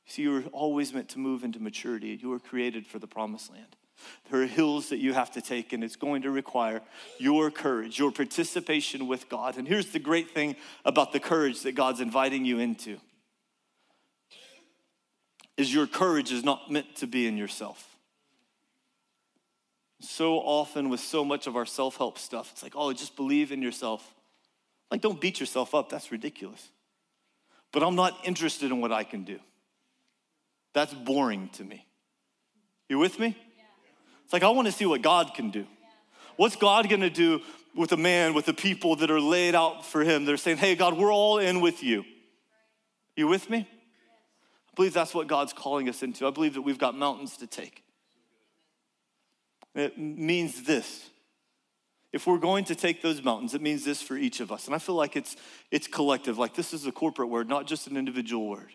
See, 0.06 0.22
you 0.22 0.32
were 0.32 0.44
always 0.52 0.92
meant 0.92 1.10
to 1.10 1.18
move 1.18 1.44
into 1.44 1.60
maturity. 1.60 2.18
You 2.20 2.30
were 2.30 2.40
created 2.40 2.86
for 2.86 2.98
the 2.98 3.06
promised 3.06 3.50
land. 3.50 3.76
There 4.30 4.42
are 4.42 4.46
hills 4.46 4.88
that 4.90 4.98
you 4.98 5.12
have 5.12 5.30
to 5.32 5.40
take, 5.40 5.72
and 5.72 5.82
it's 5.82 5.96
going 5.96 6.22
to 6.22 6.30
require 6.30 6.82
your 7.18 7.50
courage, 7.50 7.98
your 7.98 8.12
participation 8.12 9.06
with 9.06 9.28
God. 9.28 9.56
And 9.56 9.66
here's 9.66 9.90
the 9.92 9.98
great 9.98 10.30
thing 10.30 10.56
about 10.84 11.12
the 11.12 11.20
courage 11.20 11.62
that 11.62 11.72
God's 11.72 12.00
inviting 12.00 12.44
you 12.44 12.58
into 12.58 12.98
is 15.56 15.74
your 15.74 15.86
courage 15.86 16.32
is 16.32 16.42
not 16.42 16.70
meant 16.70 16.96
to 16.96 17.06
be 17.06 17.26
in 17.26 17.36
yourself. 17.36 17.96
So 20.00 20.38
often 20.38 20.88
with 20.88 21.00
so 21.00 21.24
much 21.24 21.46
of 21.46 21.56
our 21.56 21.66
self-help 21.66 22.18
stuff, 22.18 22.50
it's 22.52 22.62
like, 22.62 22.72
oh, 22.74 22.92
just 22.94 23.16
believe 23.16 23.52
in 23.52 23.60
yourself. 23.60 24.14
Like, 24.90 25.02
don't 25.02 25.20
beat 25.20 25.38
yourself 25.38 25.74
up. 25.74 25.90
That's 25.90 26.10
ridiculous. 26.10 26.70
But 27.72 27.82
I'm 27.82 27.94
not 27.94 28.16
interested 28.24 28.70
in 28.70 28.80
what 28.80 28.90
I 28.90 29.04
can 29.04 29.24
do. 29.24 29.38
That's 30.72 30.94
boring 30.94 31.50
to 31.54 31.64
me. 31.64 31.86
You 32.88 32.98
with 32.98 33.18
me? 33.18 33.36
It's 34.30 34.32
like, 34.32 34.44
I 34.44 34.50
want 34.50 34.66
to 34.66 34.72
see 34.72 34.86
what 34.86 35.02
God 35.02 35.34
can 35.34 35.50
do. 35.50 35.66
What's 36.36 36.54
God 36.54 36.88
going 36.88 37.00
to 37.00 37.10
do 37.10 37.40
with 37.74 37.90
a 37.90 37.96
man, 37.96 38.32
with 38.32 38.46
the 38.46 38.54
people 38.54 38.94
that 38.94 39.10
are 39.10 39.20
laid 39.20 39.56
out 39.56 39.84
for 39.84 40.04
him? 40.04 40.24
They're 40.24 40.36
saying, 40.36 40.58
hey, 40.58 40.76
God, 40.76 40.96
we're 40.96 41.12
all 41.12 41.38
in 41.38 41.60
with 41.60 41.82
you. 41.82 42.04
You 43.16 43.26
with 43.26 43.50
me? 43.50 43.66
I 43.68 44.72
believe 44.76 44.92
that's 44.92 45.12
what 45.14 45.26
God's 45.26 45.52
calling 45.52 45.88
us 45.88 46.04
into. 46.04 46.28
I 46.28 46.30
believe 46.30 46.54
that 46.54 46.62
we've 46.62 46.78
got 46.78 46.96
mountains 46.96 47.38
to 47.38 47.48
take. 47.48 47.82
It 49.74 49.98
means 49.98 50.62
this. 50.62 51.10
If 52.12 52.28
we're 52.28 52.38
going 52.38 52.66
to 52.66 52.76
take 52.76 53.02
those 53.02 53.24
mountains, 53.24 53.52
it 53.52 53.60
means 53.60 53.84
this 53.84 54.00
for 54.00 54.16
each 54.16 54.38
of 54.38 54.52
us. 54.52 54.66
And 54.66 54.76
I 54.76 54.78
feel 54.78 54.94
like 54.94 55.16
it's, 55.16 55.34
it's 55.72 55.88
collective, 55.88 56.38
like 56.38 56.54
this 56.54 56.72
is 56.72 56.86
a 56.86 56.92
corporate 56.92 57.30
word, 57.30 57.48
not 57.48 57.66
just 57.66 57.88
an 57.88 57.96
individual 57.96 58.48
word. 58.48 58.70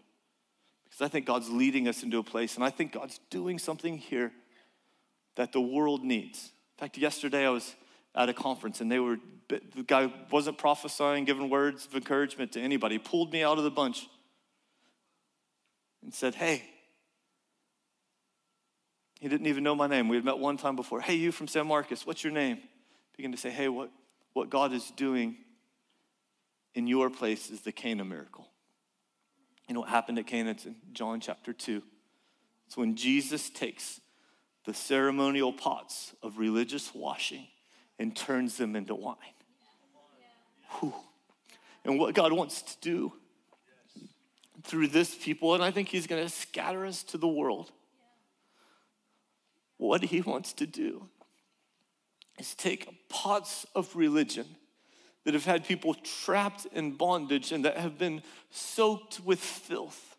Because 0.84 1.00
I 1.00 1.08
think 1.08 1.26
God's 1.26 1.50
leading 1.50 1.88
us 1.88 2.04
into 2.04 2.18
a 2.18 2.24
place, 2.24 2.56
and 2.56 2.64
I 2.66 2.72
think 2.72 2.92
God's 2.92 3.22
doing 3.30 3.58
something 3.58 3.98
here 3.98 4.34
that 5.36 5.52
the 5.52 5.62
world 5.62 6.04
needs. 6.04 6.52
In 6.78 6.82
fact, 6.86 6.98
yesterday 6.98 7.46
I 7.46 7.50
was 7.50 7.76
at 8.16 8.30
a 8.30 8.34
conference 8.34 8.82
and 8.82 8.92
they 8.92 9.00
were, 9.00 9.18
the 9.50 9.84
guy 9.86 10.12
wasn't 10.32 10.58
prophesying, 10.58 11.26
giving 11.26 11.50
words 11.50 11.86
of 11.86 11.96
encouragement 11.96 12.54
to 12.54 12.62
anybody. 12.62 12.96
He 12.96 13.00
pulled 13.00 13.32
me 13.32 13.44
out 13.44 13.58
of 13.58 13.64
the 13.64 13.72
bunch 13.72 14.08
and 16.04 16.14
said, 16.14 16.36
Hey, 16.36 16.64
he 19.20 19.28
didn't 19.28 19.48
even 19.48 19.64
know 19.64 19.76
my 19.76 19.88
name. 19.88 20.08
We 20.08 20.18
had 20.18 20.26
met 20.26 20.38
one 20.38 20.58
time 20.58 20.76
before. 20.76 21.02
Hey, 21.02 21.16
you 21.16 21.32
from 21.32 21.48
San 21.48 21.68
Marcos, 21.68 22.06
what's 22.06 22.24
your 22.24 22.34
name? 22.34 22.60
Begin 23.16 23.32
to 23.32 23.38
say, 23.38 23.50
Hey, 23.50 23.70
what, 23.70 23.92
what 24.34 24.50
God 24.50 24.74
is 24.74 24.92
doing 24.96 25.38
in 26.74 26.88
your 26.88 27.10
place 27.10 27.50
is 27.50 27.62
the 27.62 27.72
Cana 27.72 28.06
miracle. 28.06 28.48
You 29.68 29.74
know 29.74 29.82
what 29.82 29.90
happened 29.90 30.20
at 30.20 30.28
Cana? 30.28 30.52
It's 30.52 30.66
in 30.66 30.76
John 30.94 31.20
chapter 31.20 31.54
2. 31.54 31.82
It's 32.68 32.78
when 32.78 32.96
Jesus 32.96 33.50
takes 33.50 34.00
the 34.66 34.74
ceremonial 34.74 35.54
pots 35.54 36.14
of 36.24 36.38
religious 36.38 36.94
washing 36.94 37.48
and 38.00 38.16
turns 38.16 38.58
them 38.58 38.76
into 38.76 38.96
wine. 38.96 39.16
Whew. 40.80 40.94
And 41.84 42.00
what 42.00 42.16
God 42.16 42.34
wants 42.34 42.62
to 42.64 42.76
do 42.82 43.14
through 44.64 44.88
this 44.88 45.16
people, 45.16 45.54
and 45.54 45.64
I 45.64 45.70
think 45.72 45.90
He's 45.90 46.08
going 46.08 46.24
to 46.24 46.30
scatter 46.30 46.86
us 46.86 47.04
to 47.04 47.18
the 47.18 47.28
world. 47.28 47.72
What 49.78 50.04
He 50.04 50.22
wants 50.22 50.54
to 50.54 50.66
do 50.66 51.08
is 52.40 52.56
take 52.56 53.08
pots 53.08 53.66
of 53.76 53.96
religion 53.96 54.48
that 55.24 55.34
have 55.34 55.46
had 55.46 55.66
people 55.66 55.94
trapped 55.94 56.66
in 56.74 56.94
bondage 56.94 57.52
and 57.52 57.66
that 57.66 57.78
have 57.78 57.98
been 57.98 58.24
soaked 58.50 59.20
with 59.24 59.40
filth 59.40 60.15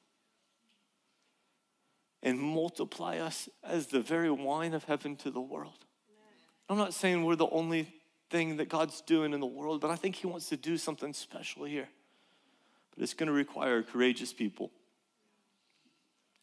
and 2.26 2.40
multiply 2.40 3.18
us 3.18 3.48
as 3.62 3.86
the 3.86 4.00
very 4.00 4.32
wine 4.32 4.74
of 4.74 4.82
heaven 4.82 5.14
to 5.14 5.30
the 5.30 5.40
world. 5.40 5.84
I'm 6.68 6.76
not 6.76 6.92
saying 6.92 7.24
we're 7.24 7.36
the 7.36 7.48
only 7.50 7.86
thing 8.30 8.56
that 8.56 8.68
God's 8.68 9.00
doing 9.00 9.32
in 9.32 9.38
the 9.38 9.46
world, 9.46 9.80
but 9.80 9.92
I 9.92 9.94
think 9.94 10.16
He 10.16 10.26
wants 10.26 10.48
to 10.48 10.56
do 10.56 10.76
something 10.76 11.14
special 11.14 11.66
here. 11.66 11.88
But 12.90 13.04
it's 13.04 13.14
going 13.14 13.28
to 13.28 13.32
require 13.32 13.80
courageous 13.84 14.32
people 14.32 14.72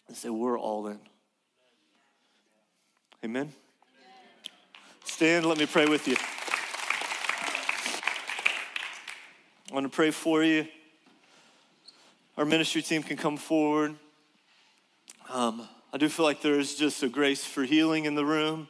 and 0.07 0.15
say, 0.15 0.29
We're 0.29 0.57
all 0.57 0.87
in. 0.87 1.01
Amen? 3.25 3.51
Stand, 5.03 5.45
let 5.45 5.57
me 5.57 5.65
pray 5.65 5.85
with 5.85 6.07
you. 6.07 6.15
I 9.69 9.73
want 9.73 9.85
to 9.85 9.93
pray 9.93 10.11
for 10.11 10.45
you. 10.45 10.65
Our 12.37 12.45
ministry 12.45 12.81
team 12.81 13.03
can 13.03 13.17
come 13.17 13.35
forward. 13.35 13.95
Um, 15.29 15.67
I 15.93 15.97
do 15.97 16.09
feel 16.09 16.25
like 16.25 16.41
there's 16.41 16.73
just 16.73 17.03
a 17.03 17.07
grace 17.07 17.45
for 17.45 17.63
healing 17.63 18.05
in 18.05 18.15
the 18.15 18.25
room. 18.25 18.67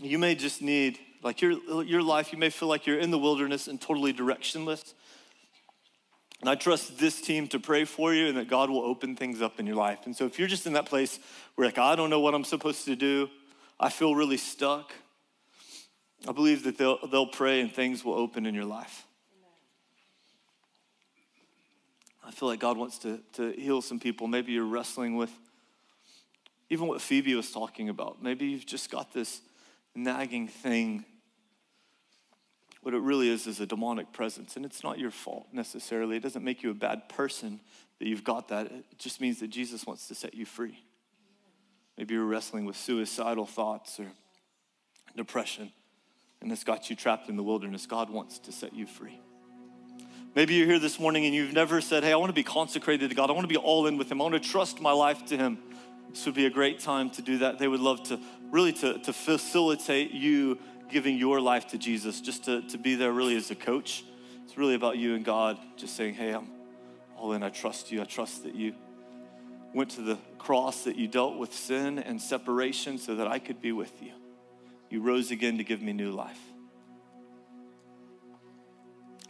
You 0.00 0.18
may 0.18 0.34
just 0.34 0.60
need, 0.60 0.98
like 1.22 1.40
your, 1.40 1.52
your 1.84 2.02
life, 2.02 2.32
you 2.32 2.38
may 2.38 2.50
feel 2.50 2.68
like 2.68 2.88
you're 2.88 2.98
in 2.98 3.12
the 3.12 3.18
wilderness 3.20 3.68
and 3.68 3.80
totally 3.80 4.12
directionless. 4.12 4.94
And 6.40 6.50
I 6.50 6.56
trust 6.56 6.98
this 6.98 7.20
team 7.20 7.46
to 7.48 7.60
pray 7.60 7.84
for 7.84 8.12
you 8.12 8.26
and 8.26 8.36
that 8.36 8.48
God 8.48 8.68
will 8.68 8.80
open 8.80 9.14
things 9.14 9.40
up 9.40 9.60
in 9.60 9.66
your 9.66 9.76
life. 9.76 10.00
And 10.06 10.16
so 10.16 10.24
if 10.24 10.40
you're 10.40 10.48
just 10.48 10.66
in 10.66 10.72
that 10.72 10.86
place 10.86 11.20
where, 11.54 11.68
like, 11.68 11.78
I 11.78 11.94
don't 11.94 12.10
know 12.10 12.18
what 12.18 12.34
I'm 12.34 12.42
supposed 12.42 12.84
to 12.86 12.96
do, 12.96 13.30
I 13.78 13.90
feel 13.90 14.16
really 14.16 14.36
stuck, 14.36 14.92
I 16.26 16.32
believe 16.32 16.64
that 16.64 16.78
they'll, 16.78 16.98
they'll 17.06 17.28
pray 17.28 17.60
and 17.60 17.72
things 17.72 18.04
will 18.04 18.14
open 18.14 18.44
in 18.44 18.56
your 18.56 18.64
life. 18.64 19.06
I 22.21 22.21
feel 22.34 22.48
like 22.48 22.60
God 22.60 22.76
wants 22.76 22.98
to, 22.98 23.20
to 23.34 23.52
heal 23.52 23.82
some 23.82 24.00
people. 24.00 24.26
Maybe 24.26 24.52
you're 24.52 24.64
wrestling 24.64 25.16
with 25.16 25.30
even 26.70 26.88
what 26.88 27.00
Phoebe 27.00 27.34
was 27.34 27.50
talking 27.50 27.88
about. 27.88 28.22
Maybe 28.22 28.46
you've 28.46 28.66
just 28.66 28.90
got 28.90 29.12
this 29.12 29.40
nagging 29.94 30.48
thing 30.48 31.04
what 32.82 32.94
it 32.94 33.00
really 33.00 33.30
is 33.30 33.46
is 33.46 33.60
a 33.60 33.66
demonic 33.66 34.12
presence. 34.12 34.56
And 34.56 34.66
it's 34.66 34.82
not 34.82 34.98
your 34.98 35.12
fault 35.12 35.46
necessarily. 35.52 36.16
It 36.16 36.22
doesn't 36.22 36.44
make 36.44 36.62
you 36.62 36.70
a 36.70 36.74
bad 36.74 37.08
person 37.08 37.60
that 37.98 38.08
you've 38.08 38.24
got 38.24 38.48
that. 38.48 38.66
It 38.66 38.98
just 38.98 39.20
means 39.20 39.38
that 39.40 39.48
Jesus 39.48 39.86
wants 39.86 40.08
to 40.08 40.14
set 40.14 40.34
you 40.34 40.44
free. 40.44 40.82
Maybe 41.96 42.14
you're 42.14 42.24
wrestling 42.24 42.64
with 42.64 42.76
suicidal 42.76 43.46
thoughts 43.46 44.00
or 44.00 44.06
depression, 45.16 45.70
and 46.40 46.50
it's 46.50 46.64
got 46.64 46.90
you 46.90 46.96
trapped 46.96 47.28
in 47.28 47.36
the 47.36 47.42
wilderness. 47.42 47.86
God 47.86 48.10
wants 48.10 48.38
to 48.40 48.52
set 48.52 48.74
you 48.74 48.86
free. 48.86 49.20
Maybe 50.34 50.54
you're 50.54 50.66
here 50.66 50.78
this 50.78 50.98
morning 50.98 51.26
and 51.26 51.34
you've 51.34 51.52
never 51.52 51.82
said, 51.82 52.04
Hey, 52.04 52.12
I 52.12 52.16
want 52.16 52.30
to 52.30 52.34
be 52.34 52.42
consecrated 52.42 53.10
to 53.10 53.14
God. 53.14 53.28
I 53.28 53.34
want 53.34 53.44
to 53.44 53.48
be 53.48 53.58
all 53.58 53.86
in 53.86 53.98
with 53.98 54.10
Him. 54.10 54.18
I 54.22 54.24
want 54.24 54.42
to 54.42 54.48
trust 54.50 54.80
my 54.80 54.92
life 54.92 55.26
to 55.26 55.36
Him. 55.36 55.58
This 56.08 56.24
would 56.24 56.34
be 56.34 56.46
a 56.46 56.50
great 56.50 56.80
time 56.80 57.10
to 57.10 57.22
do 57.22 57.38
that. 57.38 57.58
They 57.58 57.68
would 57.68 57.80
love 57.80 58.02
to 58.04 58.18
really 58.50 58.72
to, 58.74 58.98
to 59.00 59.12
facilitate 59.12 60.12
you 60.12 60.58
giving 60.88 61.18
your 61.18 61.38
life 61.38 61.68
to 61.68 61.78
Jesus, 61.78 62.22
just 62.22 62.46
to, 62.46 62.62
to 62.68 62.78
be 62.78 62.94
there 62.94 63.12
really 63.12 63.36
as 63.36 63.50
a 63.50 63.54
coach. 63.54 64.04
It's 64.44 64.56
really 64.56 64.74
about 64.74 64.96
you 64.96 65.14
and 65.14 65.22
God, 65.22 65.58
just 65.76 65.96
saying, 65.96 66.14
Hey, 66.14 66.30
I'm 66.32 66.48
all 67.14 67.34
in. 67.34 67.42
I 67.42 67.50
trust 67.50 67.92
you. 67.92 68.00
I 68.00 68.04
trust 68.04 68.44
that 68.44 68.54
you 68.54 68.74
went 69.74 69.90
to 69.90 70.00
the 70.00 70.16
cross, 70.38 70.84
that 70.84 70.96
you 70.96 71.08
dealt 71.08 71.36
with 71.36 71.52
sin 71.52 71.98
and 71.98 72.20
separation 72.20 72.96
so 72.96 73.16
that 73.16 73.26
I 73.26 73.38
could 73.38 73.60
be 73.60 73.72
with 73.72 74.02
you. 74.02 74.12
You 74.88 75.02
rose 75.02 75.30
again 75.30 75.58
to 75.58 75.64
give 75.64 75.82
me 75.82 75.92
new 75.92 76.10
life. 76.10 76.40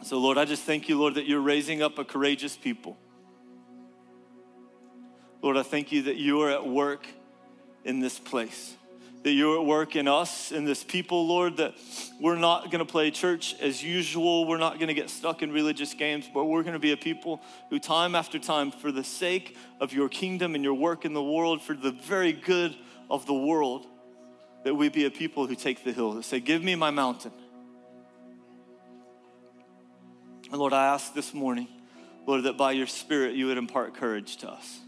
So, 0.03 0.17
Lord, 0.19 0.37
I 0.37 0.43
just 0.43 0.63
thank 0.63 0.89
you, 0.89 0.99
Lord, 0.99 1.15
that 1.15 1.27
you're 1.27 1.39
raising 1.39 1.81
up 1.81 1.97
a 1.97 2.03
courageous 2.03 2.57
people. 2.57 2.97
Lord, 5.41 5.55
I 5.55 5.63
thank 5.63 5.93
you 5.93 6.03
that 6.03 6.17
you 6.17 6.41
are 6.41 6.49
at 6.49 6.67
work 6.67 7.07
in 7.85 8.01
this 8.01 8.19
place, 8.19 8.75
that 9.23 9.31
you're 9.31 9.61
at 9.61 9.65
work 9.65 9.95
in 9.95 10.09
us, 10.09 10.51
in 10.51 10.65
this 10.65 10.83
people, 10.83 11.25
Lord, 11.25 11.55
that 11.55 11.75
we're 12.19 12.35
not 12.35 12.69
going 12.69 12.85
to 12.85 12.91
play 12.91 13.11
church 13.11 13.55
as 13.61 13.81
usual. 13.81 14.45
We're 14.45 14.57
not 14.57 14.73
going 14.73 14.89
to 14.89 14.93
get 14.93 15.09
stuck 15.09 15.41
in 15.41 15.53
religious 15.53 15.93
games, 15.93 16.29
but 16.33 16.45
we're 16.45 16.63
going 16.63 16.73
to 16.73 16.79
be 16.79 16.91
a 16.91 16.97
people 16.97 17.41
who, 17.69 17.79
time 17.79 18.13
after 18.13 18.39
time, 18.39 18.71
for 18.71 18.91
the 18.91 19.05
sake 19.05 19.55
of 19.79 19.93
your 19.93 20.09
kingdom 20.09 20.53
and 20.53 20.65
your 20.65 20.73
work 20.73 21.05
in 21.05 21.13
the 21.13 21.23
world, 21.23 21.61
for 21.61 21.75
the 21.75 21.91
very 21.91 22.33
good 22.33 22.75
of 23.09 23.25
the 23.25 23.33
world, 23.33 23.87
that 24.65 24.75
we 24.75 24.89
be 24.89 25.05
a 25.05 25.11
people 25.11 25.47
who 25.47 25.55
take 25.55 25.85
the 25.85 25.93
hill, 25.93 26.11
that 26.15 26.25
say, 26.25 26.41
Give 26.41 26.61
me 26.61 26.75
my 26.75 26.91
mountain. 26.91 27.31
And 30.53 30.59
Lord, 30.59 30.71
I 30.71 30.85
ask 30.85 31.15
this 31.15 31.33
morning, 31.33 31.67
Lord, 32.27 32.43
that 32.43 32.57
by 32.57 32.73
your 32.73 32.85
Spirit 32.85 33.33
you 33.33 33.47
would 33.47 33.57
impart 33.57 33.95
courage 33.95 34.37
to 34.37 34.51
us. 34.51 34.81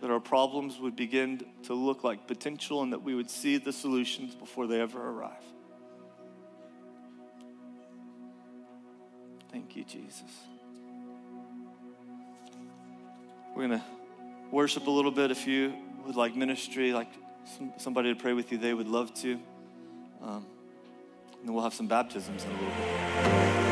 That 0.00 0.12
our 0.12 0.20
problems 0.20 0.78
would 0.78 0.94
begin 0.94 1.44
to 1.64 1.74
look 1.74 2.04
like 2.04 2.28
potential 2.28 2.84
and 2.84 2.92
that 2.92 3.02
we 3.02 3.16
would 3.16 3.28
see 3.28 3.58
the 3.58 3.72
solutions 3.72 4.36
before 4.36 4.68
they 4.68 4.80
ever 4.80 5.10
arrive. 5.10 5.42
Thank 9.50 9.74
you, 9.74 9.82
Jesus. 9.82 10.22
We're 13.56 13.66
going 13.66 13.80
to 13.80 13.84
worship 14.52 14.86
a 14.86 14.90
little 14.90 15.10
bit. 15.10 15.32
If 15.32 15.48
you 15.48 15.74
would 16.04 16.14
like 16.14 16.36
ministry, 16.36 16.92
like 16.92 17.10
somebody 17.78 18.14
to 18.14 18.20
pray 18.20 18.34
with 18.34 18.52
you, 18.52 18.58
they 18.58 18.72
would 18.72 18.86
love 18.86 19.12
to. 19.14 19.40
Um, 20.22 20.46
and 21.46 21.54
we'll 21.54 21.62
have 21.62 21.74
some 21.74 21.86
baptisms 21.86 22.44
in 22.44 22.50
a 22.50 22.54
little 22.54 22.68
bit. 22.68 23.65